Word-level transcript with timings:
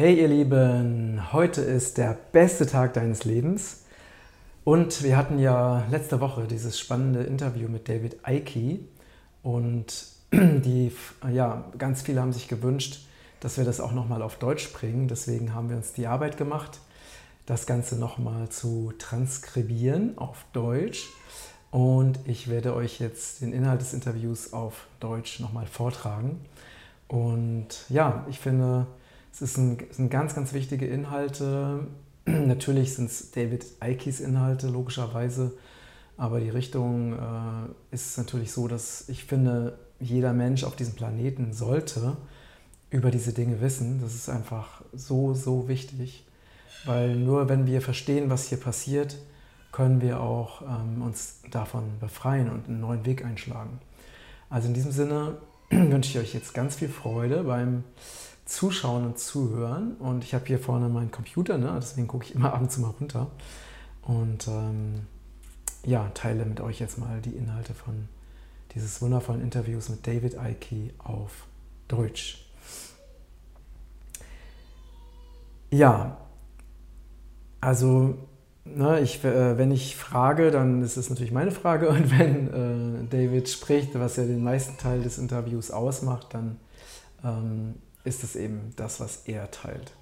Hey 0.00 0.18
ihr 0.18 0.28
Lieben, 0.28 1.30
heute 1.30 1.60
ist 1.60 1.98
der 1.98 2.16
beste 2.32 2.66
Tag 2.66 2.94
deines 2.94 3.26
Lebens 3.26 3.82
und 4.64 5.02
wir 5.02 5.14
hatten 5.14 5.38
ja 5.38 5.84
letzte 5.90 6.22
Woche 6.22 6.46
dieses 6.46 6.80
spannende 6.80 7.24
Interview 7.24 7.68
mit 7.68 7.86
David 7.86 8.16
Icke 8.26 8.78
und 9.42 10.06
die, 10.32 10.90
ja, 11.30 11.70
ganz 11.76 12.00
viele 12.00 12.22
haben 12.22 12.32
sich 12.32 12.48
gewünscht, 12.48 13.00
dass 13.40 13.58
wir 13.58 13.66
das 13.66 13.78
auch 13.78 13.92
nochmal 13.92 14.22
auf 14.22 14.36
Deutsch 14.36 14.72
bringen. 14.72 15.06
Deswegen 15.06 15.52
haben 15.52 15.68
wir 15.68 15.76
uns 15.76 15.92
die 15.92 16.06
Arbeit 16.06 16.38
gemacht, 16.38 16.80
das 17.44 17.66
Ganze 17.66 17.96
nochmal 17.98 18.48
zu 18.48 18.94
transkribieren 18.96 20.16
auf 20.16 20.46
Deutsch. 20.54 21.10
Und 21.70 22.20
ich 22.24 22.48
werde 22.48 22.74
euch 22.74 23.00
jetzt 23.00 23.42
den 23.42 23.52
Inhalt 23.52 23.82
des 23.82 23.92
Interviews 23.92 24.54
auf 24.54 24.86
Deutsch 24.98 25.40
nochmal 25.40 25.66
vortragen. 25.66 26.40
Und 27.06 27.84
ja, 27.90 28.24
ich 28.30 28.38
finde, 28.38 28.86
es, 29.32 29.42
ist 29.42 29.58
ein, 29.58 29.78
sind 29.90 30.10
ganz, 30.10 30.34
ganz 30.34 30.52
wichtige 30.52 30.86
Inhalte. 30.86 31.86
Natürlich 32.24 32.94
sind 32.94 33.10
es 33.10 33.30
David 33.30 33.66
Ikes 33.82 34.20
Inhalte, 34.20 34.68
logischerweise. 34.68 35.52
Aber 36.16 36.40
die 36.40 36.50
Richtung 36.50 37.14
äh, 37.14 37.94
ist 37.94 38.18
natürlich 38.18 38.52
so, 38.52 38.68
dass 38.68 39.08
ich 39.08 39.24
finde, 39.24 39.78
jeder 40.00 40.34
Mensch 40.34 40.64
auf 40.64 40.76
diesem 40.76 40.94
Planeten 40.94 41.54
sollte 41.54 42.18
über 42.90 43.10
diese 43.10 43.32
Dinge 43.32 43.62
wissen. 43.62 44.00
Das 44.02 44.14
ist 44.14 44.28
einfach 44.28 44.82
so, 44.92 45.32
so 45.32 45.66
wichtig. 45.66 46.26
Weil 46.84 47.16
nur 47.16 47.48
wenn 47.48 47.66
wir 47.66 47.80
verstehen, 47.80 48.28
was 48.28 48.48
hier 48.48 48.58
passiert, 48.58 49.16
können 49.72 50.00
wir 50.00 50.20
auch 50.20 50.62
ähm, 50.62 51.02
uns 51.02 51.40
davon 51.50 51.84
befreien 52.00 52.50
und 52.50 52.68
einen 52.68 52.80
neuen 52.80 53.06
Weg 53.06 53.24
einschlagen. 53.24 53.78
Also 54.48 54.68
in 54.68 54.74
diesem 54.74 54.92
Sinne 54.92 55.38
wünsche 55.70 56.10
ich 56.10 56.18
euch 56.18 56.34
jetzt 56.34 56.54
ganz 56.54 56.76
viel 56.76 56.88
Freude 56.88 57.44
beim 57.44 57.84
Zuschauen 58.50 59.06
und 59.06 59.18
Zuhören. 59.18 59.94
Und 59.96 60.24
ich 60.24 60.34
habe 60.34 60.44
hier 60.46 60.58
vorne 60.58 60.88
meinen 60.88 61.12
Computer, 61.12 61.56
ne? 61.56 61.72
deswegen 61.76 62.08
gucke 62.08 62.24
ich 62.24 62.34
immer 62.34 62.52
ab 62.52 62.60
und 62.60 62.70
zu 62.70 62.80
mal 62.80 62.92
runter. 62.98 63.28
Und 64.02 64.48
ähm, 64.48 65.06
ja, 65.84 66.10
teile 66.14 66.44
mit 66.44 66.60
euch 66.60 66.80
jetzt 66.80 66.98
mal 66.98 67.20
die 67.20 67.30
Inhalte 67.30 67.74
von 67.74 68.08
dieses 68.74 69.00
wundervollen 69.00 69.40
Interviews 69.40 69.88
mit 69.88 70.06
David 70.06 70.34
Icke 70.34 70.92
auf 70.98 71.46
Deutsch. 71.86 72.44
Ja, 75.70 76.18
also 77.60 78.18
ne, 78.64 78.98
ich, 79.00 79.24
äh, 79.24 79.58
wenn 79.58 79.70
ich 79.70 79.94
frage, 79.94 80.50
dann 80.50 80.82
ist 80.82 80.96
es 80.96 81.08
natürlich 81.08 81.32
meine 81.32 81.52
Frage 81.52 81.88
und 81.90 82.18
wenn 82.18 82.48
äh, 82.48 83.08
David 83.08 83.48
spricht, 83.48 83.94
was 83.94 84.16
ja 84.16 84.24
den 84.24 84.42
meisten 84.42 84.76
Teil 84.76 85.02
des 85.02 85.18
Interviews 85.18 85.70
ausmacht, 85.70 86.34
dann 86.34 86.56
ähm, 87.22 87.74
ist 88.04 88.24
es 88.24 88.36
eben 88.36 88.72
das, 88.76 89.00
was 89.00 89.22
er 89.26 89.50
teilt. 89.50 89.92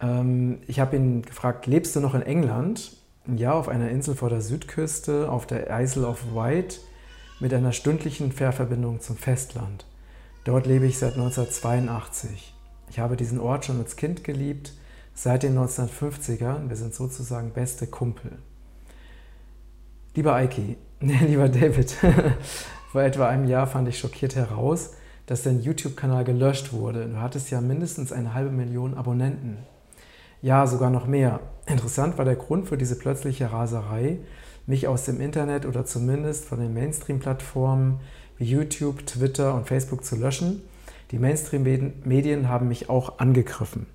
Ähm, 0.00 0.60
ich 0.66 0.80
habe 0.80 0.96
ihn 0.96 1.22
gefragt, 1.22 1.66
lebst 1.66 1.96
du 1.96 2.00
noch 2.00 2.14
in 2.14 2.22
England? 2.22 2.96
Ja, 3.26 3.52
auf 3.52 3.68
einer 3.68 3.90
Insel 3.90 4.14
vor 4.14 4.30
der 4.30 4.40
Südküste, 4.40 5.30
auf 5.30 5.46
der 5.46 5.68
Isle 5.70 6.06
of 6.06 6.34
Wight, 6.34 6.80
mit 7.40 7.52
einer 7.52 7.72
stündlichen 7.72 8.32
Fährverbindung 8.32 9.00
zum 9.00 9.16
Festland. 9.16 9.84
Dort 10.44 10.66
lebe 10.66 10.86
ich 10.86 10.98
seit 10.98 11.14
1982. 11.14 12.54
Ich 12.90 12.98
habe 12.98 13.16
diesen 13.16 13.38
Ort 13.38 13.66
schon 13.66 13.78
als 13.78 13.96
Kind 13.96 14.24
geliebt, 14.24 14.72
seit 15.14 15.42
den 15.42 15.58
1950ern. 15.58 16.68
Wir 16.68 16.76
sind 16.76 16.94
sozusagen 16.94 17.52
beste 17.52 17.86
Kumpel. 17.86 18.38
Lieber 20.14 20.34
Eiki, 20.34 20.76
lieber 21.00 21.48
David, 21.48 21.94
vor 22.90 23.02
etwa 23.02 23.28
einem 23.28 23.46
Jahr 23.46 23.66
fand 23.66 23.86
ich 23.86 23.98
schockiert 23.98 24.34
heraus, 24.34 24.94
dass 25.26 25.42
dein 25.42 25.60
YouTube-Kanal 25.60 26.24
gelöscht 26.24 26.72
wurde. 26.72 27.06
Du 27.06 27.20
hattest 27.20 27.50
ja 27.50 27.60
mindestens 27.60 28.12
eine 28.12 28.32
halbe 28.32 28.50
Million 28.50 28.94
Abonnenten. 28.94 29.58
Ja, 30.40 30.66
sogar 30.66 30.88
noch 30.88 31.06
mehr. 31.06 31.40
Interessant 31.66 32.16
war 32.16 32.24
der 32.24 32.36
Grund 32.36 32.66
für 32.66 32.78
diese 32.78 32.96
plötzliche 32.96 33.52
Raserei, 33.52 34.20
mich 34.66 34.88
aus 34.88 35.04
dem 35.04 35.20
Internet 35.20 35.66
oder 35.66 35.84
zumindest 35.84 36.46
von 36.46 36.60
den 36.60 36.72
Mainstream-Plattformen 36.72 38.00
wie 38.38 38.44
YouTube, 38.44 39.04
Twitter 39.04 39.54
und 39.54 39.66
Facebook 39.66 40.02
zu 40.02 40.16
löschen. 40.16 40.62
Die 41.10 41.18
Mainstream-Medien 41.18 42.48
haben 42.48 42.68
mich 42.68 42.88
auch 42.88 43.18
angegriffen. 43.18 43.86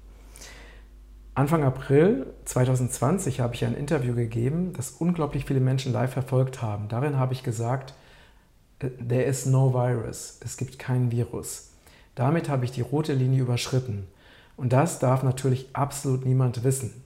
Anfang 1.34 1.64
April 1.64 2.28
2020 2.46 3.40
habe 3.40 3.56
ich 3.56 3.66
ein 3.66 3.74
Interview 3.74 4.14
gegeben, 4.14 4.74
das 4.78 4.92
unglaublich 4.92 5.46
viele 5.46 5.62
Menschen 5.62 5.92
live 5.94 6.14
verfolgt 6.14 6.62
haben. 6.62 6.90
Darin 6.90 7.18
habe 7.18 7.34
ich 7.34 7.42
gesagt, 7.42 7.96
there 8.80 9.24
is 9.24 9.46
no 9.46 9.74
virus, 9.74 10.40
es 10.44 10.58
gibt 10.58 10.80
kein 10.80 11.12
Virus. 11.12 11.70
Damit 12.16 12.50
habe 12.50 12.66
ich 12.66 12.72
die 12.72 12.82
rote 12.82 13.14
Linie 13.14 13.42
überschritten. 13.42 14.08
Und 14.56 14.74
das 14.74 15.00
darf 15.00 15.24
natürlich 15.24 15.68
absolut 15.74 16.26
niemand 16.26 16.64
wissen. 16.64 17.04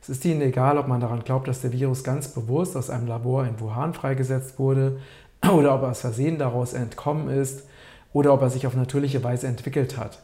Es 0.00 0.08
ist 0.08 0.24
ihnen 0.24 0.40
egal, 0.42 0.78
ob 0.78 0.88
man 0.88 1.00
daran 1.00 1.24
glaubt, 1.24 1.48
dass 1.48 1.60
der 1.60 1.72
Virus 1.72 2.02
ganz 2.02 2.28
bewusst 2.28 2.76
aus 2.76 2.90
einem 2.90 3.06
Labor 3.06 3.46
in 3.46 3.60
Wuhan 3.60 3.94
freigesetzt 3.94 4.58
wurde 4.58 5.00
oder 5.52 5.74
ob 5.74 5.82
er 5.82 5.90
aus 5.90 6.00
Versehen 6.00 6.38
daraus 6.38 6.72
entkommen 6.72 7.28
ist 7.28 7.64
oder 8.12 8.32
ob 8.32 8.42
er 8.42 8.50
sich 8.50 8.66
auf 8.66 8.74
natürliche 8.74 9.22
Weise 9.22 9.46
entwickelt 9.46 9.96
hat. 9.96 10.22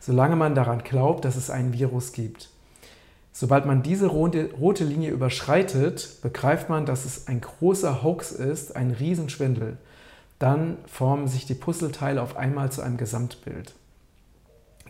Solange 0.00 0.36
man 0.36 0.54
daran 0.54 0.82
glaubt, 0.82 1.24
dass 1.24 1.36
es 1.36 1.50
einen 1.50 1.72
Virus 1.72 2.12
gibt. 2.12 2.50
Sobald 3.32 3.66
man 3.66 3.82
diese 3.82 4.06
rote 4.06 4.84
Linie 4.84 5.10
überschreitet, 5.10 6.22
begreift 6.22 6.70
man, 6.70 6.86
dass 6.86 7.04
es 7.04 7.26
ein 7.26 7.42
großer 7.42 8.02
Hoax 8.02 8.32
ist, 8.32 8.74
ein 8.74 8.92
Riesenschwindel. 8.92 9.76
Dann 10.38 10.78
formen 10.86 11.28
sich 11.28 11.46
die 11.46 11.54
Puzzleteile 11.54 12.22
auf 12.22 12.36
einmal 12.36 12.70
zu 12.70 12.82
einem 12.82 12.96
Gesamtbild. 12.96 13.74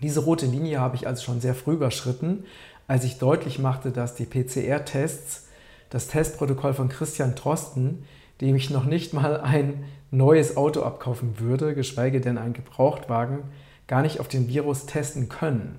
Diese 0.02 0.20
rote 0.20 0.46
Linie 0.46 0.80
habe 0.80 0.96
ich 0.96 1.06
also 1.06 1.22
schon 1.22 1.40
sehr 1.40 1.54
früh 1.54 1.74
überschritten, 1.74 2.44
als 2.88 3.04
ich 3.04 3.18
deutlich 3.18 3.58
machte, 3.58 3.90
dass 3.90 4.14
die 4.14 4.26
PCR-Tests, 4.26 5.46
das 5.90 6.08
Testprotokoll 6.08 6.74
von 6.74 6.88
Christian 6.88 7.36
Trosten, 7.36 8.04
dem 8.40 8.56
ich 8.56 8.70
noch 8.70 8.84
nicht 8.84 9.12
mal 9.12 9.40
ein 9.40 9.84
neues 10.10 10.56
Auto 10.56 10.82
abkaufen 10.82 11.38
würde, 11.38 11.74
geschweige 11.74 12.20
denn 12.20 12.38
einen 12.38 12.52
Gebrauchtwagen, 12.52 13.44
gar 13.86 14.02
nicht 14.02 14.20
auf 14.20 14.28
den 14.28 14.48
Virus 14.48 14.86
testen 14.86 15.28
können. 15.28 15.78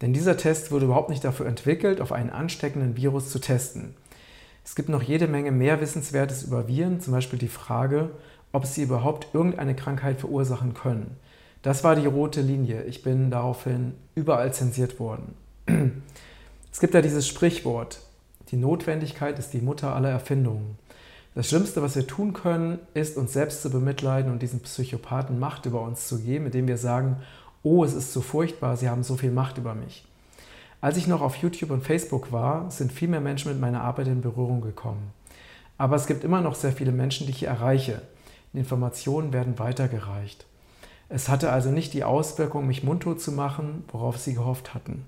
Denn 0.00 0.12
dieser 0.12 0.36
Test 0.36 0.72
wurde 0.72 0.86
überhaupt 0.86 1.10
nicht 1.10 1.24
dafür 1.24 1.46
entwickelt, 1.46 2.00
auf 2.00 2.12
einen 2.12 2.30
ansteckenden 2.30 2.96
Virus 2.96 3.30
zu 3.30 3.38
testen. 3.38 3.94
Es 4.64 4.74
gibt 4.74 4.88
noch 4.88 5.02
jede 5.02 5.28
Menge 5.28 5.52
mehr 5.52 5.80
Wissenswertes 5.80 6.42
über 6.42 6.68
Viren, 6.68 7.00
zum 7.00 7.12
Beispiel 7.12 7.38
die 7.38 7.48
Frage, 7.48 8.10
ob 8.54 8.66
sie 8.66 8.82
überhaupt 8.82 9.26
irgendeine 9.34 9.74
Krankheit 9.74 10.20
verursachen 10.20 10.74
können. 10.74 11.16
Das 11.62 11.82
war 11.82 11.96
die 11.96 12.06
rote 12.06 12.40
Linie. 12.40 12.84
Ich 12.84 13.02
bin 13.02 13.30
daraufhin 13.30 13.94
überall 14.14 14.54
zensiert 14.54 14.98
worden. 14.98 15.34
Es 16.72 16.80
gibt 16.80 16.92
ja 16.92 17.02
dieses 17.02 17.28
Sprichwort, 17.28 18.00
die 18.50 18.56
Notwendigkeit 18.56 19.38
ist 19.38 19.52
die 19.52 19.60
Mutter 19.60 19.94
aller 19.94 20.10
Erfindungen. 20.10 20.76
Das 21.36 21.48
Schlimmste, 21.48 21.82
was 21.82 21.94
wir 21.94 22.04
tun 22.04 22.32
können, 22.32 22.80
ist 22.94 23.16
uns 23.16 23.32
selbst 23.32 23.62
zu 23.62 23.70
bemitleiden 23.70 24.32
und 24.32 24.42
diesen 24.42 24.58
Psychopathen 24.58 25.38
Macht 25.38 25.66
über 25.66 25.82
uns 25.82 26.08
zu 26.08 26.18
geben, 26.18 26.46
indem 26.46 26.66
wir 26.66 26.76
sagen, 26.76 27.18
oh, 27.62 27.84
es 27.84 27.94
ist 27.94 28.12
so 28.12 28.22
furchtbar, 28.22 28.76
sie 28.76 28.88
haben 28.88 29.04
so 29.04 29.16
viel 29.16 29.30
Macht 29.30 29.56
über 29.56 29.74
mich. 29.74 30.04
Als 30.80 30.96
ich 30.96 31.06
noch 31.06 31.22
auf 31.22 31.36
YouTube 31.36 31.70
und 31.70 31.84
Facebook 31.84 32.32
war, 32.32 32.68
sind 32.72 32.90
viel 32.90 33.08
mehr 33.08 33.20
Menschen 33.20 33.52
mit 33.52 33.60
meiner 33.60 33.82
Arbeit 33.82 34.08
in 34.08 34.20
Berührung 34.20 34.60
gekommen. 34.60 35.12
Aber 35.78 35.94
es 35.94 36.08
gibt 36.08 36.24
immer 36.24 36.40
noch 36.40 36.56
sehr 36.56 36.72
viele 36.72 36.92
Menschen, 36.92 37.26
die 37.26 37.32
ich 37.32 37.44
erreiche. 37.44 38.02
Informationen 38.54 39.32
werden 39.32 39.58
weitergereicht. 39.58 40.46
Es 41.08 41.28
hatte 41.28 41.52
also 41.52 41.70
nicht 41.70 41.92
die 41.92 42.04
Auswirkung, 42.04 42.66
mich 42.66 42.82
mundtot 42.82 43.20
zu 43.20 43.32
machen, 43.32 43.84
worauf 43.88 44.18
sie 44.18 44.34
gehofft 44.34 44.74
hatten. 44.74 45.06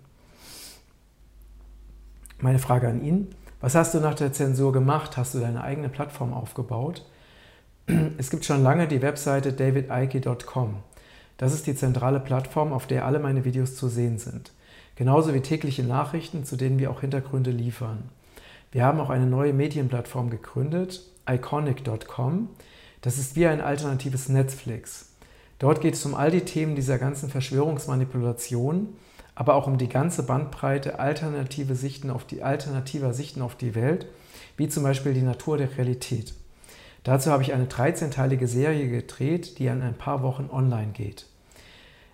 Meine 2.38 2.58
Frage 2.58 2.88
an 2.88 3.02
ihn, 3.02 3.34
was 3.60 3.74
hast 3.74 3.94
du 3.94 4.00
nach 4.00 4.14
der 4.14 4.32
Zensur 4.32 4.72
gemacht? 4.72 5.16
Hast 5.16 5.34
du 5.34 5.38
deine 5.40 5.62
eigene 5.62 5.88
Plattform 5.88 6.32
aufgebaut? 6.32 7.04
Es 8.18 8.30
gibt 8.30 8.44
schon 8.44 8.62
lange 8.62 8.88
die 8.88 9.00
Webseite 9.00 9.52
davidike.com. 9.52 10.76
Das 11.38 11.54
ist 11.54 11.66
die 11.66 11.74
zentrale 11.74 12.20
Plattform, 12.20 12.72
auf 12.72 12.86
der 12.86 13.04
alle 13.04 13.18
meine 13.18 13.44
Videos 13.44 13.76
zu 13.76 13.88
sehen 13.88 14.18
sind. 14.18 14.52
Genauso 14.96 15.34
wie 15.34 15.40
tägliche 15.40 15.84
Nachrichten, 15.84 16.44
zu 16.44 16.56
denen 16.56 16.78
wir 16.78 16.90
auch 16.90 17.00
Hintergründe 17.00 17.50
liefern. 17.50 18.08
Wir 18.72 18.84
haben 18.84 19.00
auch 19.00 19.10
eine 19.10 19.26
neue 19.26 19.52
Medienplattform 19.52 20.30
gegründet, 20.30 21.02
iconic.com. 21.28 22.48
Das 23.06 23.18
ist 23.18 23.36
wie 23.36 23.46
ein 23.46 23.60
alternatives 23.60 24.28
Netflix. 24.28 25.12
Dort 25.60 25.80
geht 25.80 25.94
es 25.94 26.04
um 26.04 26.16
all 26.16 26.32
die 26.32 26.40
Themen 26.40 26.74
dieser 26.74 26.98
ganzen 26.98 27.30
Verschwörungsmanipulation 27.30 28.88
aber 29.36 29.54
auch 29.54 29.68
um 29.68 29.78
die 29.78 29.88
ganze 29.88 30.24
Bandbreite 30.24 30.98
alternative 30.98 31.76
Sichten 31.76 32.10
auf 32.10 32.24
die, 32.24 32.42
alternativer 32.42 33.12
Sichten 33.12 33.42
auf 33.42 33.54
die 33.54 33.74
Welt, 33.74 34.06
wie 34.56 34.68
zum 34.68 34.82
Beispiel 34.82 35.12
die 35.12 35.22
Natur 35.22 35.58
der 35.58 35.76
Realität. 35.76 36.34
Dazu 37.04 37.30
habe 37.30 37.42
ich 37.42 37.52
eine 37.52 37.66
13-teilige 37.66 38.48
Serie 38.48 38.88
gedreht, 38.88 39.58
die 39.58 39.68
an 39.68 39.82
ein 39.82 39.94
paar 39.94 40.22
Wochen 40.22 40.48
online 40.50 40.92
geht. 40.92 41.26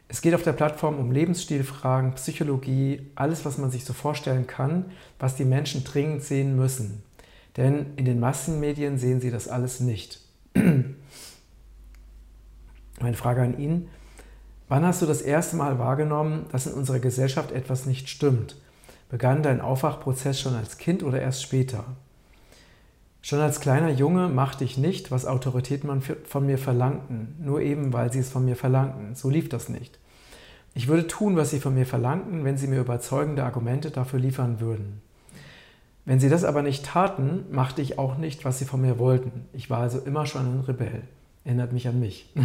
Es 0.08 0.20
geht 0.20 0.34
auf 0.34 0.42
der 0.42 0.52
Plattform 0.52 0.98
um 0.98 1.12
Lebensstilfragen, 1.12 2.16
Psychologie, 2.16 3.06
alles, 3.14 3.44
was 3.44 3.56
man 3.56 3.70
sich 3.70 3.84
so 3.84 3.94
vorstellen 3.94 4.48
kann, 4.48 4.86
was 5.18 5.36
die 5.36 5.46
Menschen 5.46 5.84
dringend 5.84 6.24
sehen 6.24 6.56
müssen. 6.56 7.02
Denn 7.56 7.94
in 7.96 8.04
den 8.04 8.20
Massenmedien 8.20 8.98
sehen 8.98 9.20
sie 9.20 9.30
das 9.30 9.46
alles 9.46 9.78
nicht. 9.78 10.21
Meine 10.54 10.96
Frage 13.14 13.42
an 13.42 13.58
ihn, 13.58 13.88
Wann 14.72 14.86
hast 14.86 15.02
du 15.02 15.06
das 15.06 15.20
erste 15.20 15.54
Mal 15.56 15.78
wahrgenommen, 15.78 16.46
dass 16.50 16.66
in 16.66 16.72
unserer 16.72 16.98
Gesellschaft 16.98 17.52
etwas 17.52 17.84
nicht 17.84 18.08
stimmt? 18.08 18.56
Begann 19.10 19.42
dein 19.42 19.60
Aufwachprozess 19.60 20.40
schon 20.40 20.54
als 20.54 20.78
Kind 20.78 21.02
oder 21.02 21.20
erst 21.20 21.42
später? 21.42 21.84
Schon 23.20 23.40
als 23.40 23.60
kleiner 23.60 23.90
Junge 23.90 24.30
machte 24.30 24.64
ich 24.64 24.78
nicht, 24.78 25.10
was 25.10 25.26
Autoritäten 25.26 26.00
von 26.24 26.46
mir 26.46 26.56
verlangten, 26.56 27.36
nur 27.38 27.60
eben, 27.60 27.92
weil 27.92 28.10
sie 28.10 28.20
es 28.20 28.30
von 28.30 28.46
mir 28.46 28.56
verlangten. 28.56 29.14
So 29.14 29.28
lief 29.28 29.50
das 29.50 29.68
nicht. 29.68 29.98
Ich 30.72 30.88
würde 30.88 31.06
tun, 31.06 31.36
was 31.36 31.50
sie 31.50 31.60
von 31.60 31.74
mir 31.74 31.84
verlangten, 31.84 32.46
wenn 32.46 32.56
sie 32.56 32.66
mir 32.66 32.80
überzeugende 32.80 33.44
Argumente 33.44 33.90
dafür 33.90 34.20
liefern 34.20 34.58
würden. 34.58 35.02
Wenn 36.04 36.20
sie 36.20 36.28
das 36.28 36.44
aber 36.44 36.62
nicht 36.62 36.84
taten, 36.84 37.44
machte 37.50 37.80
ich 37.80 37.98
auch 37.98 38.16
nicht, 38.16 38.44
was 38.44 38.58
sie 38.58 38.64
von 38.64 38.80
mir 38.80 38.98
wollten. 38.98 39.46
Ich 39.52 39.70
war 39.70 39.78
also 39.78 39.98
immer 40.00 40.26
schon 40.26 40.58
ein 40.58 40.60
Rebell. 40.60 41.02
Erinnert 41.44 41.72
mich 41.72 41.88
an 41.88 42.00
mich. 42.00 42.32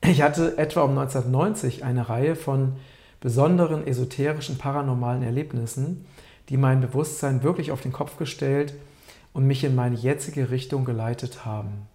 Ich 0.00 0.22
hatte 0.22 0.56
etwa 0.58 0.82
um 0.82 0.90
1990 0.90 1.84
eine 1.84 2.08
Reihe 2.08 2.36
von 2.36 2.74
besonderen 3.20 3.84
esoterischen 3.84 4.56
paranormalen 4.56 5.24
Erlebnissen, 5.24 6.06
die 6.48 6.56
mein 6.56 6.80
Bewusstsein 6.80 7.42
wirklich 7.42 7.72
auf 7.72 7.80
den 7.80 7.92
Kopf 7.92 8.16
gestellt 8.16 8.74
und 9.32 9.46
mich 9.46 9.64
in 9.64 9.74
meine 9.74 9.96
jetzige 9.96 10.50
Richtung 10.50 10.84
geleitet 10.84 11.44
haben. 11.44 11.88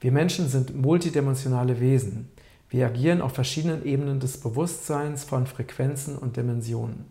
Wir 0.00 0.12
Menschen 0.12 0.48
sind 0.48 0.80
multidimensionale 0.80 1.80
Wesen. 1.80 2.30
Wir 2.70 2.86
agieren 2.86 3.20
auf 3.20 3.32
verschiedenen 3.32 3.84
Ebenen 3.84 4.20
des 4.20 4.38
Bewusstseins 4.38 5.24
von 5.24 5.46
Frequenzen 5.46 6.16
und 6.16 6.36
Dimensionen. 6.36 7.06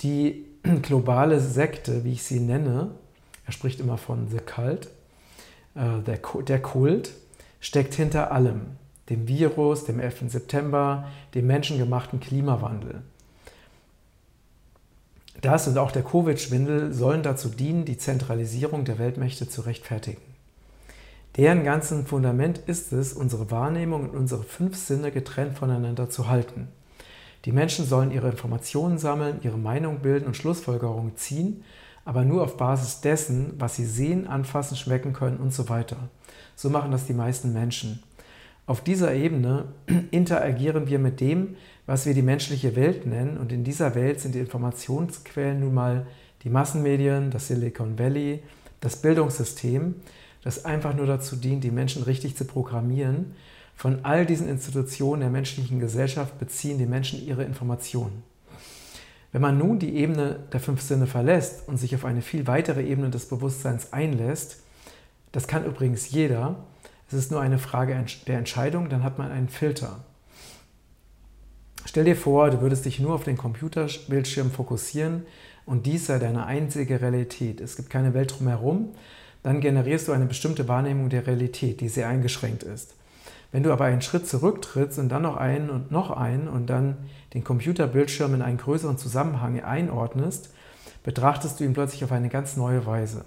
Die 0.00 0.46
globale 0.82 1.40
Sekte, 1.40 2.04
wie 2.04 2.12
ich 2.12 2.22
sie 2.22 2.40
nenne, 2.40 2.90
er 3.46 3.52
spricht 3.52 3.80
immer 3.80 3.98
von 3.98 4.28
The 4.28 4.38
Cult, 4.38 4.88
äh, 5.74 6.02
der 6.02 6.62
Kult, 6.62 7.12
steckt 7.60 7.94
hinter 7.94 8.32
allem 8.32 8.78
dem 9.10 9.26
Virus, 9.26 9.84
dem 9.84 9.98
11. 9.98 10.30
September, 10.30 11.08
dem 11.34 11.46
menschengemachten 11.48 12.20
Klimawandel. 12.20 13.02
Das 15.42 15.66
und 15.66 15.78
auch 15.78 15.90
der 15.90 16.04
Covid-Schwindel 16.04 16.92
sollen 16.92 17.22
dazu 17.22 17.48
dienen, 17.48 17.84
die 17.84 17.98
Zentralisierung 17.98 18.84
der 18.84 18.98
Weltmächte 18.98 19.48
zu 19.48 19.62
rechtfertigen. 19.62 20.20
Deren 21.36 21.64
ganzen 21.64 22.06
Fundament 22.06 22.58
ist 22.58 22.92
es, 22.92 23.12
unsere 23.12 23.50
Wahrnehmung 23.50 24.10
und 24.10 24.16
unsere 24.16 24.42
fünf 24.42 24.76
Sinne 24.76 25.10
getrennt 25.10 25.58
voneinander 25.58 26.10
zu 26.10 26.28
halten. 26.28 26.68
Die 27.44 27.52
Menschen 27.52 27.86
sollen 27.86 28.10
ihre 28.10 28.28
Informationen 28.28 28.98
sammeln, 28.98 29.40
ihre 29.42 29.58
Meinung 29.58 30.00
bilden 30.00 30.26
und 30.26 30.36
Schlussfolgerungen 30.36 31.16
ziehen, 31.16 31.64
aber 32.04 32.24
nur 32.24 32.42
auf 32.42 32.56
Basis 32.56 33.00
dessen, 33.00 33.54
was 33.58 33.76
sie 33.76 33.86
sehen, 33.86 34.26
anfassen, 34.26 34.76
schmecken 34.76 35.12
können 35.12 35.38
und 35.38 35.52
so 35.52 35.68
weiter. 35.68 35.96
So 36.56 36.68
machen 36.70 36.90
das 36.90 37.06
die 37.06 37.14
meisten 37.14 37.52
Menschen. 37.52 38.02
Auf 38.66 38.82
dieser 38.82 39.14
Ebene 39.14 39.64
interagieren 40.10 40.86
wir 40.88 40.98
mit 40.98 41.20
dem, 41.20 41.56
was 41.86 42.06
wir 42.06 42.14
die 42.14 42.22
menschliche 42.22 42.76
Welt 42.76 43.06
nennen. 43.06 43.36
Und 43.36 43.52
in 43.52 43.64
dieser 43.64 43.94
Welt 43.94 44.20
sind 44.20 44.34
die 44.34 44.40
Informationsquellen 44.40 45.60
nun 45.60 45.74
mal 45.74 46.06
die 46.44 46.50
Massenmedien, 46.50 47.30
das 47.30 47.48
Silicon 47.48 47.98
Valley, 47.98 48.42
das 48.80 48.96
Bildungssystem, 48.96 49.96
das 50.42 50.64
einfach 50.64 50.94
nur 50.94 51.06
dazu 51.06 51.36
dient, 51.36 51.64
die 51.64 51.70
Menschen 51.70 52.02
richtig 52.04 52.36
zu 52.36 52.44
programmieren. 52.44 53.34
Von 53.80 54.04
all 54.04 54.26
diesen 54.26 54.46
Institutionen 54.46 55.22
der 55.22 55.30
menschlichen 55.30 55.80
Gesellschaft 55.80 56.38
beziehen 56.38 56.76
die 56.76 56.84
Menschen 56.84 57.26
ihre 57.26 57.44
Informationen. 57.44 58.22
Wenn 59.32 59.40
man 59.40 59.56
nun 59.56 59.78
die 59.78 59.96
Ebene 59.96 60.40
der 60.52 60.60
fünf 60.60 60.82
Sinne 60.82 61.06
verlässt 61.06 61.66
und 61.66 61.78
sich 61.78 61.94
auf 61.94 62.04
eine 62.04 62.20
viel 62.20 62.46
weitere 62.46 62.82
Ebene 62.82 63.08
des 63.08 63.24
Bewusstseins 63.24 63.94
einlässt, 63.94 64.58
das 65.32 65.46
kann 65.46 65.64
übrigens 65.64 66.10
jeder, 66.10 66.56
es 67.08 67.14
ist 67.14 67.30
nur 67.30 67.40
eine 67.40 67.58
Frage 67.58 68.04
der 68.26 68.36
Entscheidung, 68.36 68.90
dann 68.90 69.02
hat 69.02 69.16
man 69.16 69.32
einen 69.32 69.48
Filter. 69.48 70.04
Stell 71.86 72.04
dir 72.04 72.16
vor, 72.16 72.50
du 72.50 72.60
würdest 72.60 72.84
dich 72.84 73.00
nur 73.00 73.14
auf 73.14 73.24
den 73.24 73.38
Computerbildschirm 73.38 74.50
fokussieren 74.50 75.22
und 75.64 75.86
dies 75.86 76.04
sei 76.04 76.18
deine 76.18 76.44
einzige 76.44 77.00
Realität. 77.00 77.62
Es 77.62 77.76
gibt 77.76 77.88
keine 77.88 78.12
Welt 78.12 78.38
drumherum, 78.38 78.90
dann 79.42 79.62
generierst 79.62 80.06
du 80.06 80.12
eine 80.12 80.26
bestimmte 80.26 80.68
Wahrnehmung 80.68 81.08
der 81.08 81.26
Realität, 81.26 81.80
die 81.80 81.88
sehr 81.88 82.08
eingeschränkt 82.08 82.62
ist. 82.62 82.99
Wenn 83.52 83.62
du 83.62 83.72
aber 83.72 83.86
einen 83.86 84.02
Schritt 84.02 84.28
zurücktrittst 84.28 84.98
und 84.98 85.08
dann 85.08 85.22
noch 85.22 85.36
einen 85.36 85.70
und 85.70 85.90
noch 85.90 86.10
einen 86.10 86.48
und 86.48 86.66
dann 86.66 86.96
den 87.34 87.44
Computerbildschirm 87.44 88.34
in 88.34 88.42
einen 88.42 88.58
größeren 88.58 88.98
Zusammenhang 88.98 89.60
einordnest, 89.60 90.50
betrachtest 91.02 91.58
du 91.58 91.64
ihn 91.64 91.72
plötzlich 91.72 92.04
auf 92.04 92.12
eine 92.12 92.28
ganz 92.28 92.56
neue 92.56 92.86
Weise. 92.86 93.24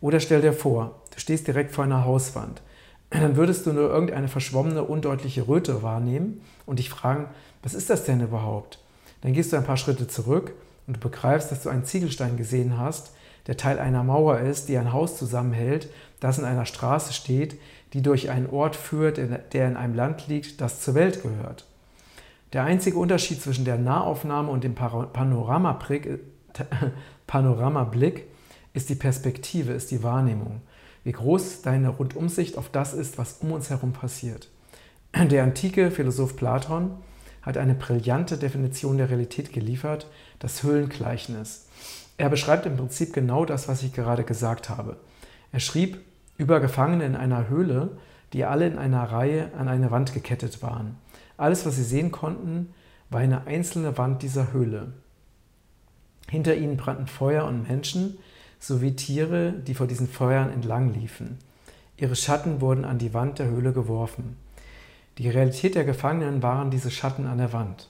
Oder 0.00 0.20
stell 0.20 0.42
dir 0.42 0.52
vor, 0.52 1.00
du 1.14 1.20
stehst 1.20 1.46
direkt 1.46 1.72
vor 1.72 1.84
einer 1.84 2.04
Hauswand 2.04 2.62
dann 3.12 3.36
würdest 3.36 3.66
du 3.66 3.72
nur 3.72 3.90
irgendeine 3.90 4.28
verschwommene, 4.28 4.82
undeutliche 4.84 5.46
Röte 5.46 5.82
wahrnehmen 5.82 6.40
und 6.66 6.78
dich 6.78 6.88
fragen, 6.88 7.26
was 7.62 7.74
ist 7.74 7.90
das 7.90 8.04
denn 8.04 8.20
überhaupt? 8.20 8.78
Dann 9.20 9.34
gehst 9.34 9.52
du 9.52 9.56
ein 9.56 9.64
paar 9.64 9.76
Schritte 9.76 10.08
zurück 10.08 10.52
und 10.86 10.96
du 10.96 11.00
begreifst, 11.00 11.52
dass 11.52 11.62
du 11.62 11.68
einen 11.68 11.84
Ziegelstein 11.84 12.36
gesehen 12.36 12.78
hast, 12.78 13.12
der 13.46 13.56
Teil 13.56 13.78
einer 13.78 14.02
Mauer 14.02 14.38
ist, 14.38 14.68
die 14.68 14.78
ein 14.78 14.92
Haus 14.92 15.18
zusammenhält, 15.18 15.88
das 16.20 16.38
in 16.38 16.44
einer 16.44 16.64
Straße 16.64 17.12
steht, 17.12 17.58
die 17.92 18.02
durch 18.02 18.30
einen 18.30 18.48
Ort 18.48 18.76
führt, 18.76 19.18
der 19.52 19.68
in 19.68 19.76
einem 19.76 19.94
Land 19.94 20.28
liegt, 20.28 20.60
das 20.60 20.80
zur 20.80 20.94
Welt 20.94 21.22
gehört. 21.22 21.66
Der 22.52 22.64
einzige 22.64 22.98
Unterschied 22.98 23.40
zwischen 23.40 23.64
der 23.64 23.78
Nahaufnahme 23.78 24.50
und 24.50 24.64
dem 24.64 24.74
Panoramablick, 24.74 26.20
Panoramablick 27.26 28.24
ist 28.74 28.88
die 28.90 28.94
Perspektive, 28.94 29.72
ist 29.72 29.90
die 29.90 30.02
Wahrnehmung 30.02 30.60
wie 31.04 31.12
groß 31.12 31.62
deine 31.62 31.88
Rundumsicht 31.88 32.56
auf 32.56 32.68
das 32.68 32.94
ist, 32.94 33.18
was 33.18 33.38
um 33.40 33.52
uns 33.52 33.70
herum 33.70 33.92
passiert. 33.92 34.48
Der 35.14 35.42
antike 35.42 35.90
Philosoph 35.90 36.36
Platon 36.36 36.92
hat 37.42 37.56
eine 37.56 37.74
brillante 37.74 38.38
Definition 38.38 38.98
der 38.98 39.10
Realität 39.10 39.52
geliefert, 39.52 40.06
das 40.38 40.62
Höhlengleichnis. 40.62 41.66
Er 42.16 42.28
beschreibt 42.28 42.66
im 42.66 42.76
Prinzip 42.76 43.12
genau 43.12 43.44
das, 43.44 43.66
was 43.66 43.82
ich 43.82 43.92
gerade 43.92 44.22
gesagt 44.22 44.68
habe. 44.68 44.96
Er 45.50 45.58
schrieb 45.58 45.98
über 46.42 46.58
Gefangene 46.58 47.06
in 47.06 47.14
einer 47.14 47.48
Höhle, 47.48 47.96
die 48.32 48.44
alle 48.44 48.66
in 48.66 48.76
einer 48.76 49.04
Reihe 49.04 49.50
an 49.56 49.68
eine 49.68 49.92
Wand 49.92 50.12
gekettet 50.12 50.60
waren. 50.60 50.96
Alles, 51.36 51.64
was 51.64 51.76
sie 51.76 51.84
sehen 51.84 52.10
konnten, 52.10 52.74
war 53.10 53.20
eine 53.20 53.46
einzelne 53.46 53.96
Wand 53.96 54.22
dieser 54.22 54.52
Höhle. 54.52 54.92
Hinter 56.28 56.56
ihnen 56.56 56.76
brannten 56.76 57.06
Feuer 57.06 57.44
und 57.44 57.68
Menschen, 57.68 58.18
sowie 58.58 58.96
Tiere, 58.96 59.52
die 59.52 59.74
vor 59.74 59.86
diesen 59.86 60.08
Feuern 60.08 60.50
entlang 60.50 60.92
liefen. 60.92 61.38
Ihre 61.96 62.16
Schatten 62.16 62.60
wurden 62.60 62.84
an 62.84 62.98
die 62.98 63.14
Wand 63.14 63.38
der 63.38 63.46
Höhle 63.46 63.72
geworfen. 63.72 64.36
Die 65.18 65.28
Realität 65.28 65.76
der 65.76 65.84
Gefangenen 65.84 66.42
waren 66.42 66.70
diese 66.70 66.90
Schatten 66.90 67.26
an 67.26 67.38
der 67.38 67.52
Wand. 67.52 67.88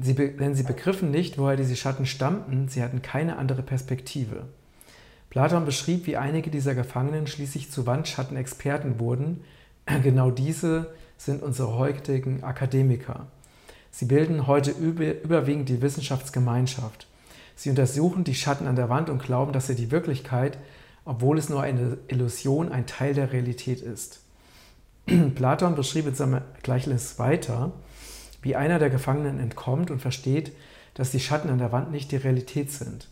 Sie 0.00 0.14
denn 0.14 0.54
sie 0.54 0.62
begriffen 0.62 1.10
nicht, 1.10 1.38
woher 1.38 1.56
diese 1.56 1.76
Schatten 1.76 2.06
stammten, 2.06 2.68
sie 2.68 2.82
hatten 2.82 3.02
keine 3.02 3.36
andere 3.36 3.62
Perspektive. 3.62 4.46
Platon 5.38 5.64
beschrieb, 5.64 6.08
wie 6.08 6.16
einige 6.16 6.50
dieser 6.50 6.74
Gefangenen 6.74 7.28
schließlich 7.28 7.70
zu 7.70 7.86
Wandschattenexperten 7.86 8.98
wurden. 8.98 9.44
Genau 10.02 10.32
diese 10.32 10.92
sind 11.16 11.44
unsere 11.44 11.78
heutigen 11.78 12.42
Akademiker. 12.42 13.28
Sie 13.92 14.06
bilden 14.06 14.48
heute 14.48 14.72
überwiegend 14.72 15.68
die 15.68 15.80
Wissenschaftsgemeinschaft. 15.80 17.06
Sie 17.54 17.70
untersuchen 17.70 18.24
die 18.24 18.34
Schatten 18.34 18.66
an 18.66 18.74
der 18.74 18.88
Wand 18.88 19.10
und 19.10 19.22
glauben, 19.22 19.52
dass 19.52 19.68
sie 19.68 19.76
die 19.76 19.92
Wirklichkeit, 19.92 20.58
obwohl 21.04 21.38
es 21.38 21.48
nur 21.48 21.62
eine 21.62 21.98
Illusion, 22.08 22.72
ein 22.72 22.86
Teil 22.86 23.14
der 23.14 23.32
Realität 23.32 23.80
ist. 23.80 24.22
Platon 25.36 25.76
beschrieb 25.76 26.08
in 26.08 26.16
seinem 26.16 26.40
Gleichnis 26.64 27.20
weiter, 27.20 27.70
wie 28.42 28.56
einer 28.56 28.80
der 28.80 28.90
Gefangenen 28.90 29.38
entkommt 29.38 29.92
und 29.92 30.02
versteht, 30.02 30.50
dass 30.94 31.12
die 31.12 31.20
Schatten 31.20 31.48
an 31.48 31.58
der 31.58 31.70
Wand 31.70 31.92
nicht 31.92 32.10
die 32.10 32.16
Realität 32.16 32.72
sind. 32.72 33.06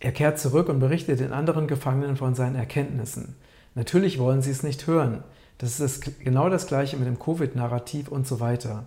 Er 0.00 0.12
kehrt 0.12 0.38
zurück 0.38 0.68
und 0.68 0.78
berichtet 0.78 1.20
den 1.20 1.32
anderen 1.32 1.66
Gefangenen 1.66 2.16
von 2.16 2.34
seinen 2.34 2.56
Erkenntnissen. 2.56 3.36
Natürlich 3.74 4.18
wollen 4.18 4.42
sie 4.42 4.50
es 4.50 4.62
nicht 4.62 4.86
hören. 4.86 5.22
Das 5.58 5.80
ist 5.80 6.20
genau 6.22 6.48
das 6.50 6.66
gleiche 6.66 6.96
mit 6.96 7.06
dem 7.06 7.18
Covid-Narrativ 7.18 8.08
und 8.08 8.26
so 8.26 8.40
weiter. 8.40 8.86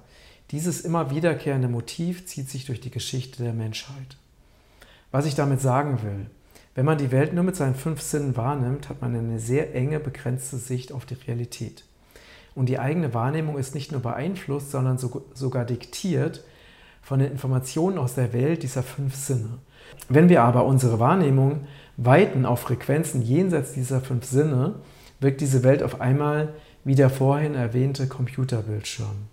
Dieses 0.51 0.82
immer 0.82 1.12
wiederkehrende 1.12 1.68
Motiv 1.68 2.25
zieht 2.25 2.50
sich 2.50 2.66
durch 2.66 2.80
die 2.80 2.92
Geschichte 2.92 3.44
der 3.44 3.54
Menschheit. 3.54 4.18
Was 5.12 5.25
ich 5.25 5.36
damit 5.36 5.62
sagen 5.62 6.01
will, 6.04 6.28
wenn 6.75 6.86
man 6.86 6.98
die 6.98 7.12
Welt 7.12 7.34
nur 7.34 7.44
mit 7.44 7.56
seinen 7.56 7.75
fünf 7.75 8.01
Sinnen 8.01 8.38
wahrnimmt, 8.38 8.89
hat 8.89 9.01
man 9.01 9.16
eine 9.16 9.39
sehr 9.39 9.75
enge, 9.75 10.00
begrenzte 10.00 10.58
Sicht 10.58 10.92
auf 10.92 11.06
die 11.06 11.16
Realität. 11.16 11.84
Und 12.56 12.68
die 12.68 12.80
eigene 12.80 13.13
Wahrnehmung 13.13 13.58
ist 13.58 13.75
nicht 13.75 13.92
nur 13.92 14.01
beeinflusst, 14.01 14.72
sondern 14.72 14.98
sogar 14.98 15.66
diktiert 15.66 16.44
von 17.01 17.20
den 17.20 17.32
Informationen 17.32 17.98
aus 17.98 18.16
der 18.16 18.34
Welt 18.34 18.63
dieser 18.63 18.84
fünf 18.84 19.16
Sinne. 19.16 19.60
Wenn 20.08 20.29
wir 20.29 20.43
aber 20.43 20.65
unsere 20.65 21.00
Wahrnehmung 21.00 21.67
weiten 21.98 22.46
auf 22.46 22.62
Frequenzen 22.62 23.22
jenseits 23.22 23.74
dieser 23.74 24.01
fünf 24.01 24.25
Sinne, 24.25 24.75
wirkt 25.19 25.41
diese 25.41 25.63
Welt 25.63 25.84
auf 25.84 26.01
einmal 26.01 26.53
wie 26.84 26.96
der 26.96 27.10
vorhin 27.10 27.55
erwähnte 27.55 28.08
Computerbildschirm. 28.08 29.27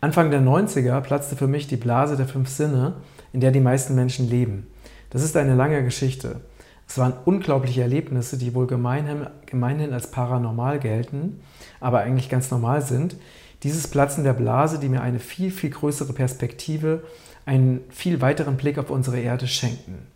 Anfang 0.00 0.30
der 0.30 0.40
90er 0.40 1.00
platzte 1.00 1.36
für 1.36 1.46
mich 1.46 1.66
die 1.66 1.76
Blase 1.76 2.16
der 2.16 2.26
fünf 2.26 2.48
Sinne, 2.48 2.94
in 3.32 3.40
der 3.40 3.50
die 3.50 3.60
meisten 3.60 3.94
Menschen 3.94 4.28
leben. 4.28 4.66
Das 5.10 5.22
ist 5.22 5.36
eine 5.36 5.54
lange 5.54 5.82
Geschichte. 5.82 6.40
Es 6.86 6.98
waren 6.98 7.14
unglaubliche 7.24 7.82
Erlebnisse, 7.82 8.38
die 8.38 8.54
wohl 8.54 8.66
gemeinhin, 8.66 9.26
gemeinhin 9.46 9.92
als 9.92 10.10
paranormal 10.10 10.78
gelten, 10.78 11.40
aber 11.80 12.00
eigentlich 12.00 12.28
ganz 12.28 12.50
normal 12.50 12.82
sind. 12.82 13.16
Dieses 13.62 13.88
Platzen 13.88 14.24
der 14.24 14.32
Blase, 14.32 14.78
die 14.78 14.88
mir 14.88 15.02
eine 15.02 15.18
viel, 15.18 15.50
viel 15.50 15.70
größere 15.70 16.12
Perspektive, 16.12 17.02
einen 17.48 17.80
viel 17.88 18.20
weiteren 18.20 18.58
Blick 18.58 18.76
auf 18.76 18.90
unsere 18.90 19.18
Erde 19.18 19.48
schenken. 19.48 20.06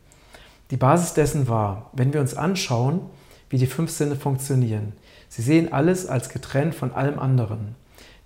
Die 0.70 0.76
Basis 0.76 1.14
dessen 1.14 1.48
war, 1.48 1.90
wenn 1.94 2.12
wir 2.12 2.20
uns 2.20 2.34
anschauen, 2.34 3.00
wie 3.48 3.56
die 3.56 3.66
fünf 3.66 3.90
Sinne 3.90 4.16
funktionieren. 4.16 4.92
Sie 5.30 5.40
sehen 5.40 5.72
alles 5.72 6.06
als 6.06 6.28
getrennt 6.28 6.74
von 6.74 6.92
allem 6.92 7.18
anderen. 7.18 7.74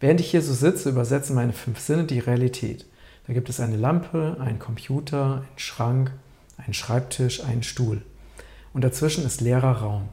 Während 0.01 0.19
ich 0.19 0.33
hier 0.33 0.43
so 0.43 0.53
sitze, 0.53 0.91
übersetzen 0.91 1.37
meine 1.37 1.53
fünf 1.53 1.79
Sinne 1.79 2.03
die 2.03 2.19
Realität. 2.19 2.85
Da 3.29 3.33
gibt 3.33 3.49
es 3.49 3.61
eine 3.61 3.77
Lampe, 3.77 4.39
einen 4.41 4.59
Computer, 4.59 5.35
einen 5.37 5.59
Schrank, 5.59 6.11
einen 6.57 6.75
Schreibtisch, 6.75 7.45
einen 7.45 7.63
Stuhl. 7.63 8.03
Und 8.75 8.83
dazwischen 8.83 9.25
ist 9.25 9.41
leerer 9.41 9.83
Raum. 9.83 10.09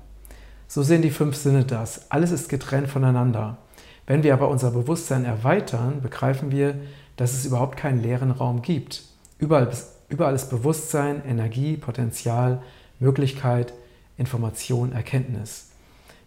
So 0.68 0.84
sehen 0.84 1.02
die 1.02 1.10
fünf 1.10 1.36
Sinne 1.36 1.66
das. 1.66 2.12
Alles 2.12 2.30
ist 2.30 2.48
getrennt 2.48 2.90
voneinander. 2.90 3.58
Wenn 4.06 4.22
wir 4.22 4.34
aber 4.34 4.50
unser 4.50 4.70
Bewusstsein 4.70 5.26
erweitern, 5.26 6.02
begreifen 6.02 6.52
wir, 6.52 6.76
dass 7.16 7.34
es 7.34 7.46
überhaupt 7.46 7.78
keinen 7.78 8.02
leeren 8.02 8.32
Raum 8.32 8.62
gibt. 8.62 9.04
Überall, 9.38 9.70
überall 10.10 10.36
ist 10.36 10.50
Bewusstsein, 10.50 11.24
Energie, 11.26 11.78
Potenzial, 11.78 12.62
Möglichkeit, 13.00 13.74
Information, 14.18 14.94
Erkenntnis. 14.94 15.70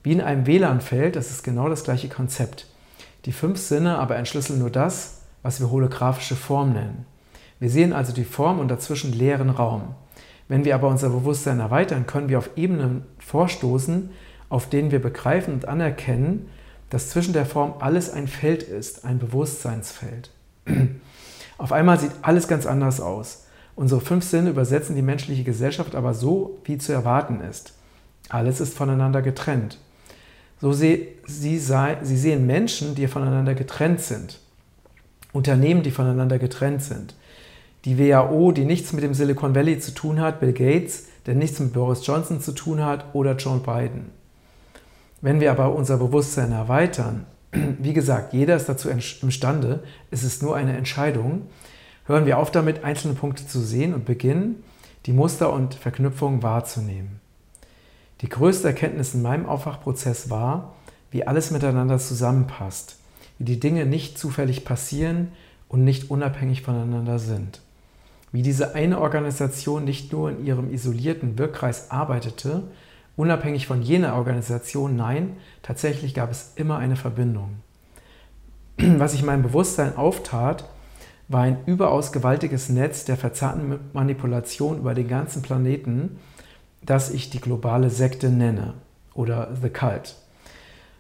Wie 0.03 0.13
in 0.13 0.21
einem 0.21 0.47
WLAN-Feld, 0.47 1.17
das 1.17 1.31
ist 1.31 1.43
genau 1.43 1.69
das 1.69 1.85
gleiche 1.85 2.09
Konzept. 2.09 2.67
Die 3.25 3.33
fünf 3.33 3.59
Sinne 3.59 3.99
aber 3.99 4.17
entschlüsseln 4.17 4.59
nur 4.59 4.71
das, 4.71 5.23
was 5.43 5.61
wir 5.61 5.71
holographische 5.71 6.37
Form 6.37 6.73
nennen. 6.73 7.07
Wir 7.59 7.71
sehen 7.71 7.93
also 7.93 8.13
die 8.13 8.25
Form 8.25 8.59
und 8.59 8.69
dazwischen 8.69 9.13
leeren 9.13 9.51
Raum. 9.51 9.95
Wenn 10.49 10.65
wir 10.65 10.75
aber 10.75 10.89
unser 10.89 11.09
Bewusstsein 11.09 11.59
erweitern, 11.59 12.07
können 12.07 12.29
wir 12.29 12.39
auf 12.39 12.51
Ebenen 12.57 13.05
vorstoßen, 13.19 14.11
auf 14.49 14.69
denen 14.69 14.93
wir 14.93 15.01
begreifen 15.01 15.55
und 15.55 15.67
anerkennen, 15.67 16.49
dass 16.91 17.11
zwischen 17.11 17.33
der 17.33 17.47
Form 17.47 17.75
alles 17.81 18.11
ein 18.11 18.29
Feld 18.29 18.63
ist, 18.63 19.05
ein 19.05 19.19
Bewusstseinsfeld. 19.19 20.31
Auf 21.59 21.73
einmal 21.73 21.99
sieht 21.99 22.13
alles 22.23 22.49
ganz 22.49 22.67
anders 22.67 23.01
aus. 23.01 23.45
Unsere 23.75 24.01
fünf 24.01 24.25
Sinne 24.25 24.51
übersetzen 24.51 24.97
die 24.97 25.03
menschliche 25.03 25.45
Gesellschaft 25.45 25.95
aber 25.95 26.15
so, 26.15 26.59
wie 26.65 26.79
zu 26.79 26.93
erwarten 26.93 27.41
ist. 27.41 27.75
Alles 28.29 28.61
ist 28.61 28.77
voneinander 28.77 29.23
getrennt. 29.23 29.79
So 30.61 30.73
sie, 30.73 31.09
sie, 31.27 31.59
sie 31.59 32.17
sehen 32.17 32.47
Menschen, 32.47 32.95
die 32.95 33.07
voneinander 33.07 33.55
getrennt 33.55 34.01
sind. 34.01 34.41
Unternehmen, 35.33 35.83
die 35.83 35.91
voneinander 35.91 36.39
getrennt 36.39 36.83
sind. 36.83 37.15
Die 37.85 37.99
WHO, 37.99 38.53
die 38.53 38.65
nichts 38.65 38.93
mit 38.93 39.05
dem 39.05 39.15
Silicon 39.15 39.55
Valley 39.55 39.79
zu 39.79 39.93
tun 39.93 40.21
hat, 40.21 40.41
Bill 40.41 40.53
Gates, 40.53 41.05
der 41.27 41.35
nichts 41.35 41.61
mit 41.61 41.73
Boris 41.75 42.07
Johnson 42.07 42.41
zu 42.41 42.53
tun 42.53 42.85
hat 42.85 43.05
oder 43.13 43.37
John 43.37 43.63
Biden. 43.63 44.11
Wenn 45.21 45.41
wir 45.41 45.51
aber 45.51 45.75
unser 45.75 45.99
Bewusstsein 45.99 46.53
erweitern, 46.53 47.27
wie 47.79 47.93
gesagt, 47.93 48.33
jeder 48.33 48.57
ist 48.57 48.69
dazu 48.69 48.89
imstande, 48.89 49.83
es 50.11 50.23
ist 50.23 50.43
nur 50.43 50.57
eine 50.57 50.77
Entscheidung, 50.77 51.43
hören 52.07 52.27
wir 52.27 52.39
auf 52.39 52.51
damit, 52.51 52.85
einzelne 52.85 53.15
Punkte 53.15 53.47
zu 53.47 53.61
sehen 53.61 53.95
und 53.95 54.05
beginnen, 54.05 54.63
die 55.07 55.13
Muster 55.13 55.53
und 55.53 55.75
Verknüpfungen 55.75 56.43
wahrzunehmen. 56.43 57.21
Die 58.23 58.29
größte 58.29 58.69
Erkenntnis 58.69 59.15
in 59.15 59.23
meinem 59.23 59.47
Aufwachprozess 59.47 60.31
war, 60.31 60.75
wie 61.11 61.27
alles 61.27 61.51
miteinander 61.51 61.99
zusammenpasst, 61.99 62.97
wie 63.39 63.45
die 63.45 63.61
Dinge 63.61 63.87
nicht 63.87 64.19
zufällig 64.19 64.65
passieren 64.65 65.29
und 65.69 65.85
nicht 65.85 66.11
unabhängig 66.11 66.63
voneinander 66.63 67.19
sind. 67.19 67.61
Wie 68.33 68.43
diese 68.43 68.75
eine 68.75 69.01
Organisation 69.01 69.85
nicht 69.85 70.13
nur 70.13 70.31
in 70.31 70.45
ihrem 70.45 70.73
isolierten 70.73 71.39
Wirkkreis 71.39 71.91
arbeitete, 71.91 72.65
unabhängig 73.17 73.67
von 73.67 73.83
jener 73.83 74.15
Organisation, 74.15 74.97
nein, 74.97 75.37
tatsächlich 75.63 76.15
gab 76.15 76.31
es 76.31 76.53
immer 76.57 76.79
eine 76.79 76.97
Verbindung. 76.97 77.57
Was 78.79 79.13
sich 79.13 79.23
meinem 79.23 79.43
Bewusstsein 79.43 79.97
auftat, 79.97 80.69
war 81.29 81.43
ein 81.43 81.59
überaus 81.67 82.13
gewaltiges 82.13 82.69
Netz 82.69 83.05
der 83.05 83.17
verzerrten 83.17 83.81
Manipulation 83.93 84.79
über 84.79 84.95
den 84.95 85.09
ganzen 85.09 85.43
Planeten, 85.43 86.19
das 86.83 87.11
ich 87.11 87.31
die 87.31 87.41
globale 87.41 87.91
Sekte 87.91 88.31
nenne 88.31 88.75
oder 89.15 89.49
The 89.61 89.71
Cult. 89.71 90.15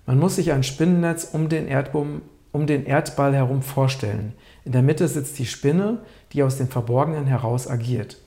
Man 0.04 0.18
muss 0.18 0.36
sich 0.36 0.52
ein 0.52 0.62
Spinnennetz 0.62 1.30
um 1.32 1.48
den, 1.48 1.68
Erdbum, 1.68 2.22
um 2.50 2.66
den 2.66 2.86
Erdball 2.86 3.34
herum 3.34 3.62
vorstellen. 3.62 4.32
In 4.64 4.72
der 4.72 4.82
Mitte 4.82 5.06
sitzt 5.06 5.38
die 5.38 5.46
Spinne, 5.46 5.98
die 6.32 6.42
aus 6.42 6.58
dem 6.58 6.68
Verborgenen 6.68 7.26
heraus 7.26 7.68
agiert. 7.68 8.18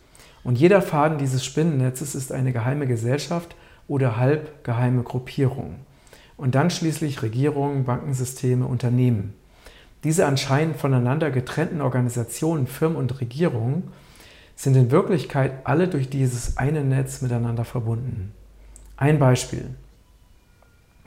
Und 0.44 0.58
jeder 0.58 0.82
Faden 0.82 1.18
dieses 1.18 1.44
Spinnennetzes 1.44 2.16
ist 2.16 2.32
eine 2.32 2.54
geheime 2.54 2.88
Gesellschaft 2.88 3.56
oder 3.90 4.16
halbgeheime 4.16 5.04
Gruppierung. 5.04 5.76
Und 6.38 6.56
dann 6.56 6.70
schließlich 6.70 7.22
Regierungen, 7.22 7.84
Bankensysteme, 7.84 8.66
Unternehmen. 8.66 9.34
Diese 10.06 10.26
anscheinend 10.26 10.78
voneinander 10.78 11.32
getrennten 11.32 11.82
Organisationen, 11.82 12.68
Firmen 12.68 12.98
und 12.98 13.20
Regierungen 13.20 13.92
sind 14.56 14.78
in 14.78 14.92
Wirklichkeit 14.92 15.66
alle 15.66 15.90
durch 15.90 16.10
dieses 16.10 16.56
eine 16.56 16.86
Netz 16.86 17.22
miteinander 17.22 17.66
verbunden. 17.66 18.32
Ein 18.96 19.20
Beispiel. 19.20 19.66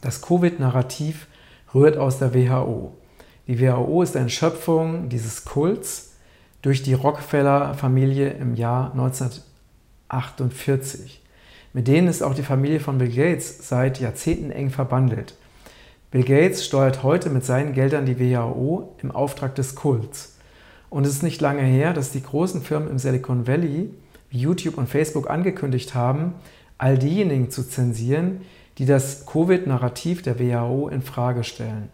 Das 0.03 0.21
Covid-Narrativ 0.21 1.29
rührt 1.75 1.97
aus 1.97 2.19
der 2.19 2.35
WHO. 2.35 2.99
Die 3.47 3.61
WHO 3.61 4.03
ist 4.03 4.17
eine 4.17 4.29
Schöpfung 4.29 5.09
dieses 5.09 5.45
Kults 5.45 6.17
durch 6.61 6.83
die 6.83 6.95
Rockefeller-Familie 6.95 8.31
im 8.31 8.55
Jahr 8.55 8.93
1948. 8.93 11.22
Mit 11.73 11.89
denen 11.89 12.09
ist 12.09 12.23
auch 12.23 12.35
die 12.35 12.43
Familie 12.43 12.81
von 12.81 12.99
Bill 12.99 13.09
Gates 13.09 13.67
seit 13.67 13.99
Jahrzehnten 13.99 14.51
eng 14.51 14.71
verbandelt. 14.71 15.35
Bill 16.11 16.25
Gates 16.25 16.65
steuert 16.67 17.03
heute 17.03 17.31
mit 17.31 17.45
seinen 17.45 17.73
Geldern 17.73 18.05
die 18.05 18.21
WHO 18.21 18.95
im 19.03 19.11
Auftrag 19.11 19.55
des 19.55 19.75
Kults. 19.75 20.37
Und 20.91 21.07
es 21.07 21.15
ist 21.15 21.23
nicht 21.23 21.41
lange 21.41 21.63
her, 21.63 21.95
dass 21.95 22.11
die 22.11 22.23
großen 22.23 22.61
Firmen 22.61 22.91
im 22.91 22.99
Silicon 22.99 23.47
Valley, 23.47 23.89
wie 24.29 24.39
YouTube 24.39 24.77
und 24.77 24.91
Facebook, 24.91 25.31
angekündigt 25.31 25.95
haben, 25.95 26.35
all 26.77 26.99
diejenigen 26.99 27.51
zu 27.51 27.67
zensieren, 27.67 28.43
die 28.77 28.85
das 28.85 29.25
Covid-Narrativ 29.25 30.21
der 30.21 30.39
WHO 30.39 30.89
in 30.89 31.01
Frage 31.01 31.45
stellen. 31.45 31.89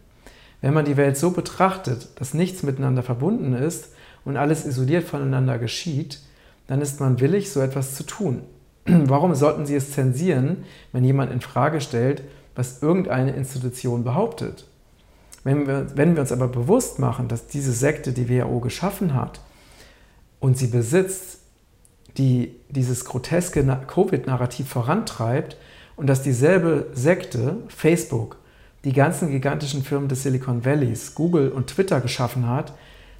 Wenn 0.61 0.75
man 0.75 0.85
die 0.85 0.97
Welt 0.97 1.17
so 1.17 1.31
betrachtet, 1.31 2.09
dass 2.17 2.35
nichts 2.35 2.65
miteinander 2.65 3.05
verbunden 3.05 3.55
ist 3.55 3.91
und 4.25 4.37
alles 4.37 4.67
isoliert 4.67 5.05
voneinander 5.05 5.59
geschieht, 5.59 6.19
dann 6.67 6.81
ist 6.81 6.99
man 6.99 7.21
willig, 7.21 7.53
so 7.53 7.61
etwas 7.61 7.95
zu 7.95 8.03
tun. 8.03 8.43
Warum 9.07 9.35
sollten 9.35 9.67
sie 9.67 9.75
es 9.75 9.93
zensieren, 9.93 10.65
wenn 10.93 11.05
jemand 11.05 11.33
in 11.33 11.41
Frage 11.41 11.81
stellt, 11.81 12.23
was 12.55 12.83
irgendeine 12.83 13.33
Institution 13.33 14.05
behauptet? 14.05 14.67
Wenn 15.45 15.67
wir, 15.67 15.87
wenn 15.95 16.15
wir 16.15 16.23
uns 16.23 16.33
aber 16.33 16.49
bewusst 16.49 16.99
machen, 16.99 17.29
dass 17.29 17.47
diese 17.47 17.73
Sekte 17.73 18.13
die 18.13 18.29
WHO 18.29 18.61
geschaffen 18.61 19.15
hat 19.15 19.41
und 20.41 20.59
sie 20.59 20.67
besitzt, 20.67 21.39
die 22.17 22.57
dieses 22.69 23.05
groteske 23.05 23.65
Covid-Narrativ 23.87 24.69
vorantreibt 24.69 25.57
und 25.97 26.09
dass 26.09 26.23
dieselbe 26.23 26.87
Sekte, 26.93 27.59
Facebook, 27.69 28.37
die 28.85 28.93
ganzen 28.93 29.31
gigantischen 29.31 29.83
Firmen 29.83 30.09
des 30.09 30.23
Silicon 30.23 30.65
Valleys, 30.65 31.15
Google 31.15 31.51
und 31.51 31.69
Twitter 31.69 32.01
geschaffen 32.01 32.49
hat, 32.49 32.73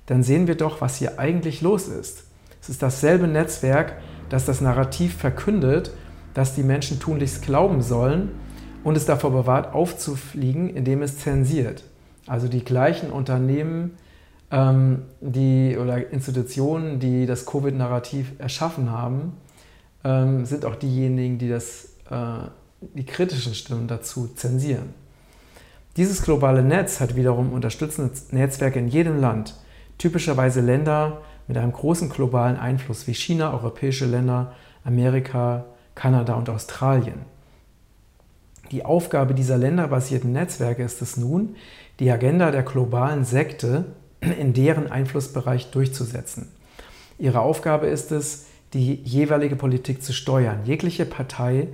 dann 0.07 0.23
sehen 0.23 0.47
wir 0.47 0.57
doch, 0.57 0.81
was 0.81 0.97
hier 0.97 1.19
eigentlich 1.19 1.61
los 1.61 1.87
ist. 1.87 2.25
Es 2.61 2.69
ist 2.69 2.83
dasselbe 2.83 3.29
Netzwerk, 3.29 3.95
das 4.29 4.45
das 4.45 4.61
Narrativ 4.61 5.17
verkündet, 5.17 5.93
dass 6.35 6.55
die 6.55 6.63
Menschen 6.63 7.01
tunlichst 7.01 7.43
glauben 7.43 7.83
sollen 7.83 8.31
und 8.85 8.97
es 8.97 9.07
davor 9.07 9.31
bewahrt, 9.33 9.75
aufzufliegen, 9.75 10.71
indem 10.71 11.03
es 11.03 11.19
zensiert. 11.19 11.85
Also 12.27 12.49
die 12.49 12.65
gleichen 12.65 13.11
Unternehmen 13.11 13.97
ähm, 14.51 15.03
die, 15.21 15.77
oder 15.77 16.11
Institutionen, 16.13 17.01
die 17.01 17.27
das 17.27 17.47
Covid-Narrativ 17.47 18.33
erschaffen 18.39 18.91
haben, 18.91 19.33
ähm, 20.05 20.45
sind 20.45 20.65
auch 20.65 20.77
diejenigen, 20.77 21.39
die 21.39 21.49
das, 21.49 21.95
äh, 22.11 22.49
die 22.95 23.05
kritischen 23.05 23.55
Stimmen 23.55 23.89
dazu 23.89 24.29
zensieren. 24.35 24.95
Dieses 25.97 26.23
globale 26.23 26.63
Netz 26.63 27.01
hat 27.01 27.17
wiederum 27.17 27.53
unterstützende 27.53 28.13
Netzwerke 28.31 28.79
in 28.79 28.89
jedem 28.89 29.21
Land, 29.21 29.55
typischerweise 29.99 30.61
Länder 30.61 31.23
mit 31.49 31.57
einem 31.57 31.73
großen 31.73 32.11
globalen 32.11 32.57
Einfluss 32.57 33.07
wie 33.07 33.15
China, 33.15 33.53
europäische 33.53 34.07
Länder, 34.07 34.53
Amerika, 34.85 35.65
Kanada 35.95 36.35
und 36.35 36.49
Australien. 36.49 37.23
Die 38.71 38.85
Aufgabe 38.85 39.35
dieser 39.35 39.57
länderbasierten 39.57 40.31
Netzwerke 40.31 40.83
ist 40.83 41.01
es 41.01 41.17
nun, 41.17 41.57
die 42.01 42.11
Agenda 42.11 42.51
der 42.51 42.63
globalen 42.63 43.25
Sekte 43.25 43.87
in 44.21 44.53
deren 44.53 44.91
Einflussbereich 44.91 45.71
durchzusetzen. 45.71 46.49
Ihre 47.19 47.41
Aufgabe 47.41 47.87
ist 47.87 48.13
es, 48.13 48.47
die 48.75 48.95
jeweilige 48.95 49.57
Politik 49.57 50.03
zu 50.03 50.13
steuern. 50.13 50.61
Jegliche 50.65 51.07
Partei, 51.07 51.69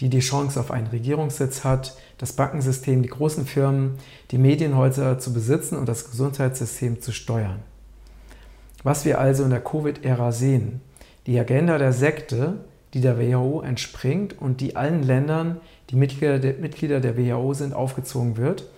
die 0.00 0.08
die 0.08 0.20
Chance 0.20 0.60
auf 0.60 0.70
einen 0.70 0.86
Regierungssitz 0.86 1.64
hat, 1.64 1.96
das 2.18 2.32
Bankensystem, 2.32 3.02
die 3.02 3.08
großen 3.08 3.46
Firmen, 3.46 3.96
die 4.30 4.38
Medienhäuser 4.38 5.18
zu 5.18 5.32
besitzen 5.32 5.76
und 5.76 5.88
das 5.88 6.10
Gesundheitssystem 6.10 7.02
zu 7.02 7.12
steuern. 7.12 7.60
Was 8.86 9.04
wir 9.04 9.18
also 9.18 9.42
in 9.42 9.50
der 9.50 9.64
Covid-Ära 9.64 10.30
sehen, 10.30 10.80
die 11.26 11.36
Agenda 11.40 11.76
der 11.76 11.92
Sekte, 11.92 12.58
die 12.94 13.00
der 13.00 13.18
WHO 13.18 13.60
entspringt 13.62 14.40
und 14.40 14.60
die 14.60 14.76
allen 14.76 15.02
Ländern, 15.02 15.60
die 15.90 15.96
Mitglieder 15.96 16.38
der, 16.38 16.54
Mitglieder 16.54 17.00
der 17.00 17.18
WHO 17.18 17.52
sind, 17.52 17.74
aufgezogen 17.74 18.36
wird, 18.36 18.68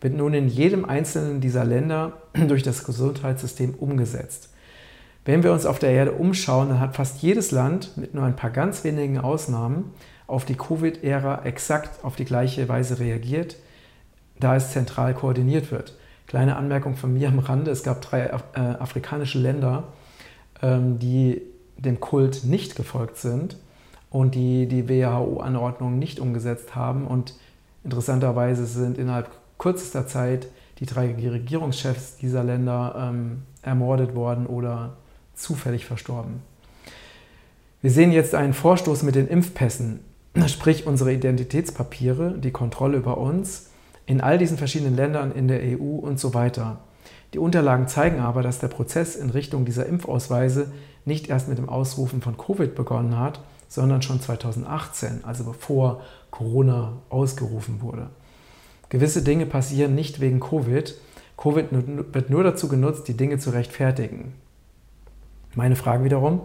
wird 0.00 0.14
nun 0.14 0.32
in 0.32 0.48
jedem 0.48 0.86
einzelnen 0.86 1.42
dieser 1.42 1.66
Länder 1.66 2.14
durch 2.48 2.62
das 2.62 2.82
Gesundheitssystem 2.82 3.74
umgesetzt. 3.74 4.48
Wenn 5.26 5.42
wir 5.42 5.52
uns 5.52 5.66
auf 5.66 5.78
der 5.78 5.90
Erde 5.90 6.12
umschauen, 6.12 6.70
dann 6.70 6.80
hat 6.80 6.96
fast 6.96 7.20
jedes 7.20 7.50
Land 7.50 7.94
mit 7.98 8.14
nur 8.14 8.24
ein 8.24 8.36
paar 8.36 8.48
ganz 8.48 8.84
wenigen 8.84 9.18
Ausnahmen 9.18 9.92
auf 10.26 10.46
die 10.46 10.56
Covid-Ära 10.56 11.44
exakt 11.44 12.02
auf 12.02 12.16
die 12.16 12.24
gleiche 12.24 12.70
Weise 12.70 13.00
reagiert, 13.00 13.56
da 14.40 14.56
es 14.56 14.72
zentral 14.72 15.12
koordiniert 15.12 15.70
wird. 15.70 15.94
Kleine 16.28 16.56
Anmerkung 16.56 16.94
von 16.94 17.14
mir 17.14 17.28
am 17.28 17.38
Rande, 17.38 17.70
es 17.70 17.82
gab 17.82 18.02
drei 18.02 18.26
äh, 18.26 18.60
afrikanische 18.60 19.38
Länder, 19.38 19.84
ähm, 20.62 20.98
die 20.98 21.40
dem 21.78 22.00
Kult 22.00 22.44
nicht 22.44 22.76
gefolgt 22.76 23.16
sind 23.16 23.56
und 24.10 24.34
die 24.34 24.66
die 24.66 24.90
WHO-Anordnungen 24.90 25.98
nicht 25.98 26.20
umgesetzt 26.20 26.74
haben. 26.74 27.06
Und 27.06 27.32
interessanterweise 27.82 28.66
sind 28.66 28.98
innerhalb 28.98 29.30
kürzester 29.58 30.06
Zeit 30.06 30.48
die 30.80 30.86
drei 30.86 31.14
Regierungschefs 31.14 32.18
dieser 32.18 32.44
Länder 32.44 33.10
ähm, 33.10 33.42
ermordet 33.62 34.14
worden 34.14 34.46
oder 34.46 34.98
zufällig 35.34 35.86
verstorben. 35.86 36.42
Wir 37.80 37.90
sehen 37.90 38.12
jetzt 38.12 38.34
einen 38.34 38.52
Vorstoß 38.52 39.02
mit 39.02 39.14
den 39.14 39.28
Impfpässen, 39.28 40.00
sprich 40.46 40.86
unsere 40.86 41.10
Identitätspapiere, 41.14 42.36
die 42.36 42.50
Kontrolle 42.50 42.98
über 42.98 43.16
uns 43.16 43.67
in 44.08 44.22
all 44.22 44.38
diesen 44.38 44.56
verschiedenen 44.56 44.96
Ländern 44.96 45.32
in 45.32 45.48
der 45.48 45.60
EU 45.60 45.98
und 45.98 46.18
so 46.18 46.32
weiter. 46.32 46.78
Die 47.34 47.38
Unterlagen 47.38 47.88
zeigen 47.88 48.20
aber, 48.20 48.42
dass 48.42 48.58
der 48.58 48.68
Prozess 48.68 49.14
in 49.14 49.28
Richtung 49.28 49.66
dieser 49.66 49.84
Impfausweise 49.84 50.72
nicht 51.04 51.28
erst 51.28 51.46
mit 51.46 51.58
dem 51.58 51.68
Ausrufen 51.68 52.22
von 52.22 52.38
Covid 52.38 52.74
begonnen 52.74 53.18
hat, 53.18 53.40
sondern 53.68 54.00
schon 54.00 54.18
2018, 54.20 55.24
also 55.24 55.44
bevor 55.44 56.00
Corona 56.30 56.94
ausgerufen 57.10 57.82
wurde. 57.82 58.08
Gewisse 58.88 59.22
Dinge 59.22 59.44
passieren 59.44 59.94
nicht 59.94 60.20
wegen 60.20 60.40
Covid. 60.40 60.94
Covid 61.36 61.66
wird 61.70 62.30
nur 62.30 62.42
dazu 62.42 62.68
genutzt, 62.68 63.08
die 63.08 63.16
Dinge 63.16 63.36
zu 63.36 63.50
rechtfertigen. 63.50 64.32
Meine 65.54 65.76
Frage 65.76 66.04
wiederum, 66.04 66.40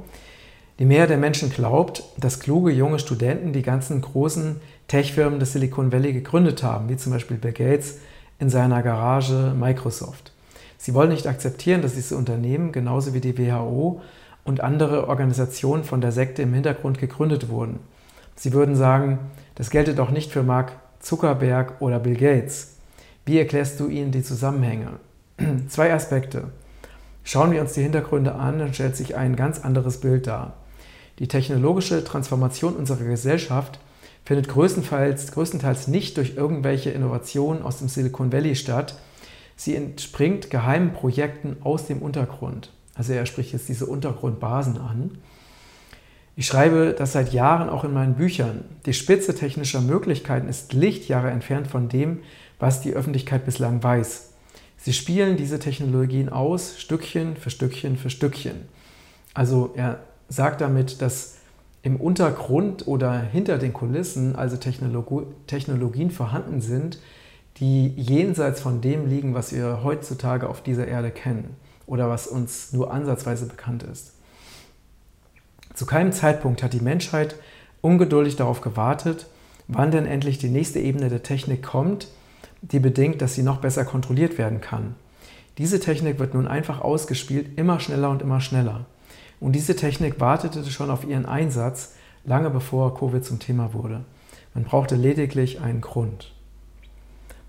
die 0.80 0.86
Mehrheit 0.86 1.12
der 1.12 1.18
Menschen 1.18 1.50
glaubt, 1.50 2.04
dass 2.18 2.42
kluge 2.42 2.72
junge 2.72 3.00
Studenten 3.00 3.54
die 3.54 3.62
ganzen 3.62 4.02
großen 4.02 4.60
Tech-Firmen 4.94 5.40
des 5.40 5.54
Silicon 5.54 5.92
Valley 5.92 6.14
gegründet 6.14 6.62
haben, 6.62 6.88
wie 6.88 6.98
zum 6.98 7.14
Beispiel 7.14 7.38
Bill 7.38 7.52
Gates 7.52 7.98
in 8.38 8.52
seiner 8.52 8.84
Garage 8.84 9.56
Microsoft. 9.60 10.34
Sie 10.78 10.94
wollen 10.94 11.10
nicht 11.10 11.26
akzeptieren, 11.26 11.82
dass 11.82 11.96
diese 11.96 12.16
Unternehmen 12.16 12.72
genauso 12.72 13.16
wie 13.16 13.20
die 13.20 13.36
WHO 13.36 14.02
und 14.44 14.62
andere 14.62 15.08
Organisationen 15.08 15.84
von 15.84 16.00
der 16.00 16.12
Sekte 16.12 16.44
im 16.44 16.54
Hintergrund 16.54 17.00
gegründet 17.00 17.50
wurden. 17.50 17.80
Sie 18.36 18.54
würden 18.54 18.76
sagen, 18.76 19.18
das 19.56 19.72
gelte 19.72 19.96
doch 19.96 20.12
nicht 20.12 20.32
für 20.32 20.44
Mark 20.44 20.74
Zuckerberg 21.00 21.82
oder 21.82 21.98
Bill 21.98 22.16
Gates. 22.16 22.76
Wie 23.26 23.40
erklärst 23.40 23.80
du 23.80 23.88
ihnen 23.88 24.12
die 24.12 24.22
Zusammenhänge? 24.22 25.00
Zwei 25.70 25.92
Aspekte. 25.92 26.50
Schauen 27.24 27.52
wir 27.52 27.62
uns 27.62 27.74
die 27.74 27.82
Hintergründe 27.82 28.36
an, 28.36 28.60
dann 28.60 28.76
stellt 28.76 28.96
sich 28.96 29.16
ein 29.16 29.36
ganz 29.36 29.60
anderes 29.60 30.02
Bild 30.02 30.28
dar. 30.28 30.54
Die 31.18 31.28
technologische 31.28 32.04
Transformation 32.04 32.76
unserer 32.76 33.06
Gesellschaft 33.06 33.80
findet 34.26 34.48
größtenteils, 34.48 35.32
größtenteils 35.32 35.88
nicht 35.88 36.18
durch 36.18 36.36
irgendwelche 36.36 36.92
Innovationen 36.92 37.64
aus 37.64 37.80
dem 37.80 37.90
Silicon 37.90 38.32
Valley 38.32 38.56
statt. 38.56 38.96
Sie 39.56 39.76
entspringt 39.76 40.50
geheimen 40.50 40.94
Projekten 40.94 41.58
aus 41.62 41.88
dem 41.88 42.02
Untergrund. 42.02 42.72
Also 42.96 43.14
er 43.14 43.26
spricht 43.26 43.54
jetzt 43.54 43.70
diese 43.70 43.86
Untergrundbasen 43.86 44.78
an. 44.78 45.18
Ich 46.36 46.48
schreibe 46.48 46.96
das 46.98 47.12
seit 47.12 47.32
Jahren 47.32 47.70
auch 47.70 47.84
in 47.84 47.94
meinen 47.94 48.16
Büchern. 48.16 48.66
Die 48.86 48.94
Spitze 48.94 49.36
technischer 49.36 49.82
Möglichkeiten 49.82 50.48
ist 50.48 50.74
Lichtjahre 50.74 51.30
entfernt 51.30 51.68
von 51.68 51.90
dem, 51.90 52.20
was 52.60 52.82
die 52.82 52.94
Öffentlichkeit 52.94 53.46
bislang 53.46 53.84
weiß. 53.84 54.32
Sie 54.78 54.94
spielen 54.94 55.38
diese 55.38 55.60
Technologien 55.60 56.30
aus, 56.30 56.80
Stückchen 56.80 57.38
für 57.38 57.52
Stückchen 57.52 57.98
für 57.98 58.10
Stückchen. 58.10 58.68
Also 59.34 59.74
er 59.76 60.00
sagt 60.28 60.62
damit, 60.62 61.02
dass 61.02 61.36
im 61.84 61.98
Untergrund 61.98 62.88
oder 62.88 63.20
hinter 63.20 63.58
den 63.58 63.74
Kulissen 63.74 64.36
also 64.36 64.58
Technologien 64.58 66.12
vorhanden 66.12 66.62
sind, 66.62 66.98
die 67.58 67.90
jenseits 67.90 68.62
von 68.62 68.82
dem 68.82 69.08
liegen, 69.08 69.34
was 69.34 69.54
wir 69.54 69.84
heutzutage 69.84 70.50
auf 70.50 70.64
dieser 70.64 70.88
Erde 70.88 71.12
kennen 71.12 71.56
oder 71.86 72.10
was 72.10 72.26
uns 72.26 72.72
nur 72.72 72.92
ansatzweise 72.92 73.46
bekannt 73.46 73.84
ist. 73.84 74.14
Zu 75.74 75.86
keinem 75.86 76.14
Zeitpunkt 76.14 76.64
hat 76.64 76.74
die 76.74 76.80
Menschheit 76.80 77.36
ungeduldig 77.82 78.38
darauf 78.38 78.62
gewartet, 78.62 79.28
wann 79.68 79.92
denn 79.92 80.06
endlich 80.06 80.38
die 80.38 80.50
nächste 80.50 80.80
Ebene 80.80 81.10
der 81.10 81.24
Technik 81.24 81.64
kommt, 81.64 82.08
die 82.62 82.80
bedingt, 82.80 83.22
dass 83.22 83.36
sie 83.36 83.44
noch 83.44 83.58
besser 83.58 83.84
kontrolliert 83.84 84.38
werden 84.38 84.62
kann. 84.62 84.96
Diese 85.58 85.80
Technik 85.80 86.18
wird 86.18 86.34
nun 86.34 86.48
einfach 86.48 86.80
ausgespielt, 86.80 87.58
immer 87.58 87.80
schneller 87.80 88.10
und 88.10 88.22
immer 88.22 88.40
schneller. 88.40 88.86
Und 89.44 89.52
diese 89.52 89.76
Technik 89.76 90.22
wartete 90.22 90.64
schon 90.72 90.90
auf 90.90 91.04
ihren 91.04 91.26
Einsatz, 91.26 91.96
lange 92.24 92.50
bevor 92.50 92.98
Covid 92.98 93.26
zum 93.26 93.40
Thema 93.40 93.74
wurde. 93.74 94.06
Man 94.54 94.64
brauchte 94.64 94.96
lediglich 94.96 95.60
einen 95.60 95.82
Grund. 95.82 96.32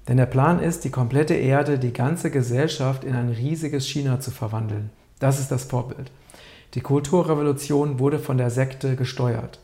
Denn 0.08 0.16
der 0.16 0.26
Plan 0.26 0.58
ist, 0.58 0.82
die 0.82 0.90
komplette 0.90 1.34
Erde, 1.34 1.78
die 1.78 1.92
ganze 1.92 2.32
Gesellschaft 2.32 3.04
in 3.04 3.14
ein 3.14 3.28
riesiges 3.28 3.86
China 3.86 4.18
zu 4.18 4.32
verwandeln. 4.32 4.90
Das 5.20 5.38
ist 5.38 5.52
das 5.52 5.66
Vorbild. 5.66 6.10
Die 6.74 6.80
Kulturrevolution 6.80 8.00
wurde 8.00 8.18
von 8.18 8.38
der 8.38 8.50
Sekte 8.50 8.96
gesteuert. 8.96 9.60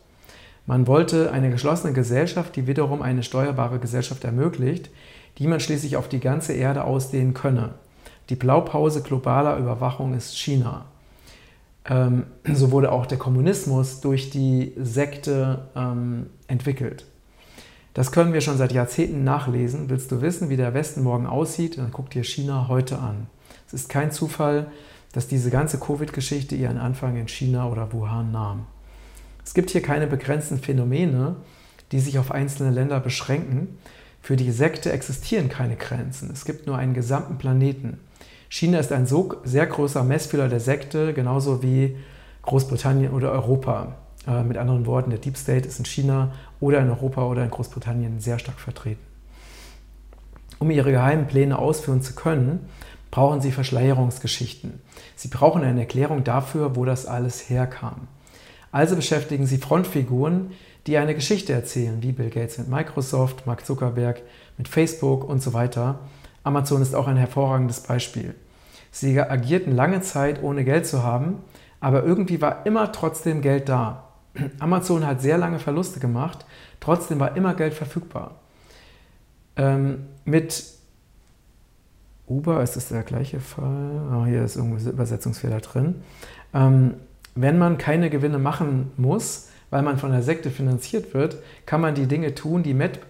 Man 0.66 0.86
wollte 0.86 1.32
eine 1.32 1.50
geschlossene 1.50 1.94
Gesellschaft, 1.94 2.54
die 2.54 2.68
wiederum 2.68 3.02
eine 3.02 3.24
steuerbare 3.24 3.80
Gesellschaft 3.80 4.22
ermöglicht, 4.22 4.88
die 5.38 5.48
man 5.48 5.58
schließlich 5.58 5.96
auf 5.96 6.08
die 6.08 6.20
ganze 6.20 6.52
Erde 6.52 6.84
ausdehnen 6.84 7.34
könne. 7.34 7.70
Die 8.28 8.36
Blaupause 8.36 9.02
globaler 9.02 9.56
Überwachung 9.56 10.14
ist 10.14 10.38
China. 10.38 10.84
Ähm, 11.86 12.24
so 12.52 12.70
wurde 12.70 12.92
auch 12.92 13.06
der 13.06 13.18
Kommunismus 13.18 14.00
durch 14.00 14.30
die 14.30 14.72
Sekte 14.76 15.68
ähm, 15.74 16.26
entwickelt. 16.46 17.06
Das 17.94 18.12
können 18.12 18.32
wir 18.32 18.40
schon 18.40 18.56
seit 18.56 18.72
Jahrzehnten 18.72 19.24
nachlesen. 19.24 19.88
Willst 19.88 20.12
du 20.12 20.20
wissen, 20.20 20.48
wie 20.48 20.56
der 20.56 20.74
Westen 20.74 21.02
morgen 21.02 21.26
aussieht, 21.26 21.78
dann 21.78 21.90
guck 21.92 22.10
dir 22.10 22.22
China 22.22 22.68
heute 22.68 22.98
an. 22.98 23.26
Es 23.66 23.74
ist 23.74 23.88
kein 23.88 24.12
Zufall, 24.12 24.66
dass 25.12 25.26
diese 25.26 25.50
ganze 25.50 25.78
Covid-Geschichte 25.78 26.54
ihren 26.54 26.78
Anfang 26.78 27.16
in 27.16 27.26
China 27.26 27.68
oder 27.68 27.92
Wuhan 27.92 28.30
nahm. 28.30 28.66
Es 29.44 29.54
gibt 29.54 29.70
hier 29.70 29.82
keine 29.82 30.06
begrenzten 30.06 30.58
Phänomene, 30.58 31.36
die 31.90 31.98
sich 31.98 32.18
auf 32.18 32.30
einzelne 32.30 32.70
Länder 32.70 33.00
beschränken. 33.00 33.78
Für 34.22 34.36
die 34.36 34.52
Sekte 34.52 34.92
existieren 34.92 35.48
keine 35.48 35.76
Grenzen. 35.76 36.30
Es 36.32 36.44
gibt 36.44 36.66
nur 36.66 36.76
einen 36.76 36.94
gesamten 36.94 37.38
Planeten. 37.38 37.98
China 38.50 38.80
ist 38.80 38.90
ein 38.90 39.06
so 39.06 39.36
sehr 39.44 39.64
großer 39.64 40.02
Messfühler 40.02 40.48
der 40.48 40.58
Sekte, 40.58 41.14
genauso 41.14 41.62
wie 41.62 41.96
Großbritannien 42.42 43.12
oder 43.12 43.30
Europa. 43.30 43.94
Äh, 44.26 44.42
mit 44.42 44.58
anderen 44.58 44.86
Worten, 44.86 45.10
der 45.10 45.20
Deep 45.20 45.36
State 45.36 45.68
ist 45.68 45.78
in 45.78 45.84
China 45.84 46.32
oder 46.58 46.80
in 46.80 46.90
Europa 46.90 47.24
oder 47.24 47.44
in 47.44 47.50
Großbritannien 47.50 48.18
sehr 48.18 48.40
stark 48.40 48.58
vertreten. 48.58 49.00
Um 50.58 50.70
ihre 50.72 50.90
geheimen 50.90 51.28
Pläne 51.28 51.58
ausführen 51.58 52.02
zu 52.02 52.14
können, 52.14 52.68
brauchen 53.12 53.40
sie 53.40 53.52
Verschleierungsgeschichten. 53.52 54.80
Sie 55.14 55.28
brauchen 55.28 55.62
eine 55.62 55.80
Erklärung 55.80 56.24
dafür, 56.24 56.74
wo 56.74 56.84
das 56.84 57.06
alles 57.06 57.48
herkam. 57.48 58.08
Also 58.72 58.96
beschäftigen 58.96 59.46
sie 59.46 59.58
Frontfiguren, 59.58 60.50
die 60.88 60.98
eine 60.98 61.14
Geschichte 61.14 61.52
erzählen, 61.52 62.02
wie 62.02 62.12
Bill 62.12 62.30
Gates 62.30 62.58
mit 62.58 62.68
Microsoft, 62.68 63.46
Mark 63.46 63.64
Zuckerberg 63.64 64.22
mit 64.58 64.66
Facebook 64.66 65.28
und 65.28 65.40
so 65.40 65.52
weiter. 65.52 66.00
Amazon 66.42 66.82
ist 66.82 66.94
auch 66.94 67.06
ein 67.06 67.16
hervorragendes 67.16 67.80
Beispiel. 67.80 68.34
Sie 68.90 69.20
agierten 69.20 69.74
lange 69.74 70.00
Zeit, 70.00 70.42
ohne 70.42 70.64
Geld 70.64 70.86
zu 70.86 71.02
haben, 71.02 71.38
aber 71.80 72.02
irgendwie 72.02 72.40
war 72.40 72.66
immer 72.66 72.92
trotzdem 72.92 73.40
Geld 73.40 73.68
da. 73.68 74.04
Amazon 74.58 75.06
hat 75.06 75.20
sehr 75.20 75.38
lange 75.38 75.58
Verluste 75.58 76.00
gemacht, 76.00 76.44
trotzdem 76.80 77.20
war 77.20 77.36
immer 77.36 77.54
Geld 77.54 77.74
verfügbar. 77.74 78.36
Ähm, 79.56 80.06
mit 80.24 80.64
Uber 82.26 82.62
ist 82.62 82.76
es 82.76 82.88
der 82.88 83.02
gleiche 83.02 83.40
Fall. 83.40 84.00
Oh, 84.14 84.24
hier 84.24 84.44
ist 84.44 84.56
irgendwo 84.56 84.88
Übersetzungsfehler 84.88 85.60
drin. 85.60 85.96
Ähm, 86.54 86.94
wenn 87.34 87.58
man 87.58 87.78
keine 87.78 88.10
Gewinne 88.10 88.38
machen 88.38 88.92
muss, 88.96 89.48
weil 89.70 89.82
man 89.82 89.98
von 89.98 90.10
der 90.10 90.22
Sekte 90.22 90.50
finanziert 90.50 91.14
wird, 91.14 91.36
kann 91.66 91.80
man 91.80 91.94
die 91.94 92.06
Dinge 92.06 92.34
tun, 92.34 92.62
die, 92.62 92.74
mit, 92.74 93.00